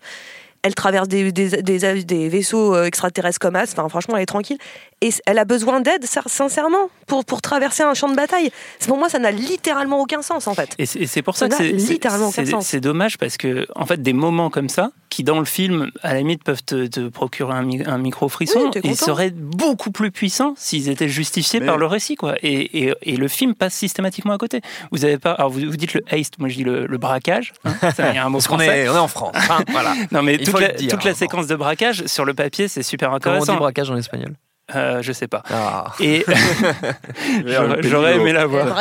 Elle 0.66 0.76
traverse 0.76 1.10
des, 1.10 1.32
des, 1.34 1.62
des, 1.62 2.04
des 2.06 2.30
vaisseaux 2.30 2.74
euh, 2.74 2.86
extraterrestres 2.86 3.40
comme 3.40 3.56
As, 3.58 3.74
enfin 3.74 3.90
franchement 3.90 4.16
elle 4.16 4.24
est 4.24 4.26
tranquille. 4.28 4.58
Et 5.06 5.10
elle 5.26 5.38
a 5.38 5.44
besoin 5.46 5.82
d'aide, 5.82 6.06
sin- 6.06 6.22
sincèrement, 6.26 6.90
pour, 7.08 7.26
pour 7.26 7.42
traverser 7.42 7.84
un 7.84 7.94
champ 7.94 8.08
de 8.10 8.16
bataille. 8.16 8.50
C'est- 8.80 8.88
Pour 8.88 8.98
moi 8.98 9.10
ça 9.10 9.20
n'a 9.20 9.32
littéralement 9.32 10.00
aucun 10.00 10.22
sens 10.22 10.48
en 10.48 10.54
fait. 10.54 10.70
Et 10.78 10.86
c'est 10.86 11.22
pour 11.22 11.36
ça 11.36 11.50
Ça 11.50 11.58
que 11.58 11.64
c'est- 11.64 11.78
c'est 11.80 11.94
littéralement 11.94 12.30
aucun 12.30 12.46
c'est- 12.46 12.52
sens. 12.52 12.66
c'est 12.68 12.80
dommage 12.80 13.18
parce 13.18 13.36
que 13.38 13.68
en 13.76 13.86
fait 13.86 14.02
des 14.02 14.14
moments 14.14 14.50
comme 14.50 14.70
ça 14.70 14.92
qui 15.10 15.24
dans 15.24 15.40
le 15.40 15.46
film 15.46 15.92
à 16.02 16.14
la 16.14 16.20
limite 16.20 16.44
peuvent 16.44 16.64
te, 16.64 16.88
te 16.88 17.08
procurer 17.10 17.54
un, 17.54 17.64
mi- 17.64 17.84
un 17.86 17.98
micro 17.98 18.30
frisson, 18.30 18.72
Oui, 18.74 18.82
ils 18.86 18.96
seraient 18.96 19.32
beaucoup 19.32 19.92
plus 19.92 20.10
puissants 20.12 20.54
s'ils 20.58 20.88
étaient 20.90 21.10
justifiés 21.10 21.60
Mais- 21.60 21.66
par 21.66 21.78
le 21.78 21.86
récit 21.86 22.16
quoi. 22.16 22.36
Et, 22.42 22.86
et- 22.88 22.94
et 23.02 23.18
le 23.18 23.28
film 23.28 23.54
passe 23.56 23.74
systématiquement 23.74 24.34
à 24.34 24.38
côté. 24.38 24.62
Vous 24.92 25.04
avez 25.06 25.18
pas, 25.18 25.34
alors 25.34 25.50
vous, 25.52 25.60
vous 25.60 25.78
dites 25.78 25.94
le 25.94 26.02
heist, 26.12 26.40
moi 26.40 26.48
je 26.50 26.56
dis 26.56 26.64
le, 26.64 26.86
le 26.88 26.98
braquage. 26.98 27.52
hein, 27.66 27.74
ça, 27.96 28.14
y 28.14 28.18
a 28.18 28.26
un 28.26 28.30
mot 28.30 28.38
Parce 28.38 28.48
qu'on 28.48 28.56
français. 28.58 28.80
est, 28.86 28.90
on 28.90 28.96
est 28.96 28.98
en 29.00 29.08
France. 29.10 29.36
hein, 29.50 29.60
voilà. 29.70 29.94
Non 30.12 30.24
mais 30.24 30.36
Il 30.36 30.46
toute 30.46 30.60
la, 30.60 30.70
dire, 30.70 30.90
toute 30.90 31.04
la 31.04 31.12
hein, 31.12 31.16
séquence 31.16 31.48
de 31.48 31.56
braquage 31.56 32.06
sur 32.06 32.24
le 32.26 32.34
papier 32.34 32.68
c'est 32.70 32.84
super 32.84 33.10
Comment 33.10 33.18
on 33.18 33.20
dit 33.20 33.28
intéressant. 33.44 33.58
braquage 33.58 33.92
en 33.92 33.98
espagnol? 33.98 34.34
Euh, 34.76 35.02
je 35.02 35.12
sais 35.12 35.28
pas. 35.28 35.44
Ah. 35.50 35.94
Et 36.00 36.26
j'aurais 37.82 38.16
aimé 38.16 38.34
la 38.34 38.46
voir. 38.46 38.80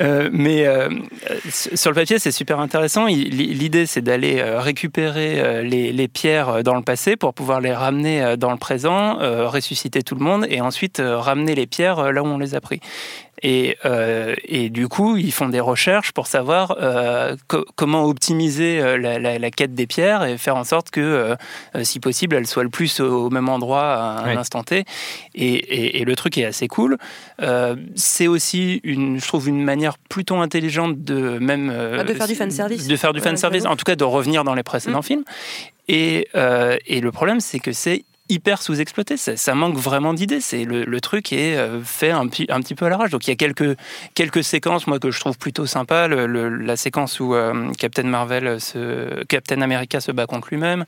Euh, 0.00 0.28
mais 0.32 0.66
euh, 0.66 0.88
sur 1.50 1.90
le 1.90 1.94
papier, 1.94 2.18
c'est 2.18 2.32
super 2.32 2.60
intéressant. 2.60 3.06
L'idée, 3.06 3.86
c'est 3.86 4.02
d'aller 4.02 4.40
euh, 4.40 4.60
récupérer 4.60 5.64
les, 5.64 5.92
les 5.92 6.08
pierres 6.08 6.62
dans 6.62 6.74
le 6.74 6.82
passé 6.82 7.16
pour 7.16 7.34
pouvoir 7.34 7.60
les 7.60 7.72
ramener 7.72 8.36
dans 8.36 8.50
le 8.50 8.58
présent, 8.58 9.20
euh, 9.20 9.48
ressusciter 9.48 10.02
tout 10.02 10.14
le 10.14 10.24
monde 10.24 10.46
et 10.48 10.60
ensuite 10.60 11.00
euh, 11.00 11.18
ramener 11.18 11.54
les 11.54 11.66
pierres 11.66 12.12
là 12.12 12.22
où 12.22 12.26
on 12.26 12.38
les 12.38 12.54
a 12.54 12.60
pris. 12.60 12.80
Et, 13.42 13.76
euh, 13.84 14.34
et 14.44 14.70
du 14.70 14.86
coup, 14.88 15.16
ils 15.16 15.32
font 15.32 15.48
des 15.48 15.58
recherches 15.60 16.12
pour 16.12 16.26
savoir 16.28 16.76
euh, 16.80 17.34
co- 17.48 17.64
comment 17.74 18.04
optimiser 18.04 18.80
euh, 18.80 18.96
la, 18.98 19.18
la- 19.18 19.38
la 19.38 19.50
quête 19.50 19.74
des 19.74 19.86
pierres 19.86 20.22
et 20.24 20.38
faire 20.38 20.56
en 20.56 20.64
sorte 20.64 20.90
que, 20.90 21.34
si 21.82 21.98
possible, 21.98 22.36
elles 22.36 22.46
soient 22.46 22.62
le 22.62 22.68
plus 22.70 23.00
au 23.00 23.30
même 23.30 23.48
endroit 23.48 23.82
à 23.94 24.24
un 24.28 24.36
instant 24.36 24.62
T. 24.62 24.84
Et, 25.34 25.44
et- 25.54 26.00
et 26.00 26.04
le 26.04 26.14
truc 26.14 26.38
est 26.38 26.44
assez 26.44 26.68
cool. 26.68 26.98
Euh, 27.40 27.74
c'est 27.96 28.28
aussi, 28.28 28.80
une, 28.84 29.20
je 29.20 29.26
trouve, 29.26 29.48
une 29.48 29.62
manière 29.64 29.98
plutôt 29.98 30.36
intelligente 30.36 31.02
de 31.02 31.38
même... 31.38 31.70
euh, 31.72 31.98
Ah, 32.00 32.04
de 32.04 32.14
faire 32.14 32.28
du 32.28 32.34
fanservice. 32.34 32.86
De 32.86 32.96
faire 32.96 33.12
du 33.12 33.20
fanservice, 33.20 33.62
j'avoue. 33.64 33.72
en 33.74 33.76
tout 33.76 33.84
cas 33.84 33.96
de 33.96 34.04
revenir 34.04 34.44
dans 34.44 34.54
les 34.54 34.62
précédents 34.62 35.00
Mm. 35.00 35.02
films. 35.02 35.24
Et, 35.88 36.28
euh, 36.36 36.76
et 36.86 37.00
le 37.00 37.10
problème, 37.10 37.40
c'est 37.40 37.58
que 37.58 37.72
c'est 37.72 38.04
hyper 38.32 38.62
sous-exploité. 38.62 39.16
Ça, 39.16 39.36
ça 39.36 39.54
manque 39.54 39.76
vraiment 39.76 40.14
d'idées. 40.14 40.40
C'est 40.40 40.64
le, 40.64 40.84
le 40.84 41.00
truc 41.00 41.32
est 41.32 41.56
euh, 41.56 41.80
fait 41.84 42.10
un, 42.10 42.26
petit- 42.26 42.46
un 42.48 42.60
petit 42.60 42.74
peu 42.74 42.86
à 42.86 42.88
l'arrache. 42.88 43.10
Donc 43.10 43.26
il 43.26 43.30
y 43.30 43.32
a 43.32 43.36
quelques, 43.36 43.76
quelques 44.14 44.42
séquences, 44.44 44.86
moi, 44.86 44.98
que 44.98 45.10
je 45.10 45.20
trouve 45.20 45.38
plutôt 45.38 45.66
sympa. 45.66 46.08
Le- 46.08 46.26
le- 46.26 46.48
la 46.48 46.76
séquence 46.76 47.20
où 47.20 47.34
euh, 47.34 47.70
Captain 47.78 48.04
Marvel, 48.04 48.60
se, 48.60 49.22
Captain 49.24 49.60
America 49.60 50.00
se 50.00 50.12
bat 50.12 50.26
contre 50.26 50.48
lui-même. 50.50 50.84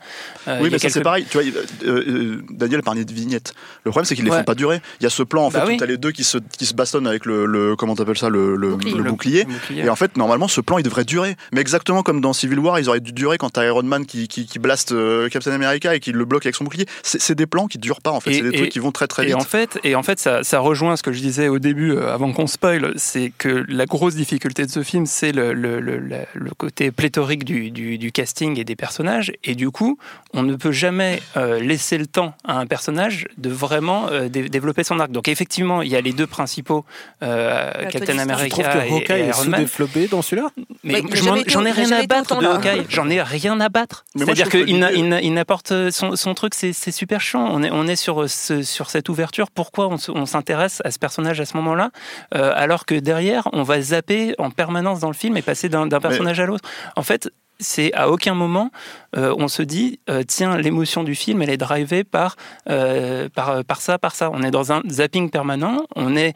Euh, 0.48 0.58
Oui, 0.62 0.68
mais 0.72 0.78
ça 0.78 0.88
c'est 0.88 0.94
quelques- 0.94 1.04
pareil. 1.04 1.26
Tu 1.30 1.38
vois, 1.38 1.46
euh, 1.84 2.42
Daniel 2.50 2.82
parlait 2.82 3.04
de 3.04 3.12
vignettes. 3.12 3.54
Le 3.84 3.90
problème, 3.90 4.06
c'est 4.06 4.14
qu'ils 4.14 4.24
les 4.24 4.30
Ouais. 4.30 4.38
font 4.38 4.44
pas 4.44 4.54
durer. 4.54 4.80
Il 5.00 5.04
y 5.04 5.06
a 5.06 5.10
ce 5.10 5.22
plan 5.22 5.44
en 5.46 5.50
fait 5.50 5.58
Bah 5.58 5.64
où 5.66 5.68
oui. 5.68 5.76
t'as 5.76 5.86
les 5.86 5.98
deux 5.98 6.10
qui 6.12 6.24
se 6.24 6.38
qui 6.58 6.66
se 6.66 6.74
bastonnent 6.74 7.06
avec 7.06 7.26
le, 7.26 7.46
le 7.46 7.76
comment 7.76 7.94
t'appelles 7.94 8.18
ça 8.18 8.28
le, 8.28 8.56
le, 8.56 8.70
Bouclier. 8.76 9.44
bouclier. 9.44 9.84
Et 9.84 9.88
en 9.88 9.96
fait, 9.96 10.16
normalement, 10.16 10.48
ce 10.48 10.60
plan, 10.60 10.78
il 10.78 10.82
devrait 10.82 11.04
durer. 11.04 11.36
Mais 11.52 11.60
exactement 11.60 12.02
comme 12.02 12.20
dans 12.20 12.32
Civil 12.32 12.58
War, 12.58 12.78
ils 12.80 12.88
auraient 12.88 13.00
dû 13.00 13.12
durer 13.12 13.38
quand 13.38 13.50
t'as 13.50 13.64
Iron 13.66 13.82
Man 13.82 14.06
qui, 14.06 14.28
qui, 14.28 14.46
qui 14.46 14.58
blaste 14.58 14.94
Captain 15.30 15.52
America 15.52 15.94
et 15.94 16.00
qui 16.00 16.12
le 16.12 16.24
bloque 16.24 16.46
avec 16.46 16.54
son 16.54 16.64
bouclier. 16.64 16.86
C'est 17.02 17.33
c'est 17.34 17.38
des 17.38 17.46
plans 17.46 17.66
qui 17.66 17.78
durent 17.78 18.00
pas, 18.00 18.12
en 18.12 18.20
fait. 18.20 18.32
C'est 18.34 18.42
des 18.42 18.48
et- 18.50 18.56
trucs 18.58 18.68
qui 18.70 18.78
vont 18.78 18.92
très 18.92 19.06
très 19.08 19.24
et 19.24 19.26
vite. 19.26 19.34
en 19.36 19.40
fait, 19.40 19.78
et 19.82 19.94
en 19.96 20.02
fait 20.04 20.20
ça, 20.20 20.44
ça 20.44 20.60
rejoint 20.60 20.96
ce 20.96 21.02
que 21.02 21.12
je 21.12 21.20
disais 21.20 21.48
au 21.48 21.58
début, 21.58 21.90
euh, 21.92 22.12
avant 22.14 22.32
qu'on 22.32 22.46
spoil, 22.46 22.92
c'est 22.96 23.32
que 23.36 23.64
la 23.68 23.86
grosse 23.86 24.14
difficulté 24.14 24.64
de 24.64 24.70
ce 24.70 24.82
film, 24.82 25.06
c'est 25.06 25.32
le, 25.32 25.52
le, 25.52 25.80
le, 25.80 26.00
le 26.32 26.50
côté 26.56 26.90
pléthorique 26.92 27.44
du, 27.44 27.70
du, 27.72 27.98
du 27.98 28.12
casting 28.12 28.58
et 28.58 28.64
des 28.64 28.76
personnages. 28.76 29.32
Et 29.42 29.54
du 29.54 29.70
coup, 29.70 29.98
on 30.32 30.42
ne 30.44 30.54
peut 30.54 30.72
jamais 30.72 31.20
euh, 31.36 31.58
laisser 31.60 31.98
le 31.98 32.06
temps 32.06 32.34
à 32.44 32.58
un 32.58 32.66
personnage 32.66 33.26
de 33.36 33.50
vraiment 33.50 34.08
euh, 34.10 34.28
dé- 34.28 34.48
développer 34.48 34.84
son 34.84 35.00
arc. 35.00 35.10
Donc 35.10 35.26
effectivement, 35.28 35.82
il 35.82 35.88
y 35.90 35.96
a 35.96 36.00
les 36.00 36.12
deux 36.12 36.26
principaux, 36.26 36.84
euh, 37.22 37.72
Captain 37.90 37.90
Stark. 37.90 38.04
Tu 38.04 38.06
trouves 38.06 38.20
America 38.20 38.62
que 38.62 38.78
et, 38.78 38.92
Hawkeye 38.92 39.12
et 39.12 39.20
est 39.24 39.28
Iron 39.28 39.44
Man. 39.46 39.60
sous-développé 39.66 40.06
dans 40.08 40.22
celui-là? 40.22 40.48
Mais 40.82 41.02
je 41.12 41.22
été- 41.40 41.50
j'en 41.50 41.64
ai 41.64 41.70
rien 41.72 41.90
à 41.92 42.06
battre 42.06 42.38
de. 42.40 42.46
Hawkeye. 42.46 42.84
J'en 42.88 43.08
ai 43.08 43.22
rien 43.22 43.58
à 43.60 43.68
battre. 43.68 44.04
Je 44.14 44.24
C'est-à-dire 44.24 44.48
trouve 44.48 44.60
que 44.62 44.66
qu'il 44.66 44.78
n'a- 44.78 44.90
l'idée- 44.90 45.00
il 45.00 45.08
n'a- 45.08 45.20
il 45.22 45.34
n'apporte 45.34 45.90
son, 45.90 46.16
son 46.16 46.34
truc, 46.34 46.54
c'est 46.54 46.72
c'est 46.72 46.92
chiant. 47.18 47.46
On 47.50 47.62
est, 47.62 47.70
on 47.70 47.86
est 47.86 47.96
sur, 47.96 48.28
ce- 48.28 48.62
sur 48.62 48.90
cette 48.90 49.08
ouverture. 49.08 49.50
Pourquoi 49.50 49.88
on, 49.88 49.96
se- 49.96 50.10
on 50.10 50.26
s'intéresse 50.26 50.80
à 50.84 50.90
ce 50.90 50.98
personnage 50.98 51.40
à 51.40 51.44
ce 51.46 51.56
moment-là, 51.56 51.90
euh, 52.34 52.52
alors 52.54 52.86
que 52.86 52.94
derrière, 52.94 53.48
on 53.52 53.62
va 53.62 53.80
zapper 53.80 54.34
en 54.38 54.50
permanence 54.50 55.00
dans 55.00 55.08
le 55.08 55.14
film 55.14 55.36
et 55.36 55.42
passer 55.42 55.68
d'un 55.68 55.86
d'un 55.86 56.00
personnage 56.00 56.40
à 56.40 56.46
l'autre? 56.46 56.68
En 56.96 57.02
fait, 57.02 57.30
c'est 57.60 57.92
à 57.94 58.10
aucun 58.10 58.34
moment 58.34 58.70
euh, 59.16 59.34
on 59.38 59.46
se 59.48 59.62
dit 59.62 60.00
euh, 60.10 60.22
tiens 60.26 60.58
l'émotion 60.58 61.04
du 61.04 61.14
film 61.14 61.40
elle 61.42 61.50
est 61.50 61.56
drivée 61.56 62.02
par, 62.04 62.36
euh, 62.68 63.28
par 63.32 63.64
par 63.64 63.80
ça 63.80 63.96
par 63.98 64.14
ça. 64.14 64.30
On 64.32 64.42
est 64.42 64.50
dans 64.50 64.72
un 64.72 64.82
zapping 64.88 65.30
permanent 65.30 65.84
on 65.96 66.16
est 66.16 66.34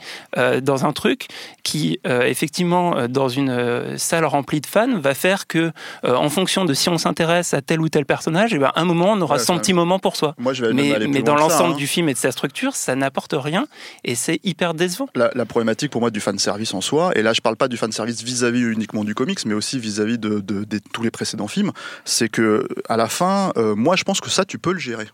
dans 0.62 0.85
un 0.87 0.92
truc 0.92 1.26
qui 1.62 1.98
effectivement 2.04 3.09
dans 3.09 3.28
une 3.28 3.96
salle 3.98 4.24
remplie 4.24 4.61
de 4.61 4.66
fans 4.66 4.98
va 4.98 5.14
faire 5.14 5.46
que 5.46 5.72
en 6.04 6.28
fonction 6.31 6.64
de 6.64 6.72
si 6.74 6.88
on 6.88 6.98
s'intéresse 6.98 7.54
à 7.54 7.61
tel 7.62 7.81
ou 7.81 7.88
tel 7.88 8.04
personnage 8.07 8.54
et 8.54 8.59
ben 8.59 8.70
à 8.74 8.81
un 8.81 8.85
moment 8.85 9.12
on 9.12 9.20
aura 9.20 9.35
Ouais, 9.37 9.40
son 9.40 9.54
ça- 9.54 9.61
petit 9.61 9.72
moment 9.74 9.98
pour 9.98 10.16
soi. 10.16 10.35
Moi, 10.38 10.52
je 10.52 10.64
vais 10.66 10.72
mais, 10.72 11.07
mais 11.09 11.22
dans 11.22 11.35
l'ensemble 11.37 11.74
hein. 11.74 11.76
du 11.76 11.87
film 11.87 12.09
et 12.09 12.12
de 12.14 12.18
sa 12.18 12.31
structure 12.33 12.74
ça 12.76 12.94
n'apporte 12.94 13.35
rien 13.37 13.66
et 14.04 14.14
c'est 14.14 14.40
hyper 14.44 14.74
décevant. 14.74 15.09
La, 15.14 15.31
la 15.35 15.44
problématique 15.44 15.90
pour 15.90 16.00
moi 16.00 16.11
du 16.11 16.20
fan 16.20 16.38
service 16.38 16.72
en 16.74 16.81
soi, 16.81 17.12
et 17.16 17.22
là 17.22 17.33
je 17.33 17.40
parle 17.40 17.57
pas 17.57 17.68
du 17.68 17.76
fan 17.76 17.90
service 17.92 18.22
vis-à-vis 18.22 18.61
uniquement 18.62 19.04
du 19.04 19.14
comics, 19.14 19.44
mais 19.46 19.54
aussi 19.54 19.78
vis-à-vis 19.78 20.18
de, 20.18 20.40
de- 20.40 20.64
de 20.64 20.81
tous 20.92 21.02
les 21.02 21.07
précédents 21.10 21.48
films, 21.48 21.72
c'est 22.04 22.28
que 22.28 22.66
à 22.88 22.96
la 22.96 23.08
fin, 23.08 23.52
euh, 23.56 23.74
moi 23.74 23.96
je 23.96 24.04
pense 24.04 24.20
que 24.20 24.30
ça 24.30 24.44
tu 24.44 24.58
peux 24.58 24.72
le 24.72 24.78
gérer 24.78 25.08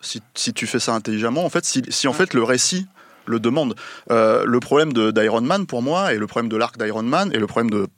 si, 0.00 0.22
si 0.34 0.52
tu 0.52 0.66
fais 0.66 0.78
ça 0.78 0.94
intelligemment. 0.94 1.44
En 1.44 1.50
fait, 1.50 1.64
si, 1.64 1.82
si 1.88 2.08
en 2.08 2.12
fait 2.12 2.34
le 2.34 2.42
récit 2.42 2.86
le 3.26 3.40
demande, 3.40 3.74
Euh, 4.12 4.44
le 4.46 4.60
problème 4.60 4.92
d'Iron 4.92 5.40
Man 5.40 5.66
pour 5.66 5.82
moi 5.82 6.14
et 6.14 6.18
le 6.18 6.28
problème 6.28 6.48
de 6.48 6.56
l'arc 6.56 6.78
d'Iron 6.78 7.02
Man 7.02 7.32
et 7.34 7.38
le 7.38 7.48
problème 7.48 7.70
de 7.70 7.88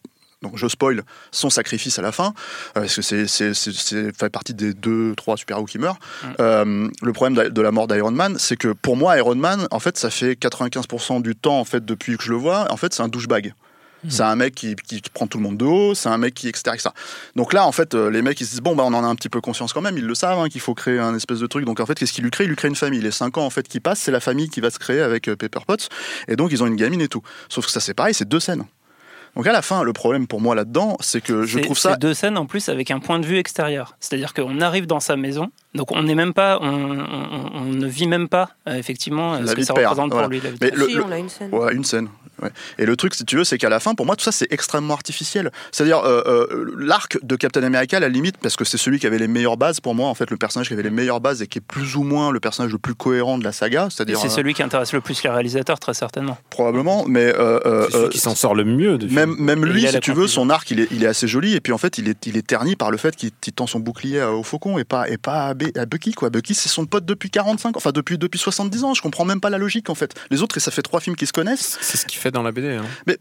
donc 0.40 0.56
je 0.56 0.68
spoil 0.68 1.02
son 1.32 1.50
sacrifice 1.50 1.98
à 1.98 2.02
la 2.02 2.12
fin, 2.12 2.28
euh, 2.76 2.82
parce 2.82 2.94
que 2.94 3.02
c'est, 3.02 3.26
fait 3.26 4.30
partie 4.30 4.54
des 4.54 4.72
deux, 4.72 5.14
trois 5.16 5.36
super-héros 5.36 5.66
qui 5.66 5.78
meurent. 5.78 5.98
Euh, 6.38 6.88
le 7.02 7.12
problème 7.12 7.50
de 7.50 7.60
la 7.60 7.72
mort 7.72 7.88
d'Iron 7.88 8.12
Man, 8.12 8.36
c'est 8.38 8.56
que 8.56 8.68
pour 8.68 8.96
moi, 8.96 9.18
Iron 9.18 9.34
Man, 9.34 9.66
en 9.72 9.80
fait, 9.80 9.98
ça 9.98 10.10
fait 10.10 10.34
95% 10.34 11.22
du 11.22 11.34
temps, 11.34 11.58
en 11.58 11.64
fait, 11.64 11.84
depuis 11.84 12.16
que 12.16 12.22
je 12.22 12.30
le 12.30 12.36
vois, 12.36 12.70
en 12.70 12.76
fait, 12.76 12.94
c'est 12.94 13.02
un 13.02 13.08
douchebag. 13.08 13.52
C'est 14.08 14.22
un 14.22 14.36
mec 14.36 14.54
qui, 14.54 14.74
qui 14.74 15.00
prend 15.12 15.26
tout 15.26 15.38
le 15.38 15.44
monde 15.44 15.56
de 15.56 15.64
haut, 15.64 15.94
c'est 15.94 16.08
un 16.08 16.18
mec 16.18 16.34
qui, 16.34 16.48
etc., 16.48 16.72
etc. 16.74 16.90
Donc 17.36 17.52
là, 17.52 17.66
en 17.66 17.72
fait, 17.72 17.94
euh, 17.94 18.10
les 18.10 18.22
mecs, 18.22 18.40
ils 18.40 18.44
se 18.44 18.50
disent, 18.50 18.60
bon, 18.60 18.74
bah, 18.76 18.84
on 18.86 18.94
en 18.94 19.04
a 19.04 19.06
un 19.06 19.14
petit 19.14 19.28
peu 19.28 19.40
conscience 19.40 19.72
quand 19.72 19.80
même, 19.80 19.98
ils 19.98 20.06
le 20.06 20.14
savent, 20.14 20.38
hein, 20.38 20.48
qu'il 20.48 20.60
faut 20.60 20.74
créer 20.74 20.98
un 20.98 21.14
espèce 21.14 21.40
de 21.40 21.46
truc. 21.46 21.64
Donc 21.64 21.80
en 21.80 21.86
fait, 21.86 21.94
qu'est-ce 21.94 22.12
qu'il 22.12 22.24
lui 22.24 22.30
crée? 22.30 22.44
Il 22.44 22.50
lui 22.50 22.56
crée 22.56 22.68
une 22.68 22.76
famille. 22.76 23.00
Les 23.00 23.10
5 23.10 23.38
ans, 23.38 23.44
en 23.44 23.50
fait, 23.50 23.68
qui 23.68 23.80
passent, 23.80 24.00
c'est 24.00 24.12
la 24.12 24.20
famille 24.20 24.48
qui 24.48 24.60
va 24.60 24.70
se 24.70 24.78
créer 24.78 25.00
avec 25.00 25.28
euh, 25.28 25.36
Pepper 25.36 25.60
Potts. 25.66 25.88
Et 26.28 26.36
donc, 26.36 26.52
ils 26.52 26.62
ont 26.62 26.66
une 26.66 26.76
gamine 26.76 27.00
et 27.00 27.08
tout. 27.08 27.22
Sauf 27.48 27.66
que 27.66 27.70
ça, 27.70 27.80
c'est 27.80 27.94
pareil, 27.94 28.14
c'est 28.14 28.28
deux 28.28 28.40
scènes. 28.40 28.64
Donc 29.36 29.46
à 29.46 29.52
la 29.52 29.62
fin, 29.62 29.84
le 29.84 29.92
problème 29.92 30.26
pour 30.26 30.40
moi 30.40 30.54
là-dedans, 30.54 30.96
c'est 31.00 31.20
que 31.20 31.44
je 31.44 31.60
trouve 31.60 31.78
ça 31.78 31.92
c'est 31.92 32.00
deux 32.00 32.14
scènes 32.14 32.36
en 32.36 32.46
plus 32.46 32.68
avec 32.68 32.90
un 32.90 32.98
point 32.98 33.20
de 33.20 33.26
vue 33.26 33.38
extérieur. 33.38 33.96
C'est-à-dire 34.00 34.34
qu'on 34.34 34.60
arrive 34.60 34.86
dans 34.86 35.00
sa 35.00 35.16
maison, 35.16 35.50
donc 35.74 35.92
on 35.92 36.02
n'est 36.02 36.14
même 36.14 36.32
pas, 36.32 36.58
on, 36.60 36.66
on- 36.98 37.50
on 37.54 37.64
ne 37.64 37.86
vit 37.86 38.06
même 38.06 38.28
pas 38.28 38.50
euh, 38.68 38.74
effectivement 38.74 39.34
euh, 39.34 39.40
La 39.40 39.46
ce 39.48 39.52
que 39.52 39.60
vie 39.60 39.66
ça 39.66 39.74
représente 39.74 40.10
voilà. 40.12 40.26
pour 40.28 40.30
lui. 40.32 40.40
La 40.40 40.50
vie 40.50 40.58
de 40.58 40.64
Mais 40.64 40.70
père. 40.70 40.78
le- 40.78 40.86
Si, 40.88 40.94
le- 40.94 41.04
on 41.04 41.12
a 41.12 41.18
une 41.18 41.28
scène. 41.28 41.50
Ouais, 41.52 41.74
une 41.74 41.84
scène. 41.84 42.08
ouais. 42.42 42.50
Et 42.78 42.86
le 42.86 42.96
truc, 42.96 43.14
si 43.14 43.24
tu 43.24 43.36
veux, 43.36 43.44
c'est 43.44 43.58
qu'à 43.58 43.68
la 43.68 43.78
fin, 43.80 43.94
pour 43.94 44.06
moi, 44.06 44.16
tout 44.16 44.24
ça, 44.24 44.32
c'est 44.32 44.50
extrêmement 44.52 44.94
artificiel. 44.94 45.50
C'est-à-dire, 45.72 45.98
euh, 46.04 46.22
euh, 46.26 46.74
l'arc 46.78 47.18
de 47.22 47.36
Captain 47.36 47.62
America, 47.62 47.96
à 47.96 48.00
la 48.00 48.08
limite, 48.08 48.36
parce 48.38 48.56
que 48.56 48.64
c'est 48.64 48.78
celui 48.78 48.98
qui 48.98 49.06
avait 49.06 49.18
les 49.18 49.28
meilleures 49.28 49.56
bases, 49.56 49.80
pour 49.80 49.94
moi, 49.94 50.08
en 50.08 50.14
fait, 50.14 50.30
le 50.30 50.36
personnage 50.36 50.68
qui 50.68 50.72
avait 50.74 50.82
les 50.82 50.90
meilleures 50.90 51.20
bases 51.20 51.42
et 51.42 51.46
qui 51.46 51.58
est 51.58 51.62
plus 51.66 51.96
ou 51.96 52.02
moins 52.02 52.30
le 52.30 52.40
personnage 52.40 52.72
le 52.72 52.78
plus 52.78 52.94
cohérent 52.94 53.38
de 53.38 53.44
la 53.44 53.52
saga, 53.52 53.88
c'est-à-dire. 53.90 54.18
C'est 54.18 54.28
euh, 54.28 54.30
celui 54.30 54.54
qui 54.54 54.62
intéresse 54.62 54.92
le 54.92 55.00
plus 55.00 55.22
les 55.22 55.30
réalisateurs, 55.30 55.78
très 55.78 55.94
certainement. 55.94 56.38
probablement, 56.50 57.04
mais. 57.06 57.26
euh, 57.34 57.60
euh, 57.66 57.86
C'est 57.90 57.92
celui 57.98 58.08
qui 58.10 58.18
s'en 58.18 58.34
sort 58.34 58.54
le 58.54 58.64
mieux. 58.64 58.96
Du 58.98 59.08
même, 59.14 59.34
film. 59.34 59.44
même 59.44 59.64
Et 59.64 59.68
lui, 59.68 59.86
si 59.88 60.00
tu 60.00 60.12
veux, 60.12 60.26
son 60.28 60.48
arc, 60.50 60.70
il 60.70 60.80
est, 60.80 60.88
il 60.92 61.04
est 61.04 61.08
assez 61.08 61.28
joli, 61.28 61.54
et 61.54 61.60
puis 61.60 61.72
en 61.72 61.78
fait, 61.78 61.98
il 61.98 62.08
est, 62.08 62.26
il 62.26 62.36
est 62.36 62.46
terni 62.46 62.74
par 62.76 62.90
le 62.90 62.96
fait 62.96 63.14
qu'il 63.16 63.30
tend 63.52 63.66
son 63.66 63.80
bouclier 63.80 64.22
au 64.22 64.42
faucon 64.42 64.78
et 64.78 64.84
pas, 64.84 65.08
et 65.08 65.18
pas 65.18 65.54
à, 65.76 65.86
Bucky, 65.86 66.12
quoi. 66.12 66.30
Bucky, 66.30 66.54
c'est 66.54 66.68
son 66.68 66.86
pote 66.86 67.04
depuis 67.04 67.30
45, 67.30 67.76
enfin, 67.76 67.90
depuis, 67.92 68.18
depuis 68.18 68.38
70 68.38 68.84
ans, 68.84 68.94
je 68.94 69.02
comprends 69.02 69.24
même 69.24 69.40
pas 69.40 69.50
la 69.50 69.58
logique, 69.58 69.90
en 69.90 69.94
fait. 69.94 70.14
Les 70.30 70.42
autres, 70.42 70.56
et 70.56 70.60
ça 70.60 70.70
fait 70.70 70.82
trois 70.82 71.00
films 71.00 71.16
qu'ils 71.16 71.28
se 71.28 71.32
connaissent, 71.32 71.78
C'est 71.80 71.96
ce 71.96 72.06
qu'il 72.06 72.18
fait 72.18 72.30
dans 72.30 72.42
la 72.42 72.52
BD. 72.52 72.74
hein. 72.76 73.14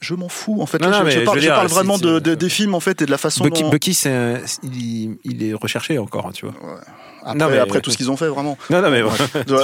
je 0.00 0.14
m'en 0.14 0.28
fous, 0.28 0.60
en 0.60 0.66
fait. 0.66 0.78
Non, 0.80 0.90
Là, 0.90 1.00
non, 1.02 1.06
je, 1.06 1.10
je 1.12 1.18
mais 1.20 1.24
parle, 1.24 1.40
je 1.40 1.74
vraiment 1.74 1.96
de, 1.98 2.18
de- 2.18 2.34
des 2.34 2.48
films, 2.50 2.74
en 2.74 2.80
fait, 2.80 3.00
et 3.02 3.06
de 3.06 3.10
la 3.10 3.16
façon 3.18 3.44
Bucky, 3.44 3.62
dont. 3.62 3.70
Bucky, 3.70 3.94
c'est 3.94 4.12
un- 4.12 4.40
il, 4.62 5.16
il 5.24 5.42
est 5.42 5.54
recherché 5.54 5.98
encore, 5.98 6.30
tu 6.32 6.46
vois. 6.46 6.54
Après, 7.26 7.38
Non, 7.38 7.48
mais- 7.50 7.58
après 7.58 7.80
tout 7.80 7.90
ce 7.90 7.96
qu'ils 7.96 8.10
ont 8.10 8.16
fait, 8.16 8.28
vraiment. 8.28 8.56
Non, 8.70 8.80
non, 8.80 8.90
mais 8.90 9.02
bon. 9.02 9.10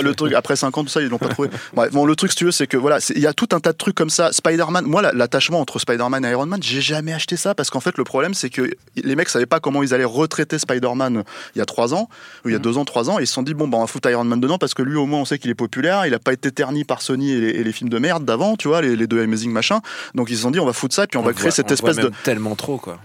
Le 0.02 0.12
truc 0.14 0.32
après 0.34 0.56
5 0.56 0.76
ans 0.76 0.82
tout 0.82 0.90
ça 0.90 1.00
ils 1.00 1.08
l'ont 1.08 1.18
pas 1.18 1.28
trouvé 1.28 1.48
Bref, 1.74 1.92
bon 1.92 2.04
le 2.04 2.16
truc 2.16 2.30
si 2.32 2.36
tu 2.36 2.44
veux 2.44 2.50
c'est 2.50 2.66
que 2.66 2.76
voilà 2.76 2.98
il 3.14 3.20
y 3.20 3.26
a 3.26 3.32
tout 3.32 3.48
un 3.52 3.60
tas 3.60 3.72
de 3.72 3.76
trucs 3.76 3.94
comme 3.94 4.10
ça 4.10 4.32
Spider-Man 4.32 4.84
moi 4.86 5.00
la- 5.02 5.12
l'attachement 5.12 5.60
entre 5.60 5.78
Spider-Man 5.78 6.24
et 6.24 6.30
Iron 6.30 6.46
Man 6.46 6.60
j'ai 6.62 6.80
jamais 6.80 7.12
acheté 7.12 7.36
ça 7.36 7.54
parce 7.54 7.70
qu'en 7.70 7.80
fait 7.80 7.96
le 7.98 8.04
problème 8.04 8.34
c'est 8.34 8.50
que 8.50 8.70
les 8.96 9.16
mecs 9.16 9.28
savaient 9.28 9.46
pas 9.46 9.60
comment 9.60 9.82
ils 9.82 9.94
allaient 9.94 10.04
retraiter 10.04 10.58
Spider-Man 10.58 11.22
il 11.54 11.58
y 11.58 11.62
a 11.62 11.64
3 11.64 11.94
ans 11.94 12.08
ou 12.44 12.48
il 12.48 12.52
y 12.52 12.54
a 12.54 12.58
2 12.58 12.78
ans 12.78 12.84
3 12.84 13.10
ans 13.10 13.18
et 13.18 13.22
ils 13.22 13.26
se 13.26 13.32
sont 13.34 13.42
dit 13.42 13.54
bon 13.54 13.68
bah 13.68 13.78
on 13.78 13.82
va 13.82 13.86
foutre 13.86 14.10
Iron 14.10 14.24
Man 14.24 14.40
dedans 14.40 14.58
parce 14.58 14.74
que 14.74 14.82
lui 14.82 14.96
au 14.96 15.06
moins 15.06 15.20
on 15.20 15.24
sait 15.24 15.38
qu'il 15.38 15.50
est 15.50 15.54
populaire 15.54 16.04
il 16.06 16.14
a 16.14 16.18
pas 16.18 16.32
été 16.32 16.50
terni 16.50 16.84
par 16.84 17.00
Sony 17.02 17.32
et 17.32 17.40
les, 17.40 17.48
et 17.50 17.64
les 17.64 17.72
films 17.72 17.90
de 17.90 17.98
merde 17.98 18.24
d'avant 18.24 18.56
tu 18.56 18.68
vois 18.68 18.82
les, 18.82 18.96
les 18.96 19.06
deux 19.06 19.22
Amazing 19.22 19.52
machin 19.52 19.80
donc 20.14 20.30
ils 20.30 20.36
se 20.36 20.42
sont 20.42 20.50
dit 20.50 20.60
on 20.60 20.66
va 20.66 20.72
foutre 20.72 20.94
ça 20.94 21.04
et 21.04 21.06
puis 21.06 21.18
on, 21.18 21.22
va 21.22 21.32
créer 21.32 21.44
voit- 21.44 21.50
cette 21.52 21.70
espèce 21.70 21.96
de 21.96 22.10
tellement 22.24 22.54
trop 22.56 22.78
quoi. 22.78 22.98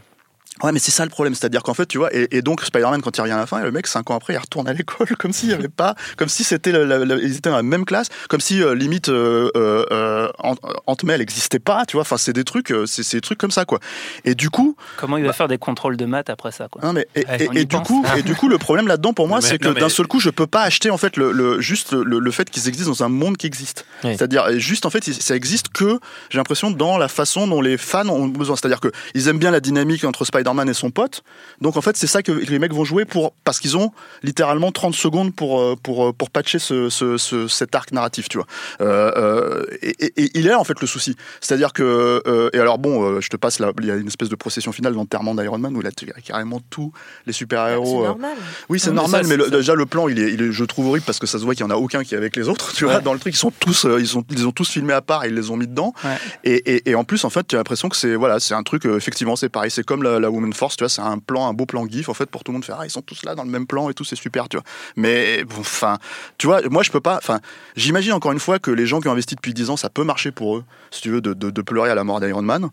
Ouais, 0.63 0.71
mais 0.71 0.79
c'est 0.79 0.91
ça 0.91 1.03
le 1.03 1.09
problème, 1.11 1.35
c'est-à-dire 1.35 1.61
qu'en 1.63 1.73
fait, 1.73 1.85
tu 1.85 1.97
vois, 1.97 2.13
et, 2.15 2.27
et 2.37 2.41
donc 2.41 2.63
Spider-Man, 2.63 3.01
quand 3.01 3.15
il 3.17 3.21
revient 3.21 3.33
à 3.33 3.37
la 3.37 3.45
fin, 3.45 3.61
le 3.61 3.71
mec, 3.71 3.85
cinq 3.87 4.09
ans 4.09 4.15
après, 4.15 4.33
il 4.33 4.37
retourne 4.37 4.67
à 4.67 4.73
l'école, 4.73 5.07
comme 5.19 5.31
s'il 5.33 5.49
y 5.49 5.53
avait 5.53 5.67
pas, 5.67 5.95
comme 6.17 6.29
si 6.29 6.43
c'était, 6.43 6.71
ils 6.71 7.35
étaient 7.35 7.49
dans 7.49 7.55
la 7.55 7.63
même 7.63 7.85
classe, 7.85 8.07
comme 8.29 8.39
si 8.41 8.61
euh, 8.63 8.73
limite 8.73 9.09
euh, 9.09 9.49
euh, 9.55 9.85
euh, 9.91 10.29
Ant- 10.39 10.55
Ant-Man 10.87 11.15
elle 11.15 11.21
existait 11.21 11.59
pas, 11.59 11.85
tu 11.85 11.93
vois. 11.97 12.01
Enfin, 12.01 12.17
c'est 12.17 12.33
des 12.33 12.43
trucs, 12.43 12.71
euh, 12.71 12.85
c'est 12.85 13.03
c'est 13.03 13.17
des 13.17 13.21
trucs 13.21 13.37
comme 13.37 13.51
ça, 13.51 13.65
quoi. 13.65 13.79
Et 14.25 14.33
du 14.35 14.49
coup, 14.49 14.75
Comment 14.97 15.17
il 15.17 15.25
va 15.25 15.33
faire 15.33 15.47
des 15.47 15.57
contrôles 15.59 15.95
de 15.97 16.05
maths 16.05 16.29
après 16.29 16.51
ça 16.51 16.67
quoi? 16.69 16.81
Non, 16.83 16.93
mais 16.93 17.07
et, 17.15 17.25
Ouais, 17.27 17.43
et- 17.43 17.49
on 17.49 17.53
et 17.53 17.61
y 17.61 17.65
du 17.65 17.77
coup, 17.77 18.03
et 18.17 18.23
du 18.23 18.33
coup, 18.35 18.47
le 18.49 18.57
problème 18.57 18.87
là-dedans 18.87 19.13
pour 19.13 19.27
moi, 19.29 19.41
c'est 19.41 19.57
que 19.59 19.69
d'un 19.69 19.89
seul 19.89 20.07
coup, 20.07 20.19
je 20.19 20.29
peux 20.31 20.47
pas 20.47 20.63
acheter 20.63 20.89
en 20.89 20.97
fait 20.97 21.17
le, 21.17 21.31
le- 21.31 21.61
juste 21.61 21.93
le, 21.93 22.17
le 22.19 22.31
fait 22.31 22.49
qu'ils 22.49 22.67
existent 22.67 22.91
dans 22.91 23.03
un 23.03 23.09
monde 23.09 23.37
qui 23.37 23.45
existe. 23.47 23.85
Oui. 24.03 24.15
C'est-à-dire 24.17 24.57
juste 24.59 24.85
en 24.85 24.89
fait, 24.89 25.03
ça 25.03 25.35
existe 25.35 25.69
que 25.69 25.99
j'ai 26.29 26.37
l'impression 26.39 26.71
dans 26.71 26.97
la 26.97 27.07
façon 27.07 27.47
dont 27.47 27.61
les 27.61 27.77
fans 27.77 28.07
ont 28.09 28.27
besoin. 28.27 28.55
C'est-à-dire 28.55 28.79
que 28.79 28.87
ils 29.13 29.27
aiment 29.27 29.39
bien 29.39 29.51
la 29.51 29.59
dynamique 29.59 30.03
entre 30.03 30.25
Spider-Man 30.25 30.46
et 30.69 30.73
son 30.73 30.91
pote. 30.91 31.23
Donc 31.61 31.75
en 31.77 31.81
fait, 31.81 31.97
c'est 31.97 32.07
ça 32.07 32.21
que 32.23 32.31
les 32.31 32.59
mecs 32.59 32.73
vont 32.73 32.85
jouer 32.85 33.05
pour 33.05 33.33
parce 33.43 33.59
qu'ils 33.59 33.75
ont 33.77 33.91
littéralement 34.23 34.71
30 34.71 34.95
secondes 34.95 35.35
pour 35.35 35.59
euh, 35.59 35.75
pour 35.81 36.07
euh, 36.07 36.13
pour 36.13 36.29
patcher 36.29 36.57
ce, 36.59 36.89
ce- 36.89 37.17
ce- 37.17 37.47
cet 37.47 37.75
arc 37.75 37.91
narratif, 37.91 38.29
tu 38.29 38.37
vois. 38.37 38.47
Euh, 38.81 39.11
euh, 39.17 39.65
et, 39.81 39.95
et- 40.05 40.13
et 40.23 40.31
il 40.35 40.47
est 40.47 40.49
là 40.49 40.59
en 40.59 40.63
fait 40.63 40.79
le 40.79 40.87
souci. 40.87 41.15
C'est-à-dire 41.41 41.73
que 41.73 42.21
euh, 42.27 42.49
et 42.53 42.59
alors 42.59 42.77
bon, 42.79 43.03
euh, 43.03 43.21
je 43.21 43.27
te 43.29 43.35
passe 43.37 43.59
là, 43.59 43.71
il 43.81 43.85
y 43.87 43.91
a 43.91 43.95
une 43.95 44.07
espèce 44.07 44.29
de 44.29 44.35
procession 44.35 44.71
finale 44.71 44.93
l'enterrement 44.93 45.35
d'Iron 45.35 45.57
Man 45.57 45.75
où 45.75 45.81
il 45.81 45.87
a 45.87 45.91
carrément 46.23 46.61
tous 46.69 46.91
les 47.25 47.33
super-héros. 47.33 47.85
C'est 48.01 48.05
euh, 48.05 48.07
normal. 48.07 48.37
oui, 48.69 48.79
c'est 48.79 48.89
mais 48.91 48.95
normal, 48.95 49.23
ça, 49.23 49.29
mais, 49.29 49.37
le- 49.37 49.49
déjà 49.49 49.75
le 49.75 49.85
plan, 49.85 50.07
il 50.07 50.19
est, 50.19 50.31
il 50.33 50.41
est, 50.41 50.51
je 50.51 50.63
trouve 50.63 50.87
horrible 50.87 51.05
parce 51.05 51.19
que 51.19 51.27
ça 51.27 51.39
se 51.39 51.43
voit 51.43 51.53
qu'il 51.55 51.65
y 51.65 51.67
en 51.67 51.71
a 51.71 51.75
aucun 51.75 52.03
qui 52.03 52.15
est 52.15 52.17
avec 52.17 52.35
les 52.35 52.47
autres. 52.47 52.73
Tu 52.73 52.85
vois, 52.85 52.95
Ouais. 52.95 53.01
dans 53.01 53.13
le 53.13 53.19
truc, 53.19 53.33
ils 53.33 53.37
sont 53.37 53.51
tous, 53.51 53.85
euh, 53.85 53.99
ils 53.99 54.07
sont, 54.07 54.23
ils 54.31 54.47
ont 54.47 54.51
tous 54.51 54.69
filmé 54.69 54.93
à 54.93 55.01
part 55.01 55.25
et 55.25 55.29
ils 55.29 55.35
les 55.35 55.49
ont 55.51 55.57
mis 55.57 55.67
dedans. 55.67 55.93
Ouais. 56.03 56.15
Et, 56.43 56.75
et, 56.75 56.89
et 56.91 56.95
en 56.95 57.03
plus, 57.03 57.25
en 57.25 57.29
fait, 57.29 57.45
tu 57.47 57.55
as 57.55 57.57
l'impression 57.59 57.89
que 57.89 57.95
c'est, 57.97 58.15
voilà, 58.15 58.39
c'est 58.39 58.53
un 58.53 58.63
truc. 58.63 58.85
euh, 58.85 58.95
effectivement, 58.97 59.35
c'est 59.35 59.49
pareil. 59.49 59.71
C'est 59.71 59.83
comme 59.83 60.03
la, 60.03 60.19
la 60.19 60.29
Woman 60.37 60.53
Force. 60.53 60.77
Tu 60.77 60.83
vois, 60.83 60.89
c'est 60.89 61.01
un 61.01 61.19
plan, 61.19 61.47
un 61.47 61.53
beau 61.53 61.65
plan 61.65 61.85
gif 61.87 62.09
en 62.09 62.13
fait 62.13 62.25
pour 62.27 62.43
tout 62.43 62.51
le 62.51 62.57
monde 62.57 62.65
faire. 62.65 62.77
Ah, 62.79 62.85
ils 62.85 62.89
sont 62.89 63.01
tous 63.01 63.23
là 63.25 63.35
dans 63.35 63.43
le 63.43 63.49
même 63.49 63.67
plan 63.67 63.89
et 63.89 63.93
tout, 63.93 64.03
c'est 64.03 64.15
super. 64.15 64.47
Tu 64.49 64.57
vois. 64.57 64.63
Mais 64.95 65.43
bon, 65.43 65.59
enfin, 65.59 65.97
tu 66.37 66.47
vois, 66.47 66.61
moi, 66.69 66.83
je 66.83 66.91
peux 66.91 67.01
pas. 67.01 67.17
Enfin, 67.17 67.39
j'imagine 67.75 68.13
encore 68.13 68.31
une 68.31 68.39
fois 68.39 68.59
que 68.59 68.71
les 68.71 68.85
gens 68.85 69.01
qui 69.01 69.07
ont 69.07 69.11
investi 69.11 69.35
depuis 69.35 69.53
10 69.53 69.69
ans, 69.69 69.77
ça 69.77 69.89
peut 69.89 70.03
marcher 70.03 70.31
pour 70.31 70.57
eux, 70.57 70.63
si 70.91 71.01
tu 71.01 71.09
veux, 71.11 71.21
de, 71.21 71.33
de, 71.33 71.49
de 71.49 71.61
pleurer 71.61 71.89
à 71.89 71.95
la 71.95 72.03
mort 72.03 72.19
d'Iron 72.19 72.41
Man. 72.41 72.69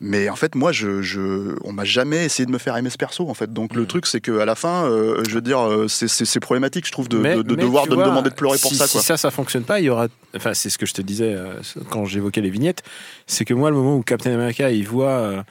Mais 0.00 0.28
en 0.28 0.36
fait, 0.36 0.54
moi, 0.54 0.70
je, 0.70 1.02
je, 1.02 1.56
on 1.64 1.72
m'a 1.72 1.82
jamais 1.84 2.24
essayé 2.24 2.46
de 2.46 2.52
me 2.52 2.58
faire 2.58 2.76
aimer 2.76 2.88
ce 2.88 2.96
perso, 2.96 3.28
en 3.28 3.34
fait. 3.34 3.52
Donc 3.52 3.74
le 3.74 3.84
truc, 3.84 4.06
c'est 4.06 4.20
qu'à 4.20 4.44
la 4.44 4.54
fin, 4.54 4.84
euh, 4.84 5.24
je 5.28 5.34
veux 5.34 5.40
dire, 5.40 5.58
euh, 5.58 5.88
c'est- 5.88 6.38
problématique, 6.38 6.86
je 6.86 6.92
trouve, 6.92 7.08
de, 7.08 7.18
Mais- 7.18 7.34
de, 7.34 7.42
de 7.42 7.56
mais 7.56 7.62
devoir 7.62 7.88
de 7.88 7.96
me 7.96 8.04
demander 8.04 8.30
de 8.30 8.34
pleurer 8.36 8.58
pour 8.58 8.70
si, 8.70 8.76
ça, 8.76 8.86
si 8.86 8.92
quoi. 8.92 9.02
ça, 9.02 9.16
ça 9.16 9.32
fonctionne 9.32 9.64
pas, 9.64 9.80
il 9.80 9.86
y 9.86 9.90
aura. 9.90 10.06
Enfin, 10.36 10.54
c'est 10.54 10.70
ce 10.70 10.78
que 10.78 10.86
je 10.86 10.94
te 10.94 11.02
disais 11.02 11.34
euh, 11.34 11.54
quand 11.90 12.04
j'évoquais 12.04 12.40
les 12.40 12.50
vignettes. 12.50 12.84
C'est 13.26 13.44
que 13.44 13.54
moi, 13.54 13.70
le 13.70 13.76
moment 13.76 13.96
où 13.96 14.02
Captain 14.02 14.32
America, 14.32 14.70
il 14.70 14.86
voit. 14.86 15.08
euh, 15.10 15.42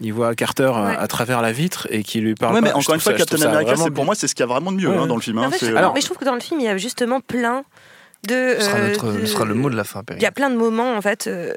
il 0.00 0.12
voit 0.12 0.34
Carter 0.34 0.64
euh, 0.74 0.86
Ouais. 0.86 0.96
à 0.98 1.06
travers 1.08 1.42
la 1.42 1.52
vitre 1.52 1.86
et 1.90 2.02
qui 2.02 2.20
lui 2.20 2.34
parle. 2.34 2.54
Ouais, 2.54 2.60
mais 2.60 2.68
pas. 2.70 2.74
Je 2.78 2.84
encore 2.84 2.94
une 2.94 3.00
fois, 3.00 3.12
ça- 3.12 3.18
Captain 3.18 3.40
America, 3.42 3.74
c'est 3.76 3.90
pour 3.90 4.04
moi, 4.04 4.14
c'est 4.14 4.28
ce 4.28 4.34
qu'il 4.34 4.42
y 4.42 4.48
a 4.48 4.52
vraiment 4.52 4.72
de 4.72 4.76
mieux 4.76 4.88
Ouais, 4.88 4.96
hein, 4.96 5.06
dans 5.06 5.16
le 5.16 5.20
film. 5.22 5.36
Mais 5.38 5.44
hein, 5.44 5.48
en 5.48 5.50
fait, 5.50 5.58
c'est- 5.58 5.70
je- 5.70 5.76
Alors- 5.76 5.94
mais 5.94 6.00
je 6.00 6.06
trouve 6.06 6.18
que 6.18 6.24
dans 6.24 6.34
le 6.34 6.40
film, 6.40 6.60
il 6.60 6.64
y 6.66 6.68
a 6.68 6.76
justement 6.76 7.20
plein 7.20 7.64
de. 8.26 8.56
Ce 8.58 8.64
sera, 8.64 8.78
euh, 8.78 8.88
notre, 8.90 9.12
de- 9.12 9.20
ce 9.20 9.26
sera 9.26 9.44
le 9.44 9.54
mot 9.54 9.70
de 9.70 9.76
la 9.76 9.84
fin. 9.84 10.02
Il 10.16 10.22
y 10.22 10.26
a 10.26 10.32
plein 10.32 10.50
de 10.50 10.56
moments 10.56 10.96
en 10.96 11.00
fait 11.02 11.26
euh, 11.28 11.52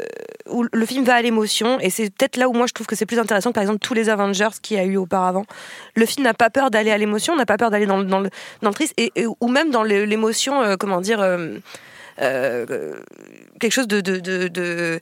où 0.48 0.64
le 0.72 0.86
film 0.86 1.04
va 1.06 1.16
à 1.16 1.22
l'émotion 1.22 1.80
et 1.80 1.90
c'est 1.90 2.10
peut-être 2.16 2.38
là 2.38 2.48
où 2.50 2.54
moi 2.54 2.68
je 2.68 2.74
trouve 2.74 2.86
que 2.86 2.96
c'est 2.96 3.06
plus 3.08 3.18
intéressant 3.20 3.50
que 3.50 3.56
par 3.56 3.64
exemple 3.64 3.80
tous 3.80 3.94
les 3.96 4.10
Avengers 4.10 4.50
qu'il 4.62 4.78
y 4.78 4.80
a 4.80 4.84
eu 4.86 4.96
auparavant. 4.98 5.46
Le 5.96 6.06
film 6.06 6.24
n'a 6.24 6.34
pas 6.36 6.50
peur 6.52 6.70
d'aller 6.70 6.92
à 6.92 6.98
l'émotion, 7.00 7.36
n'a 7.36 7.48
pas 7.48 7.58
peur 7.58 7.72
d'aller 7.72 7.88
dans, 7.88 7.98
le- 7.98 8.04
dans 8.06 8.20
le 8.20 8.30
dans 8.62 8.70
le 8.70 8.76
triste 8.76 8.94
et, 8.98 9.12
et- 9.16 9.26
ou 9.28 9.48
même 9.48 9.72
dans 9.72 9.82
l'émotion 9.84 10.62
euh, 10.62 10.76
comment 10.78 11.02
dire 11.02 11.20
euh, 11.20 11.58
euh, 12.22 12.94
quelque 13.60 13.72
chose 13.74 13.88
de 13.88 14.02
de, 14.02 14.20
de, 14.20 14.48
de 14.48 15.00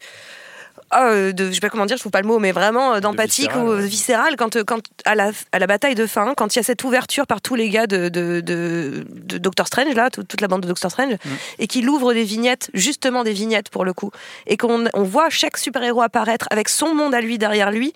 euh, 0.96 1.32
de- 1.32 1.48
je 1.50 1.54
sais 1.54 1.60
pas 1.60 1.70
comment 1.70 1.86
dire, 1.86 1.98
je 1.98 2.02
trouve 2.02 2.12
pas 2.12 2.22
le 2.22 2.28
mot, 2.28 2.40
mais 2.40 2.52
vraiment 2.52 2.94
euh, 2.96 3.00
d'empathique 3.00 3.52
ou 3.56 3.70
ouais. 3.74 3.82
viscéral 3.86 4.36
quand, 4.38 4.56
euh, 4.56 4.64
quand 4.64 4.82
à, 5.06 5.16
la, 5.16 5.32
à 5.52 5.60
la 5.60 5.68
bataille 5.68 5.96
de 5.96 6.08
fin, 6.08 6.34
quand 6.36 6.56
il 6.56 6.60
y 6.60 6.62
a 6.62 6.64
cette 6.64 6.84
ouverture 6.84 7.28
par 7.28 7.42
tous 7.42 7.56
les 7.56 7.70
gars 7.70 7.88
de, 7.88 8.10
de, 8.10 8.42
de, 8.42 9.06
de 9.10 9.38
Doctor 9.38 9.68
Strange, 9.68 9.94
là, 9.96 10.10
tout- 10.10 10.24
toute 10.24 10.42
la 10.42 10.48
bande 10.48 10.62
de 10.62 10.68
Doctor 10.68 10.90
Strange, 10.92 11.14
et 11.60 11.68
qu'il 11.68 11.88
ouvre 11.90 12.14
des 12.14 12.24
vignettes, 12.24 12.70
justement 12.74 13.24
des 13.24 13.34
vignettes 13.34 13.70
pour 13.70 13.86
le 13.86 13.94
coup, 13.94 14.12
et 14.48 14.58
qu'on 14.58 14.86
on 14.94 15.04
voit 15.04 15.30
chaque 15.30 15.58
super-héros 15.58 16.02
apparaître 16.02 16.48
avec 16.52 16.70
son 16.70 16.94
monde 16.96 17.14
à 17.14 17.22
lui 17.22 17.38
derrière 17.38 17.72
lui. 17.72 17.94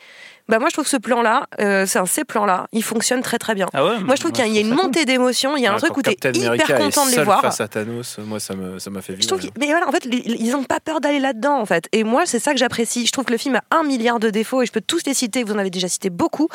Bah 0.50 0.60
moi 0.60 0.68
je 0.68 0.74
trouve 0.74 0.84
que 0.84 0.90
ce 0.92 0.98
plan-là, 0.98 1.48
euh, 1.62 1.86
c'est 1.86 2.00
un 2.00 2.06
ces 2.06 2.26
plans-là, 2.26 2.68
il 2.74 2.84
fonctionne 2.84 3.22
très 3.22 3.40
très 3.40 3.56
bien. 3.56 3.68
Ah 3.74 3.86
ouais, 3.86 4.00
Moi 4.02 4.16
je 4.16 4.20
trouve 4.20 4.34
qu'il 4.34 4.46
y 4.46 4.58
a- 4.58 4.62
une 4.62 4.74
montée 4.74 5.06
d'émotion, 5.06 5.56
il 5.56 5.64
y 5.64 5.68
a 5.68 5.74
un 5.74 5.78
truc 5.78 5.96
où 5.96 6.02
tu 6.02 6.10
es 6.10 6.16
Captain 6.16 6.38
hyper 6.40 6.50
America 6.76 6.78
content 6.80 7.06
de 7.06 7.12
les 7.12 7.24
voir. 7.24 7.42
face 7.42 7.62
à 7.62 7.68
Thanos, 7.70 8.18
moi, 8.20 8.40
ça 8.42 8.54
me- 8.54 8.78
ça 8.78 8.90
m'a 8.90 9.02
fait 9.02 9.14
Je 9.14 9.20
vivre. 9.20 9.28
trouve 9.30 9.40
qu'ils- 9.40 9.52
mais 9.58 9.68
voilà, 9.68 9.88
en 9.88 9.92
fait, 9.92 10.04
ils 10.06 10.52
n'ont 10.52 10.64
pas 10.66 10.82
peur 10.82 11.00
d'aller 11.00 11.20
là-dedans, 11.20 11.60
en 11.60 11.66
fait. 11.66 11.88
Et 11.94 12.04
moi, 12.04 12.26
c'est 12.26 12.40
ça 12.40 12.52
que 12.52 12.58
j'apprécie. 12.58 13.06
Je 13.06 13.12
trouve 13.14 13.24
que 13.24 13.32
le 13.32 13.38
film 13.38 13.56
a 13.56 13.62
un 13.78 13.84
milliard 13.84 14.20
de 14.20 14.30
défauts 14.30 14.62
et 14.62 14.66
je 14.66 14.72
peux 14.74 14.82
tous 14.82 15.02
les 15.06 15.14
citer. 15.14 15.44
Vous 15.44 15.54
en 15.54 15.58
avez 15.60 15.70
déjà 15.70 15.88
cité 15.88 16.10
beaucoup, 16.10 16.50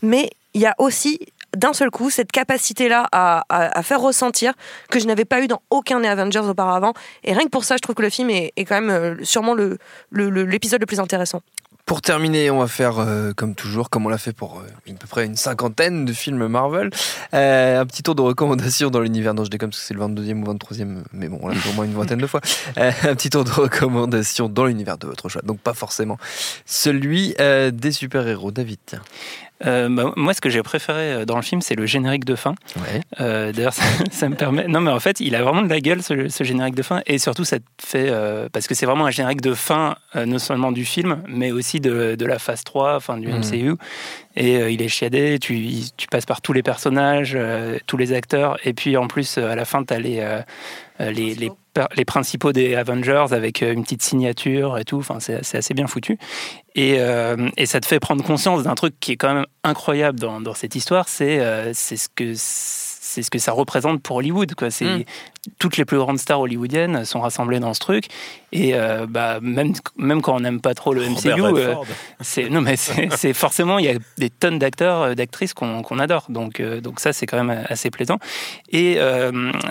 mais 0.00 0.30
il 0.54 0.62
y 0.62 0.66
a 0.66 0.74
aussi 0.78 1.18
d'un 1.54 1.72
seul 1.74 1.90
coup 1.90 2.08
cette 2.10 2.32
capacité-là 2.32 3.06
à, 3.12 3.44
à- 3.50 3.78
à 3.78 3.82
faire 3.82 4.00
ressentir 4.00 4.54
que 4.90 4.98
je 4.98 5.06
n'avais 5.06 5.24
pas 5.26 5.40
eu 5.42 5.48
dans 5.48 5.60
aucun 5.70 6.00
des 6.00 6.08
Avengers 6.08 6.38
auparavant. 6.40 6.94
Et 7.24 7.32
rien 7.34 7.44
que 7.44 7.50
pour 7.50 7.64
ça, 7.64 7.76
je 7.76 7.80
trouve 7.82 7.94
que 7.94 8.02
le 8.02 8.10
film 8.10 8.30
est, 8.30 8.52
est 8.56 8.64
quand 8.64 8.80
même 8.80 8.90
euh, 8.90 9.14
sûrement 9.22 9.52
le- 9.54 9.76
le- 10.10 10.30
le- 10.30 10.44
l'épisode 10.44 10.80
le 10.80 10.86
plus 10.86 10.98
intéressant. 11.00 11.42
Pour 11.86 12.00
terminer, 12.00 12.50
on 12.50 12.60
va 12.60 12.66
faire 12.66 12.98
euh, 12.98 13.32
comme 13.36 13.54
toujours, 13.54 13.90
comme 13.90 14.06
on 14.06 14.08
l'a 14.08 14.16
fait 14.16 14.32
pour 14.32 14.60
euh, 14.60 14.90
à 14.90 14.98
peu 14.98 15.06
près 15.06 15.26
une 15.26 15.36
cinquantaine 15.36 16.06
de 16.06 16.14
films 16.14 16.46
Marvel, 16.46 16.88
euh, 17.34 17.80
un 17.80 17.84
petit 17.84 18.02
tour 18.02 18.14
de 18.14 18.22
recommandations 18.22 18.88
dans 18.88 19.00
l'univers. 19.00 19.34
Non, 19.34 19.44
je 19.44 19.50
déconne 19.50 19.68
parce 19.68 19.80
que 19.80 19.86
c'est 19.88 19.94
le 19.94 20.00
22e 20.00 20.42
ou 20.42 20.54
23e, 20.54 21.02
mais 21.12 21.28
bon, 21.28 21.38
on 21.42 21.48
l'a 21.48 21.54
fait 21.54 21.68
au 21.68 21.72
moins 21.74 21.84
une 21.84 21.92
vingtaine 21.92 22.20
de 22.20 22.26
fois. 22.26 22.40
Euh, 22.78 22.90
un 23.04 23.14
petit 23.14 23.30
tour 23.30 23.44
de 23.44 23.50
recommandations 23.50 24.48
dans 24.48 24.64
l'univers 24.64 24.98
de 24.98 25.06
votre 25.06 25.28
choix. 25.28 25.42
Donc 25.42 25.60
pas 25.60 25.74
forcément 25.74 26.18
celui 26.64 27.34
euh, 27.38 27.70
des 27.70 27.92
super-héros. 27.92 28.50
David. 28.50 28.78
Euh, 29.64 29.88
bah, 29.88 30.12
moi, 30.16 30.34
ce 30.34 30.40
que 30.40 30.50
j'ai 30.50 30.62
préféré 30.62 31.12
euh, 31.12 31.24
dans 31.24 31.36
le 31.36 31.42
film, 31.42 31.60
c'est 31.62 31.74
le 31.74 31.86
générique 31.86 32.24
de 32.24 32.34
fin. 32.34 32.54
Ouais. 32.76 33.00
Euh, 33.20 33.52
D'ailleurs, 33.52 33.72
ça, 33.74 33.82
ça 34.10 34.28
me 34.28 34.34
permet. 34.34 34.66
Non, 34.66 34.80
mais 34.80 34.90
en 34.90 35.00
fait, 35.00 35.20
il 35.20 35.34
a 35.34 35.42
vraiment 35.42 35.62
de 35.62 35.68
la 35.68 35.80
gueule 35.80 36.02
ce, 36.02 36.28
ce 36.28 36.44
générique 36.44 36.74
de 36.74 36.82
fin, 36.82 37.02
et 37.06 37.18
surtout, 37.18 37.44
ça 37.44 37.58
te 37.58 37.64
fait 37.84 38.08
euh, 38.08 38.48
parce 38.52 38.66
que 38.66 38.74
c'est 38.74 38.86
vraiment 38.86 39.06
un 39.06 39.10
générique 39.10 39.40
de 39.40 39.54
fin, 39.54 39.96
non 40.14 40.38
seulement 40.38 40.72
du 40.72 40.84
film, 40.84 41.22
mais 41.28 41.52
aussi 41.52 41.80
de, 41.80 42.14
de 42.16 42.26
la 42.26 42.38
phase 42.38 42.64
3, 42.64 42.96
enfin 42.96 43.18
du. 43.18 43.28
MCU. 43.28 43.74
Et 44.36 44.56
euh, 44.56 44.70
il 44.70 44.82
est 44.82 44.88
chiadé. 44.88 45.38
Tu, 45.38 45.54
il- 45.56 45.90
tu 45.96 46.06
passes 46.08 46.26
par 46.26 46.40
tous 46.40 46.52
les 46.52 46.62
personnages, 46.62 47.34
euh, 47.36 47.78
tous 47.86 47.96
les 47.96 48.12
acteurs, 48.12 48.56
et 48.64 48.72
puis 48.72 48.96
en 48.96 49.06
plus, 49.06 49.38
euh, 49.38 49.50
à 49.50 49.54
la 49.56 49.64
fin, 49.64 49.84
tu 49.84 49.94
as 49.94 49.98
les, 50.00 50.20
les, 51.00 51.34
les, 51.34 51.50
per- 51.72 51.86
les 51.96 52.04
principaux 52.04 52.52
des 52.52 52.74
Avengers 52.74 53.26
avec 53.32 53.62
euh, 53.62 53.72
une 53.72 53.82
petite 53.82 54.02
signature 54.02 54.78
et 54.78 54.84
tout. 54.84 54.98
Enfin, 54.98 55.18
c'est 55.20 55.44
c'est 55.44 55.58
assez 55.58 55.74
bien 55.74 55.86
foutu. 55.86 56.18
Et, 56.74 56.96
euh, 56.98 57.48
et 57.56 57.66
ça 57.66 57.80
te 57.80 57.86
fait 57.86 58.00
prendre 58.00 58.24
conscience 58.24 58.62
d'un 58.64 58.74
truc 58.74 58.94
qui 59.00 59.12
est 59.12 59.16
quand 59.16 59.32
même 59.34 59.46
incroyable 59.62 60.18
dans, 60.18 60.40
dans 60.40 60.54
cette 60.54 60.74
histoire, 60.74 61.08
c'est 61.08 61.38
euh, 61.40 61.72
c'est 61.72 61.96
ce 61.96 62.08
que 62.14 62.32
c'est 62.36 63.22
ce 63.22 63.30
que 63.30 63.38
ça 63.38 63.52
représente 63.52 64.02
pour 64.02 64.16
Hollywood. 64.16 64.54
Quoi. 64.56 64.70
C'est 64.70 64.84
Mm. 64.84 65.04
Toutes 65.58 65.76
les 65.76 65.84
plus 65.84 65.98
grandes 65.98 66.18
stars 66.18 66.40
hollywoodiennes 66.40 67.04
sont 67.04 67.20
rassemblées 67.20 67.60
dans 67.60 67.74
ce 67.74 67.80
truc. 67.80 68.06
Et 68.52 68.74
euh, 68.74 69.06
bah, 69.08 69.40
même 69.42 69.72
même 69.96 70.22
quand 70.22 70.36
on 70.36 70.40
n'aime 70.40 70.60
pas 70.60 70.74
trop 70.74 70.94
le 70.94 71.02
MCU, 71.08 71.32
euh, 71.42 71.74
c'est 72.20 72.48
non 72.48 72.60
mais 72.60 72.76
c'est 72.76 73.08
c'est 73.16 73.32
forcément 73.32 73.78
il 73.78 73.86
y 73.86 73.88
a 73.88 73.94
des 74.18 74.30
tonnes 74.30 74.58
d'acteurs 74.58 75.02
euh, 75.02 75.14
d'actrices 75.14 75.54
qu'on 75.54 75.98
adore. 75.98 76.26
Donc 76.28 76.60
euh, 76.60 76.80
donc 76.80 77.00
ça 77.00 77.12
c'est 77.12 77.26
quand 77.26 77.42
même 77.42 77.64
assez 77.68 77.90
plaisant. 77.90 78.18
Et 78.70 78.98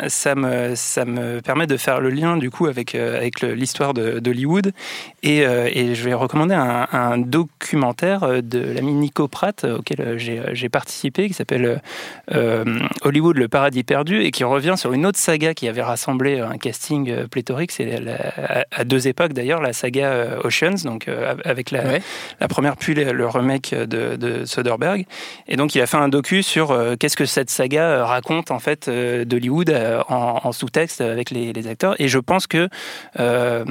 ça 0.07 0.35
me 0.35 0.75
ça 0.75 1.05
me 1.05 1.41
permet 1.41 1.67
de 1.67 1.77
faire 1.77 2.01
le 2.01 2.09
lien 2.09 2.37
du 2.37 2.49
coup 2.49 2.67
avec 2.67 2.95
avec 2.95 3.41
l'histoire 3.41 3.93
d'Hollywood. 3.93 4.73
Et, 5.23 5.39
et 5.39 5.95
je 5.95 6.03
vais 6.03 6.13
recommander 6.13 6.55
un, 6.55 6.87
un 6.91 7.17
documentaire 7.17 8.43
de 8.43 8.59
l'ami 8.59 8.93
Nico 8.93 9.27
Pratt 9.27 9.63
auquel 9.63 10.17
j'ai 10.17 10.69
participé 10.69 11.27
qui 11.27 11.33
s'appelle 11.33 11.81
Hollywood 12.31 13.37
le 13.37 13.47
paradis 13.47 13.83
perdu 13.83 14.21
et 14.21 14.31
qui 14.31 14.43
revient 14.43 14.75
sur 14.77 14.93
une 14.93 15.05
autre 15.05 15.19
saga 15.19 15.53
qui 15.53 15.62
qui 15.63 15.69
avait 15.69 15.81
rassemblé 15.81 16.41
un 16.41 16.57
casting 16.57 17.09
euh, 17.09 17.25
pléthorique. 17.25 17.71
C'est 17.71 17.95
à, 18.71 18.83
deux 18.83 19.07
époques 19.07 19.31
d'ailleurs, 19.31 19.61
la 19.61 19.71
saga 19.71 20.07
euh, 20.07 20.41
Oceans, 20.43 20.83
donc 20.83 21.07
euh, 21.07 21.35
avec 21.45 21.71
la, 21.71 21.83
Ouais. 21.83 22.01
la 22.41 22.49
première 22.49 22.75
puis 22.75 22.93
le, 22.93 23.27
remake 23.27 23.73
de, 23.73 24.17
de 24.17 24.43
Soderbergh. 24.43 25.05
Et 25.47 25.55
donc 25.55 25.73
il 25.73 25.79
a 25.81 25.85
fait 25.85 25.95
un 25.95 26.09
docu 26.09 26.43
sur 26.43 26.71
euh, 26.71 26.95
qu'est-ce 26.99 27.15
que 27.15 27.23
cette 27.25 27.49
saga 27.49 27.83
euh, 27.83 28.03
raconte 28.03 28.51
en 28.51 28.59
fait 28.59 28.89
euh, 28.89 29.23
d'Hollywood 29.23 29.69
euh, 29.69 30.01
en, 30.09 30.41
en 30.43 30.51
sous-texte 30.51 30.99
avec 30.99 31.29
les, 31.31 31.53
les 31.53 31.67
acteurs. 31.67 31.95
Et 31.97 32.09
je 32.09 32.19
pense 32.19 32.45
que 32.45 32.67
euh, 33.21 33.63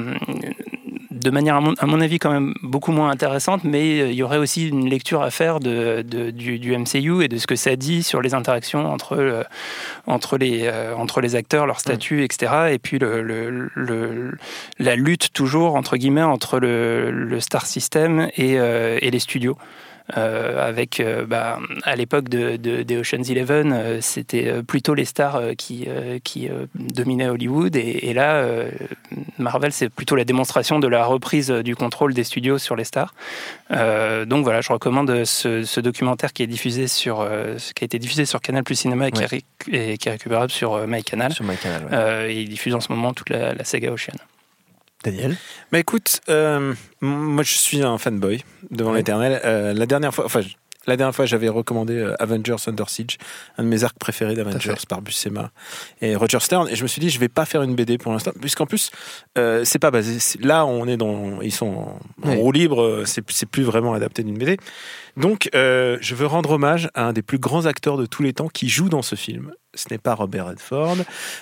de 1.13 1.29
manière 1.29 1.55
à 1.55 1.61
mon, 1.61 1.73
à 1.77 1.85
mon 1.85 2.01
avis 2.01 2.19
quand 2.19 2.31
même 2.31 2.53
beaucoup 2.63 2.91
moins 2.91 3.09
intéressante, 3.09 3.63
mais 3.63 4.01
euh, 4.01 4.07
il 4.11 4.15
y 4.15 4.23
aurait 4.23 4.37
aussi 4.37 4.67
une 4.67 4.89
lecture 4.89 5.21
à 5.21 5.31
faire 5.31 5.59
de, 5.59 6.01
de- 6.01 6.31
du, 6.31 6.59
du 6.59 6.75
MCU 6.77 7.23
et 7.23 7.27
de 7.27 7.37
ce 7.37 7.47
que 7.47 7.55
ça 7.55 7.75
dit 7.75 8.03
sur 8.03 8.21
les 8.21 8.33
interactions 8.33 8.91
entre, 8.91 9.15
euh, 9.17 9.43
entre, 10.07 10.37
les, 10.37 10.63
euh, 10.63 10.95
entre 10.95 11.21
les 11.21 11.35
acteurs, 11.35 11.65
leur 11.65 11.79
statut, 11.79 12.23
etc. 12.23 12.51
Et 12.71 12.79
puis 12.79 12.99
le, 12.99 13.21
le- 13.21 13.69
le- 13.75 14.31
la 14.79 14.95
lutte 14.95 15.31
toujours, 15.33 15.75
entre 15.75 15.97
guillemets, 15.97 16.23
entre 16.23 16.59
le, 16.59 17.39
star 17.39 17.65
system 17.65 18.27
et, 18.37 18.53
et 18.53 19.11
les 19.11 19.19
studios. 19.19 19.57
Euh, 20.17 20.67
avec, 20.67 20.99
euh, 20.99 21.25
bah, 21.25 21.59
à 21.83 21.95
l'époque 21.95 22.27
de, 22.27 22.57
de- 22.57 22.83
des 22.83 22.97
Ocean's 22.97 23.29
Eleven, 23.29 23.71
euh, 23.71 23.97
c'était 24.01 24.61
plutôt 24.61 24.93
les 24.95 25.05
stars 25.05 25.41
qui, 25.57 25.87
qui 26.25 26.49
dominaient 26.75 27.29
Hollywood. 27.29 27.75
Et, 27.77 28.09
et 28.09 28.13
là, 28.13 28.45
Marvel, 29.39 29.71
c'est 29.71 29.89
plutôt 29.89 30.15
la 30.17 30.25
démonstration 30.25 30.79
de 30.79 30.87
la 30.87 31.05
reprise 31.05 31.49
du 31.49 31.75
contrôle 31.77 32.13
des 32.13 32.25
studios 32.25 32.57
sur 32.57 32.75
les 32.75 32.83
stars. 32.83 33.13
Donc 33.69 34.43
voilà, 34.43 34.59
je 34.61 34.73
recommande 34.73 35.23
ce, 35.23 35.63
ce 35.63 35.79
documentaire 35.79 36.33
qui 36.33 36.43
est 36.43 36.47
diffusé 36.47 36.87
sur, 36.87 37.25
qui 37.73 37.83
a 37.83 37.85
été 37.85 37.97
diffusé 37.97 38.25
sur 38.25 38.41
Canal 38.41 38.63
Plus 38.63 38.75
Cinéma 38.75 39.07
et, 39.07 39.11
qui, 39.11 39.23
est 39.23 39.25
ré- 39.25 39.43
et 39.71 39.97
qui 39.97 40.09
est 40.09 40.11
récupérable 40.11 40.51
sur 40.51 40.85
MyCanal. 40.85 41.31
Sur 41.33 41.45
MyCanal, 41.45 41.83
ouais. 41.83 41.89
Euh, 41.93 42.27
et 42.29 42.41
il 42.41 42.49
diffuse 42.49 42.75
en 42.75 42.81
ce 42.81 42.91
moment 42.91 43.13
toute 43.13 43.29
la, 43.29 43.53
la 43.53 43.63
saga 43.63 43.91
Ocean. 43.91 44.13
Daniel 45.03 45.35
Bah 45.71 45.79
écoute, 45.79 46.21
euh, 46.29 46.73
moi 47.01 47.43
je 47.43 47.53
suis 47.53 47.81
un 47.83 47.97
fanboy 47.97 48.43
devant 48.71 48.93
l'éternel. 48.93 49.41
Euh, 49.43 49.73
la 49.73 49.85
dernière 49.85 50.13
fois, 50.13 50.25
enfin, 50.25 50.41
la 50.87 50.97
dernière 50.97 51.13
fois 51.15 51.25
j'avais 51.25 51.49
recommandé 51.49 51.95
euh, 51.97 52.15
Avengers 52.21 52.55
Under 52.67 52.89
Siege, 52.89 53.17
un 53.57 53.63
de 53.63 53.67
mes 53.67 53.83
arcs 53.83 53.97
préférés 53.99 54.33
d'Avengers 54.35 54.73
par 54.87 55.01
Buscema 55.01 55.51
et 56.01 56.15
Roger 56.15 56.39
Stern, 56.39 56.67
et 56.69 56.75
je 56.75 56.83
me 56.83 56.87
suis 56.87 56.99
dit 57.01 57.09
je 57.09 57.19
vais 57.19 57.29
pas 57.29 57.45
faire 57.45 57.63
une 57.63 57.75
BD 57.75 57.97
pour 57.97 58.11
l'instant, 58.13 58.31
puisqu'en 58.39 58.65
plus 58.65 58.91
euh, 59.37 59.63
c'est 59.65 59.79
pas 59.79 59.91
basé. 59.91 60.17
Là 60.39 60.65
on 60.65 60.87
est 60.87 60.97
dans, 60.97 61.41
ils 61.41 61.51
sont 61.53 61.67
en, 61.67 61.99
en 62.23 62.29
Ouais. 62.29 62.35
roue 62.35 62.51
libre, 62.51 63.03
c'est 63.05 63.29
c'est 63.31 63.45
plus 63.45 63.63
vraiment 63.63 63.93
adapté 63.93 64.23
d'une 64.23 64.37
BD. 64.37 64.57
Donc 65.17 65.49
je 65.53 66.15
veux 66.15 66.25
rendre 66.27 66.51
hommage 66.51 66.89
à 66.93 67.05
un 67.07 67.13
des 67.13 67.21
plus 67.21 67.39
grands 67.39 67.65
acteurs 67.65 67.97
de 67.97 68.05
tous 68.05 68.23
les 68.23 68.33
temps 68.33 68.47
qui 68.47 68.69
joue 68.69 68.89
dans 68.89 69.01
ce 69.01 69.15
film. 69.15 69.53
Ce 69.75 69.85
n'est 69.89 69.97
pas 69.97 70.13
Robert 70.13 70.47
Redford, 70.47 70.97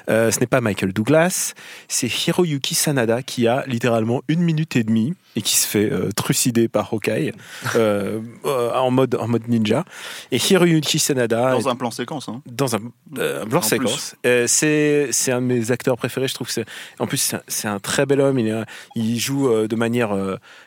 euh, 0.09 0.32
ce 0.32 0.39
n'est 0.39 0.47
pas 0.47 0.61
Michael 0.61 0.93
Douglas, 0.93 1.53
c'est 1.89 2.07
Hiroyuki 2.07 2.75
Sanada 2.75 3.21
qui 3.23 3.47
a 3.47 3.65
littéralement 3.67 4.21
une 4.29 4.41
minute 4.41 4.75
et 4.77 4.84
demie 4.84 5.13
et 5.36 5.41
qui 5.41 5.57
se 5.57 5.67
fait 5.67 5.91
euh, 5.91 6.11
trucider 6.15 6.67
par 6.67 6.93
Hawkeye 6.93 7.34
euh, 7.75 8.21
en, 8.45 8.89
mode, 8.91 9.15
en 9.15 9.27
mode 9.27 9.47
ninja. 9.47 9.84
Et 10.32 10.38
Hiroyuki 10.38 10.99
Sanada. 10.99 11.51
Dans 11.51 11.67
un 11.67 11.75
plan 11.75 11.91
séquence. 11.91 12.29
Hein. 12.29 12.41
Dans 12.45 12.75
un, 12.75 12.79
un 13.19 13.47
plan 13.47 13.59
En 13.59 13.61
séquence. 13.61 14.15
C'est 14.23 15.32
un 15.32 15.41
de 15.41 15.45
mes 15.45 15.71
acteurs 15.71 15.97
préférés. 15.97 16.27
Je 16.27 16.34
trouve 16.34 16.47
que 16.47 16.53
c'est. 16.53 16.65
En 16.99 17.07
plus, 17.07 17.36
c'est 17.47 17.67
un, 17.67 17.79
très 17.79 18.05
bel 18.05 18.21
homme. 18.21 18.39
Il, 18.39 18.47
est, 18.47 18.63
il 18.95 19.19
joue 19.19 19.49
de 19.67 19.75
manière. 19.75 20.15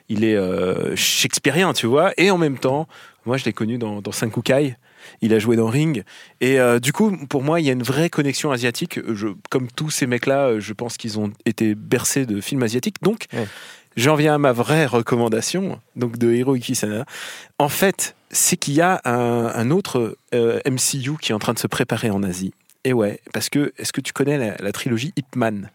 il 0.09 0.25
est 0.25 0.97
shakespearien, 0.97 1.73
tu 1.73 1.87
vois. 1.87 2.13
Et 2.17 2.31
en 2.31 2.39
même 2.39 2.59
temps, 2.59 2.89
moi, 3.27 3.37
je 3.37 3.45
l'ai 3.45 3.53
connu 3.53 3.79
dans, 3.79 4.03
dans 4.03 4.13
Senkukai. 4.13 4.77
Il 5.21 5.35
a 5.35 5.39
joué 5.39 5.57
dans 5.57 5.67
Ring. 5.67 6.05
Et 6.41 6.59
euh, 6.61 6.79
du 6.79 6.93
coup, 6.93 7.17
pour 7.29 7.43
moi, 7.43 7.61
il 7.61 7.67
y 7.67 7.71
a 7.71 7.73
une 7.73 7.83
vraie 7.83 8.11
connexion 8.11 8.51
asiatique. 8.51 9.01
Je, 9.13 9.29
comme 9.51 9.69
tous 9.69 9.91
ces 9.91 10.07
mecs-là, 10.07 10.47
euh, 10.47 10.61
je 10.61 10.73
pense 10.73 10.97
qu'ils 10.97 11.19
ont 11.19 11.33
été 11.45 11.75
bercés 11.75 12.27
de 12.27 12.41
films 12.41 12.63
asiatiques. 12.63 13.03
Donc, 13.03 13.27
j'en 13.97 14.15
viens 14.15 14.35
à 14.35 14.39
ma 14.39 14.53
vraie 14.53 14.87
recommandation, 14.87 15.81
donc 15.97 16.19
de 16.19 16.33
Hiroyuki 16.33 16.75
Sanada. 16.75 17.05
En 17.59 17.69
fait, 17.69 18.17
c'est 18.31 18.57
qu'il 18.57 18.75
y 18.75 18.81
a 18.81 19.01
un, 19.05 19.53
un 19.55 19.71
autre 19.71 20.17
euh, 20.35 20.61
MCU 20.67 21.17
qui 21.21 21.33
est 21.33 21.35
en 21.35 21.39
train 21.39 21.55
de 21.55 21.59
se 21.59 21.67
préparer 21.67 22.11
en 22.11 22.23
Asie. 22.23 22.53
Et 22.85 22.93
ouais, 22.93 23.21
parce 23.33 23.49
que 23.49 23.73
est-ce 23.79 23.93
que 23.93 24.01
tu 24.03 24.13
connais 24.13 24.37
la, 24.37 24.57
la 24.59 24.73
trilogie 24.73 25.13
Ip 25.17 25.37
Man 25.37 25.71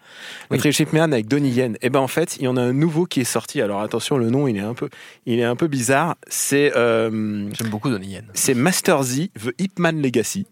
La 0.51 0.57
trilogie 0.57 0.84
Ip 0.84 0.93
Man 0.93 1.12
avec 1.12 1.28
Donnie 1.28 1.49
Yen. 1.49 1.76
Et 1.82 1.89
ben 1.89 1.99
en 1.99 2.07
fait, 2.07 2.38
il 2.38 2.43
y 2.43 2.47
en 2.47 2.55
a 2.55 2.62
un 2.62 2.74
nouveau 2.74 3.05
qui 3.05 3.22
est 3.22 3.24
sorti. 3.26 3.62
Alors 3.62 3.82
attention, 3.82 4.18
le 4.18 4.30
nom 4.30 4.47
il 4.47 4.57
est 4.57 4.62
un 4.62 4.76
peu, 4.76 4.89
il 5.26 5.39
est 5.39 5.43
un 5.43 5.55
peu 5.55 5.68
bizarre. 5.68 6.16
C'est 6.28 6.72
euh, 6.76 7.10
j'aime 7.53 7.70
beaucoup 7.70 7.89
Donnie 7.89 8.10
Yen. 8.14 8.26
C'est 8.34 8.53
Master 8.53 9.01
Z, 9.03 9.30
The 9.43 9.51
Ip 9.60 9.80
Man 9.80 10.01
Legacy 10.01 10.45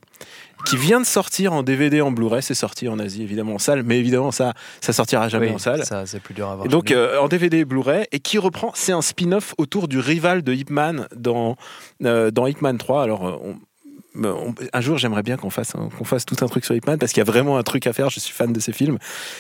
qui 0.66 0.76
vient 0.76 1.00
de 1.00 1.06
sortir 1.06 1.54
en 1.54 1.62
DVD 1.62 2.02
en 2.02 2.12
Blu-ray, 2.12 2.42
c'est 2.42 2.56
sorti 2.56 2.88
en 2.90 2.98
Asie 2.98 3.22
évidemment 3.22 3.54
en 3.54 3.60
salle, 3.60 3.84
mais 3.84 4.00
évidemment 4.00 4.32
ça 4.32 4.56
ça 4.82 4.92
sortira 4.92 5.30
jamais 5.30 5.50
Oui, 5.50 5.54
en 5.54 5.60
salle. 5.60 5.86
Ça, 5.86 6.08
c'est 6.08 6.20
plus 6.20 6.34
dur 6.34 6.50
à 6.50 6.56
voir. 6.56 6.66
Et 6.66 6.70
donc 6.70 6.90
euh, 6.90 7.20
en 7.20 7.28
DVD 7.28 7.60
et 7.60 7.66
Blu-ray 7.66 8.08
et 8.12 8.20
qui 8.20 8.40
reprend, 8.40 8.72
c'est 8.74 8.92
un 8.92 9.04
spin-off 9.04 9.54
autour 9.60 9.88
du 9.88 10.00
rival 10.00 10.42
de 10.42 10.52
Ip 10.54 10.72
Man 10.72 11.08
dans 11.16 11.56
euh, 12.04 12.32
dans 12.32 12.48
Ip 12.48 12.64
Man 12.64 12.80
3. 12.80 13.04
Alors 13.04 13.28
euh, 13.28 13.36
on- 13.44 13.56
un 14.74 14.82
jour, 14.82 14.98
j'aimerais 14.98 15.24
bien 15.24 15.38
qu'on 15.38 15.50
fasse, 15.50 15.74
fasse 16.04 16.26
tout 16.26 16.38
un 16.42 16.48
truc 16.48 16.66
sur 16.66 16.76
Ip 16.76 16.88
Man 16.88 16.98
parce 16.98 17.12
qu'il 17.12 17.22
y 17.22 17.28
a 17.28 17.32
vraiment 17.32 17.58
un 17.58 17.64
truc 17.64 17.88
à 17.88 17.94
faire. 17.94 18.10
Je 18.10 18.20
suis 18.20 18.34
fan 18.34 18.54
de 18.54 18.60
ces 18.60 18.72
films. 18.72 18.98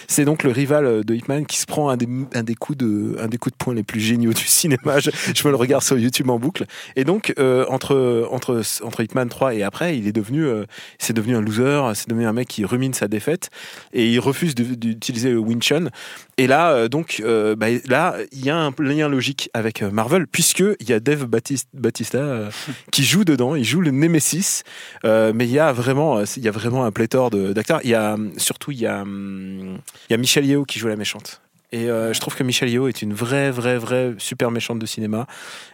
C'est 0.08 0.26
donc 0.26 0.44
le 0.44 0.52
rival 0.52 0.86
euh, 0.86 1.04
de 1.04 1.16
Ip 1.16 1.28
Man 1.28 1.46
qui 1.46 1.58
se 1.58 1.66
prend 1.66 1.90
un 1.90 1.98
des, 1.98 2.08
un 2.34 2.44
des 2.44 2.56
coups 2.56 2.78
de, 2.78 3.18
un 3.20 3.28
des 3.28 3.38
coups 3.38 3.54
de 3.54 3.58
poing 3.58 3.74
les 3.74 3.84
plus 3.84 4.00
géniaux 4.00 4.34
du 4.34 4.44
cinéma. 4.46 5.00
Je, 5.00 5.10
me 5.46 5.50
le 5.50 5.56
regarde 5.56 5.84
sur 5.84 5.98
YouTube 5.98 6.30
en 6.30 6.40
boucle. 6.40 6.66
Et 6.96 7.04
donc 7.04 7.34
euh, 7.40 7.66
entre 7.70 8.28
entre 8.32 8.62
entre 8.84 9.04
Ip 9.04 9.16
Man 9.16 9.30
3 9.30 9.56
et 9.56 9.64
après, 9.64 9.98
il 9.98 10.08
est 10.08 10.12
devenu, 10.12 10.46
euh, 10.46 10.66
c'est 11.00 11.14
devenu 11.14 11.36
un 11.36 11.42
loser. 11.42 11.82
C'est 11.96 12.10
devenu 12.10 12.26
un 12.26 12.34
mec 12.34 12.48
qui 12.48 12.66
rumine 12.66 12.94
sa 12.94 13.08
défaite 13.08 13.50
et 13.94 14.12
il 14.12 14.20
refuse 14.20 14.56
d'utiliser 14.56 15.32
le 15.32 15.40
Wing 15.40 15.62
Chun. 15.62 15.90
Et 16.38 16.48
là, 16.48 16.88
donc, 16.88 17.22
bah, 17.24 17.68
là, 17.88 18.18
il 18.32 18.46
y 18.46 18.50
a 18.50 18.58
un 18.58 18.74
lien 18.78 19.10
logique 19.10 19.50
avec 19.54 19.82
Marvel, 19.82 20.28
puisque 20.28 20.64
il 20.80 20.90
y 20.90 20.94
a 20.94 21.00
Dave 21.00 21.26
Batista, 21.26 22.50
qui 22.92 23.04
joue 23.04 23.24
dedans. 23.24 23.56
Il 23.56 23.64
joue 23.64 23.82
le 23.82 23.92
Nemesis, 23.92 24.64
Euh, 25.06 25.32
mais 25.34 25.46
il 25.46 25.52
y 25.52 25.60
a 25.60 25.72
vraiment, 25.72 26.18
euh, 26.18 26.26
il 26.36 26.44
y 26.44 26.48
a 26.48 26.52
vraiment 26.52 26.86
un 26.86 26.92
pléthore 26.92 27.30
d'acteurs. 27.30 27.82
Il 27.84 27.90
y 27.90 27.96
a 27.96 28.18
surtout, 28.38 28.72
il 28.72 28.80
y 28.80 28.88
a, 28.88 29.02
hum, 29.02 29.80
il 30.10 30.12
y 30.12 30.14
a 30.14 30.18
Michelle 30.18 30.46
Yeoh 30.46 30.66
qui 30.66 30.80
joue 30.80 30.88
la 30.88 30.96
méchante. 30.96 31.42
Et 31.74 31.90
euh, 31.90 32.14
je 32.14 32.22
trouve 32.22 32.34
que 32.34 32.44
Michelle 32.44 32.70
Yeoh 32.70 32.88
est 32.88 33.02
une 33.02 33.14
vraie, 33.14 33.52
vraie, 33.52 33.78
vraie 33.78 34.14
super 34.20 34.52
méchante 34.52 34.80
de 34.80 34.86
cinéma. 34.86 35.28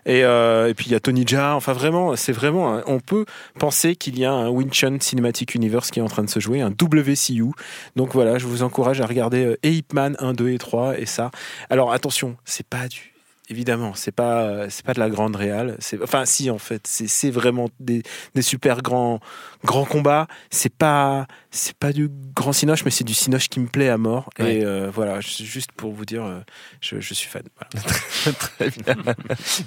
Et, 0.07 0.21
et 0.21 0.73
puis 0.75 0.87
il 0.87 0.91
y 0.91 0.95
a 0.95 0.99
Tony 0.99 1.23
Jaa. 1.25 1.53
Enfin 1.55 1.73
vraiment, 1.73 2.15
c'est 2.15 2.31
vraiment. 2.31 2.81
on 2.87 2.99
peut 2.99 3.25
penser 3.59 3.95
qu'il 3.95 4.17
y 4.17 4.25
a 4.25 4.31
un 4.31 4.49
Wing 4.49 4.71
Chun 4.71 4.97
Cinematic 4.99 5.53
Universe 5.53 5.91
qui 5.91 5.99
est 5.99 6.01
en 6.01 6.07
train 6.07 6.23
de 6.23 6.31
se 6.31 6.39
jouer, 6.39 6.61
un 6.61 6.71
WCU. 6.71 7.51
Donc 7.95 8.13
voilà, 8.13 8.39
je 8.39 8.47
vous 8.47 8.63
encourage 8.63 9.01
à 9.01 9.05
regarder 9.05 9.55
euh, 9.63 9.81
Man 9.93 10.15
1, 10.17 10.33
2 10.33 10.49
et 10.49 10.57
3 10.57 10.97
et 10.99 11.05
ça. 11.05 11.29
Alors 11.69 11.93
attention, 11.93 12.37
c'est 12.43 12.65
pas 12.65 12.87
du 12.87 13.12
évidemment, 13.49 13.93
c'est 13.95 14.11
pas 14.11 14.69
c'est 14.69 14.85
pas 14.85 14.93
de 14.93 14.99
la 14.99 15.09
grande 15.09 15.35
réale, 15.35 15.75
c'est 15.79 16.01
enfin 16.01 16.25
si 16.25 16.49
en 16.49 16.57
fait, 16.57 16.85
c'est 16.87 17.29
vraiment 17.31 17.69
des, 17.79 18.03
des 18.35 18.41
super 18.41 18.81
grands 18.81 19.19
grands 19.63 19.85
combats, 19.85 20.27
c'est 20.49 20.73
pas 20.73 21.27
c'est 21.51 21.75
pas 21.77 21.91
du 21.93 22.09
grand 22.35 22.53
cinoche 22.53 22.83
mais 22.85 22.91
c'est 22.91 23.03
du 23.03 23.13
cinoche 23.13 23.49
qui 23.49 23.59
me 23.59 23.67
plaît 23.67 23.89
à 23.89 23.97
mort 23.97 24.29
Ouais. 24.39 24.57
et 24.57 24.65
euh, 24.65 24.89
voilà, 24.93 25.19
juste 25.21 25.71
pour 25.73 25.91
vous 25.93 26.05
dire 26.05 26.23
euh, 26.23 26.39
je, 26.81 26.99
je 26.99 27.13
suis 27.13 27.29
fan. 27.29 27.43
Voilà. 27.57 27.85
Très 28.39 28.69
bien. 28.69 28.95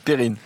Perrine. 0.04 0.36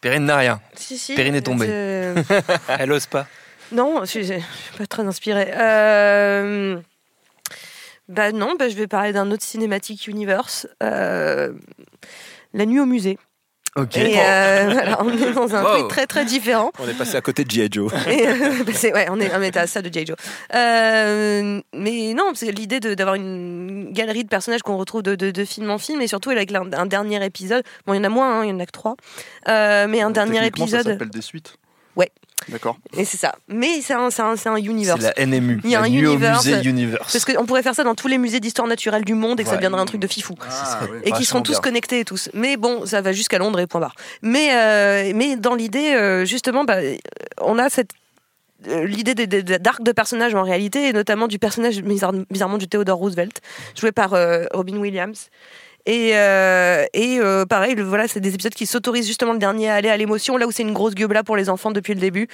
Perrine 0.00 0.24
n'a 0.24 0.36
rien. 0.38 0.60
Si, 0.76 0.96
si, 0.96 1.14
Perrine 1.14 1.34
est 1.34 1.42
tombée. 1.42 1.66
euh, 1.68 2.22
Elle 2.78 2.90
ose 2.92 3.06
pas. 3.06 3.26
Non, 3.72 4.00
je 4.00 4.06
suis, 4.06 4.24
je 4.24 4.34
suis 4.34 4.42
pas 4.78 4.86
très 4.86 5.02
inspirée. 5.06 5.52
Euh, 5.54 6.80
Bah 8.10 8.32
non, 8.32 8.54
bah, 8.58 8.68
je 8.68 8.74
vais 8.76 8.86
parler 8.86 9.12
d'un 9.12 9.30
autre 9.30 9.44
cinématique 9.44 10.06
universe. 10.08 10.66
euh, 10.82 11.52
La 12.52 12.66
nuit 12.66 12.80
au 12.80 12.86
musée. 12.86 13.18
Ok. 13.76 13.96
Et 13.98 14.18
euh, 14.18 14.68
voilà, 14.72 14.98
on 15.02 15.10
est 15.16 15.32
dans 15.32 15.54
un 15.54 15.62
Wow. 15.62 15.78
truc 15.78 15.88
très 15.90 16.06
très 16.08 16.24
différent. 16.24 16.72
On 16.80 16.88
est 16.88 16.94
passé 16.98 17.14
à 17.16 17.20
côté 17.20 17.44
de 17.44 17.50
G.I. 17.52 17.68
Joe. 17.70 17.92
Et, 18.08 18.26
euh, 18.26 18.64
bah, 18.66 18.72
c'est- 18.74 18.92
ouais, 18.92 19.06
on 19.10 19.20
est, 19.20 19.32
on 19.32 19.40
est 19.40 19.56
à 19.56 19.68
ça 19.68 19.80
de 19.80 19.92
J. 19.92 20.04
Joe. 20.06 20.16
Euh, 20.56 21.60
mais 21.72 22.12
non, 22.14 22.32
c'est 22.34 22.50
l'idée 22.50 22.80
de- 22.80 22.94
d'avoir 22.94 23.14
une 23.14 23.92
galerie 23.92 24.24
de 24.24 24.28
personnages 24.28 24.62
qu'on 24.62 24.76
retrouve 24.76 25.02
de, 25.04 25.14
de- 25.14 25.30
de 25.30 25.44
film 25.44 25.70
en 25.70 25.78
film, 25.78 26.00
et 26.00 26.08
surtout 26.08 26.30
avec 26.30 26.52
un, 26.52 26.72
un 26.72 26.86
dernier 26.86 27.24
épisode. 27.24 27.62
Bon, 27.86 27.94
il 27.94 27.98
y 27.98 28.00
en 28.00 28.04
a 28.04 28.08
moins, 28.08 28.40
hein, 28.40 28.44
il 28.44 28.50
y 28.50 28.52
en 28.52 28.58
a 28.58 28.66
que 28.66 28.72
trois. 28.72 28.96
Mais 29.46 30.00
un 30.02 30.10
dernier 30.10 30.40
Techniquement, 30.40 30.66
Ça 30.66 30.76
épisode. 30.78 30.92
s'appelle 30.94 31.10
des 31.10 31.22
suites. 31.22 31.54
D'accord. 32.48 32.78
Et 32.96 33.04
c'est 33.04 33.16
ça. 33.16 33.34
Mais 33.48 33.80
c'est 33.82 33.94
un, 33.94 34.10
c'est 34.10 34.22
un, 34.22 34.36
c'est 34.36 34.48
un 34.48 34.56
universe. 34.56 35.00
C'est 35.00 35.18
la 35.18 35.26
NMU. 35.26 35.60
Il 35.64 35.70
y 35.70 35.74
a 35.76 35.80
un 35.82 35.84
universe. 35.84 36.46
musée 36.46 36.68
Universe. 36.68 37.12
Parce 37.12 37.24
qu'on 37.24 37.46
pourrait 37.46 37.62
faire 37.62 37.74
ça 37.74 37.84
dans 37.84 37.94
tous 37.94 38.08
les 38.08 38.18
musées 38.18 38.40
d'histoire 38.40 38.66
naturelle 38.66 39.04
du 39.04 39.14
monde 39.14 39.40
et 39.40 39.44
que 39.44 39.50
ça 39.50 39.56
deviendrait 39.56 39.80
un 39.80 39.86
truc 39.86 40.00
de 40.00 40.06
fifou. 40.06 40.34
Ah. 40.48 40.80
Et 41.04 41.12
qui 41.12 41.24
seront 41.24 41.42
tous 41.42 41.52
bien. 41.52 41.60
connectés 41.60 42.00
et 42.00 42.04
tous. 42.04 42.28
Mais 42.34 42.56
bon, 42.56 42.86
ça 42.86 43.00
va 43.02 43.12
jusqu'à 43.12 43.38
Londres 43.38 43.60
et 43.60 43.66
point 43.66 43.80
barre. 43.80 43.94
Mais, 44.22 44.50
euh, 44.54 45.12
mais 45.14 45.36
dans 45.36 45.54
l'idée, 45.54 45.94
euh, 45.94 46.24
justement, 46.24 46.64
bah, 46.64 46.78
on 47.40 47.58
a 47.58 47.68
cette 47.68 47.90
euh, 48.68 48.84
l'idée 48.86 49.14
d'arc 49.14 49.82
de 49.82 49.92
personnages 49.92 50.34
en 50.34 50.42
réalité, 50.42 50.88
et 50.88 50.92
notamment 50.92 51.28
du 51.28 51.38
personnage 51.38 51.80
bizarre- 51.82 52.12
bizarrement 52.30 52.58
du 52.58 52.68
Theodore 52.68 52.98
Roosevelt, 52.98 53.40
joué 53.78 53.90
par 53.92 54.12
euh, 54.14 54.44
Robin 54.52 54.76
Williams. 54.76 55.28
Et, 55.90 56.12
euh, 56.14 56.86
euh, 56.94 57.46
pareil, 57.46 57.74
voilà, 57.74 58.06
c'est 58.06 58.20
des 58.20 58.32
épisodes 58.32 58.54
qui 58.54 58.64
s'autorisent 58.66 59.08
justement 59.08 59.32
le 59.32 59.40
dernier 59.40 59.68
à 59.70 59.74
aller 59.74 59.88
à 59.88 59.96
l'émotion, 59.96 60.36
là 60.36 60.46
où 60.46 60.52
c'est 60.52 60.62
une 60.62 60.72
grosse 60.72 60.94
gueule 60.94 61.24
pour 61.24 61.36
les 61.36 61.50
enfants 61.50 61.72
depuis 61.72 61.94
le 61.94 62.00
début. 62.00 62.28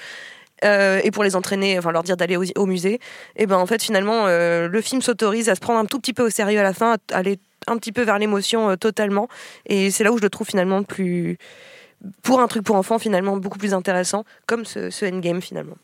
euh, 0.64 1.00
et 1.04 1.11
pour 1.11 1.22
les 1.22 1.36
entraîner, 1.36 1.78
enfin 1.78 1.92
leur 1.92 2.02
dire 2.02 2.16
d'aller 2.16 2.36
au, 2.36 2.66
musée. 2.66 2.98
Et 3.36 3.46
ben 3.46 3.57
en 3.57 3.66
fait 3.66 3.82
finalement 3.82 4.26
le 4.26 4.80
film 4.82 5.02
s'autorise 5.02 5.48
à 5.50 5.54
se 5.54 5.61
prendre 5.61 5.78
un 5.78 5.84
tout 5.84 6.00
petit 6.00 6.14
peu 6.14 6.24
au 6.24 6.30
sérieux 6.30 6.59
à 6.59 6.62
la 6.62 6.72
fin, 6.72 6.94
à 6.94 7.16
aller 7.16 7.38
un 7.66 7.76
petit 7.76 7.92
peu 7.92 8.02
vers 8.02 8.18
l'émotion 8.18 8.76
totalement. 8.76 9.28
Et 9.66 9.90
c'est 9.90 10.02
là 10.04 10.12
où 10.12 10.18
je 10.18 10.22
le 10.22 10.30
trouve 10.30 10.46
finalement 10.46 10.82
plus 10.82 11.36
pour 12.22 12.40
un 12.40 12.48
truc 12.48 12.64
pour 12.64 12.76
enfants 12.76 12.98
finalement 12.98 13.36
beaucoup 13.36 13.59
plus 13.59 13.74
intéressant, 13.74 14.24
comme 14.46 14.64
ce 14.64 15.04
Endgame 15.04 15.42
finalement. 15.42 15.76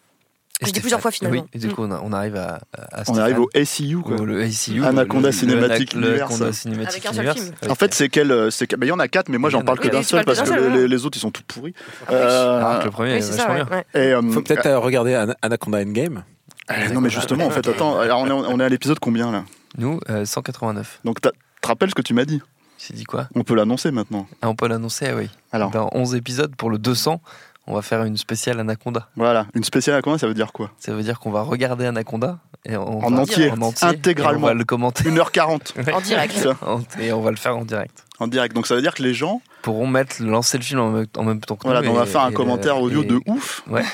Je 0.66 0.70
dis 0.72 0.80
plusieurs 0.80 1.00
fois 1.00 1.10
finalement. 1.10 1.42
Oui, 1.42 1.48
et 1.52 1.58
du 1.58 1.68
coup, 1.68 1.82
on, 1.84 1.90
a- 1.90 2.00
on 2.02 2.12
arrive 2.12 2.36
à, 2.36 2.60
à 2.92 3.02
On 3.08 3.16
arrive 3.18 3.40
au 3.40 3.50
SEU, 3.64 3.98
quoi. 4.02 4.16
Le 4.24 4.50
SCU, 4.50 4.84
Anaconda 4.84 5.28
le- 5.28 5.32
le- 5.32 5.32
Cinematic 5.32 5.92
le 5.94 6.00
Universe. 6.08 6.30
Anaconda 6.32 6.52
Cinematic 6.52 6.88
Avec 6.88 7.06
un 7.06 7.12
seul 7.12 7.16
Universe. 7.24 7.40
film. 7.40 7.54
Avec- 7.60 7.70
En 7.72 7.74
fait, 7.74 7.94
c'est 7.94 8.08
quel 8.08 8.30
euh, 8.30 8.50
bah, 8.70 8.76
Il 8.82 8.88
y 8.88 8.92
en 8.92 8.98
a 8.98 9.08
quatre, 9.08 9.28
mais 9.28 9.38
moi 9.38 9.50
j'en 9.50 9.62
parle 9.62 9.78
que 9.80 9.88
d'un 9.88 10.02
seul 10.02 10.24
parce 10.24 10.40
que 10.40 10.48
seul, 10.48 10.84
les, 10.86 11.04
autres 11.06 11.16
ils 11.18 11.20
sont 11.20 11.30
tout 11.30 11.42
pourris. 11.46 11.74
Ah. 12.08 12.12
Euh, 12.12 12.78
que 12.80 12.84
le 12.86 12.90
premier 12.90 13.14
Oui, 13.14 13.22
c'est 13.22 13.32
ça, 13.32 13.52
bien. 13.52 13.66
ouais. 13.70 13.84
et, 13.94 14.12
euh, 14.14 14.22
Faut 14.30 14.42
peut-être 14.42 14.66
euh, 14.66 14.78
regarder 14.78 15.14
Ana- 15.14 15.36
Anaconda 15.42 15.78
Endgame. 15.78 16.24
euh, 16.70 16.88
non 16.90 17.00
mais 17.00 17.10
justement 17.10 17.46
en 17.46 17.50
fait 17.50 17.66
attends 17.66 17.98
alors 17.98 18.20
on 18.20 18.26
est, 18.26 18.30
on 18.30 18.60
est 18.60 18.64
à 18.64 18.68
l'épisode 18.68 18.98
combien 19.00 19.30
là? 19.32 19.44
Nous, 19.78 19.98
euh, 20.10 20.24
189. 20.24 21.00
Donc 21.04 21.20
tu 21.20 21.28
te 21.28 21.66
rappelles 21.68 21.90
ce 21.90 21.94
que 21.94 22.02
tu 22.02 22.14
m'as 22.14 22.24
dit? 22.24 22.40
J'ai 22.78 22.94
dit 22.94 23.04
quoi? 23.04 23.28
On 23.34 23.42
peut 23.44 23.54
l'annoncer 23.54 23.90
maintenant. 23.92 24.26
Ah, 24.42 24.48
On 24.48 24.54
peut 24.56 24.66
l'annoncer, 24.68 25.06
ah 25.08 25.14
oui. 25.16 25.28
Alors 25.52 25.70
Dans 25.70 25.88
11 25.92 26.14
épisodes, 26.16 26.54
pour 26.56 26.68
le 26.68 26.78
200, 26.78 27.20
on 27.66 27.74
va 27.74 27.82
faire 27.82 28.02
une 28.04 28.16
spéciale 28.16 28.58
Anaconda. 28.60 29.08
voilà, 29.16 29.46
une 29.54 29.64
spéciale 29.64 29.94
Anaconda 29.94 30.18
ça 30.18 30.26
veut 30.26 30.34
dire 30.34 30.52
quoi? 30.52 30.70
Ça 30.78 30.92
veut 30.92 31.02
dire 31.02 31.18
qu'on 31.20 31.30
va 31.30 31.42
regarder 31.42 31.86
Anaconda 31.86 32.38
et 32.64 32.76
on 32.76 33.04
En 33.04 33.10
va- 33.10 33.20
entier, 33.22 33.50
en 33.50 33.60
entier, 33.62 33.88
intégralement. 33.88 34.40
et 34.40 34.42
on 34.42 34.46
va 34.46 34.54
le 34.54 34.64
commenter 34.64 35.04
1h40 35.10 35.74
En 35.92 36.00
direct. 36.00 36.46
Et 37.00 37.12
on 37.12 37.20
va 37.20 37.30
le 37.30 37.36
faire 37.36 37.56
en 37.56 37.64
direct. 37.64 38.04
en 38.20 38.28
direct. 38.28 38.54
Donc 38.54 38.66
ça 38.66 38.74
veut 38.76 38.82
dire 38.82 38.94
que 38.94 39.02
les 39.02 39.14
gens, 39.14 39.40
Pourront 39.62 39.86
mettre, 39.86 40.20
lancer 40.22 40.58
le 40.58 40.64
film 40.64 40.80
en 40.80 40.90
même, 40.90 41.06
en 41.16 41.22
même 41.24 41.40
temps 41.40 41.54
que 41.56 41.64
voilà, 41.68 41.82
nous. 41.82 41.90
on 41.90 41.94
va 41.94 42.04
faire 42.06 42.22
un 42.22 42.32
commentaire 42.32 42.76
le- 42.76 42.82
audio 42.82 43.02
et- 43.02 43.06
de 43.06 43.20
ouf. 43.26 43.62
Ouais. 43.68 43.84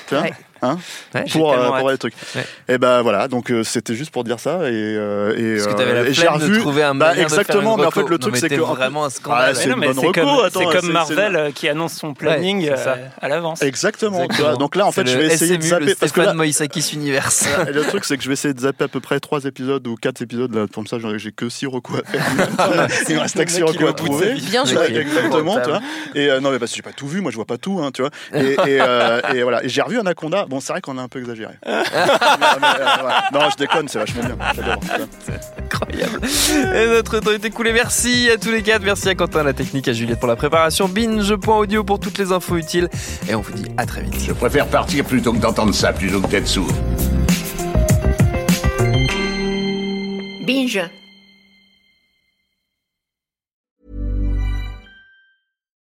Hein, 0.63 0.79
Ouais. 1.15 1.25
Pour, 1.33 1.53
euh, 1.53 1.67
pour 1.69 1.77
voir 1.79 1.93
les 1.93 1.99
trucs. 1.99 2.15
Ouais. 2.35 2.45
Et 2.69 2.79
ben 2.79 3.03
voilà, 3.03 3.29
donc 3.29 3.51
euh, 3.51 3.63
c'était 3.65 3.95
juste 3.95 4.11
pour 4.11 4.25
dire 4.25 4.41
ça 4.41 4.69
et 4.69 4.73
euh, 4.73 5.35
et, 5.37 5.55
Parce 5.57 5.67
que 5.69 5.73
euh, 5.73 5.77
t'avais 5.77 5.95
la 6.03 6.09
et 6.09 6.13
j'ai 6.13 6.23
de 6.25 6.29
revu. 6.29 6.59
trouver 6.61 6.83
un 6.83 6.95
Bah, 6.95 7.15
de 7.15 7.21
exactement, 7.21 7.75
une 7.77 7.81
mais 7.83 7.87
en 7.87 7.91
fait 7.91 8.09
le 8.09 8.19
truc 8.19 8.37
c'est 8.37 8.49
que 8.49 8.55
vraiment 8.61 9.05
un 9.05 9.09
Ah, 9.09 9.11
scandale. 9.11 9.55
bonne 9.77 9.95
c'est 9.95 10.13
comme, 10.13 10.73
comme 10.73 10.93
Marvel 10.93 11.37
euh, 11.37 11.51
qui 11.51 11.69
annonce 11.69 11.95
son 11.95 12.15
planning 12.15 12.63
Ouais, 12.69 12.75
euh, 12.77 12.95
à 13.21 13.29
l'avance. 13.29 13.63
Exactement. 13.63 14.25
Exactement. 14.25 14.57
Donc 14.57 14.77
là, 14.77 14.87
en 14.87 14.93
fait, 14.93 15.07
je 15.07 15.17
vais 15.19 15.27
essayer 15.27 15.57
de 15.59 15.63
SMU, 15.63 15.71
le 15.81 15.87
zapper 15.87 15.95
parce 15.95 16.13
que 16.13 16.21
là, 16.21 16.35
Moïsakis 16.35 16.91
Universe. 16.95 17.47
Et 17.69 17.73
le 17.73 17.83
truc, 17.83 18.05
c'est 18.05 18.17
que 18.17 18.23
je 18.23 18.29
vais 18.29 18.35
essayer 18.35 18.55
de 18.55 18.61
zapper 18.61 18.85
à 18.85 18.89
peu 18.89 19.01
près 19.01 19.21
3 19.21 19.45
épisodes 19.45 19.87
ou 19.87 19.95
4 19.97 20.23
épisodes. 20.23 20.55
Là, 20.55 20.67
comme 20.73 20.87
ça, 20.87 20.97
j'ai 21.17 21.33
que 21.33 21.49
6 21.49 21.67
recours 21.67 21.97
à 21.97 22.11
faire. 22.11 22.87
Il 23.09 23.15
me 23.17 23.21
reste 23.21 23.45
que 23.45 23.51
6 23.51 23.63
recours 23.63 23.89
à 23.89 23.93
trouver. 23.93 24.35
Bien 24.35 24.65
joué. 24.65 24.97
Exactement, 24.97 25.59
tu 25.61 25.71
vois. 25.71 25.81
Et 26.15 26.29
non, 26.41 26.51
mais 26.51 26.59
parce 26.59 26.71
que 26.73 26.77
j'ai 26.77 26.83
pas 26.83 26.93
tout 26.93 27.07
vu, 27.09 27.21
moi 27.21 27.31
je 27.31 27.37
vois 27.37 27.45
pas 27.47 27.59
tout, 27.59 27.81
hein, 27.83 27.91
tu 27.93 28.03
vois. 28.03 28.11
Et, 28.35 29.43
voilà. 29.43 29.65
Et 29.65 29.69
j'ai 29.69 29.83
revu 29.83 29.99
Anaconda. 29.99 30.47
Bon, 30.49 30.61
c'est 30.61 30.73
vrai 30.73 30.81
qu'on 30.81 30.97
a 30.97 31.03
un 31.03 31.09
peu 31.09 31.19
exagéré. 31.19 31.55
non, 31.67 31.73
mais, 32.61 32.67
euh. 32.81 33.11
Non, 33.39 33.51
je 33.51 33.57
déconne, 33.57 33.87
c'est 33.89 33.99
vachement 33.99 34.23
bien. 34.23 34.37
J'adore. 34.55 34.81
Incroyable. 35.63 36.21
Et 36.75 36.87
notre 36.89 37.21
temps 37.21 37.33
est 37.33 37.45
écoulé. 37.45 37.73
Merci 37.73 38.31
à 38.31 38.39
tous 38.39 38.51
les 38.51 38.63
quatre. 38.63 38.83
Merci 38.83 39.11
à 39.11 39.15
Quentin, 39.15 39.43
la 39.43 39.53
technique, 39.53 39.89
à 39.89 39.93
Juliette 39.93 40.19
pour 40.19 40.29
la 40.29 40.37
préparation. 40.37 40.89
Binge.audio 40.89 41.85
pour 41.85 42.01
toutes 42.01 42.17
les 42.19 42.33
infos 42.33 42.57
utiles. 42.57 42.89
Et 43.29 43.35
on 43.35 43.43
vous 43.43 43.53
dit 43.53 43.67
à 43.77 43.85
très 43.85 44.03
vite. 44.03 44.19
Je 44.27 44.33
préfère 44.33 44.67
partir 44.67 45.05
plutôt 45.05 45.33
que 45.33 45.39
d'entendre 45.39 45.75
ça, 45.75 45.93
plutôt 45.93 46.21
que 46.23 46.29
d'être 46.29 46.49
sourd. 46.49 46.73
Binge. 50.47 50.81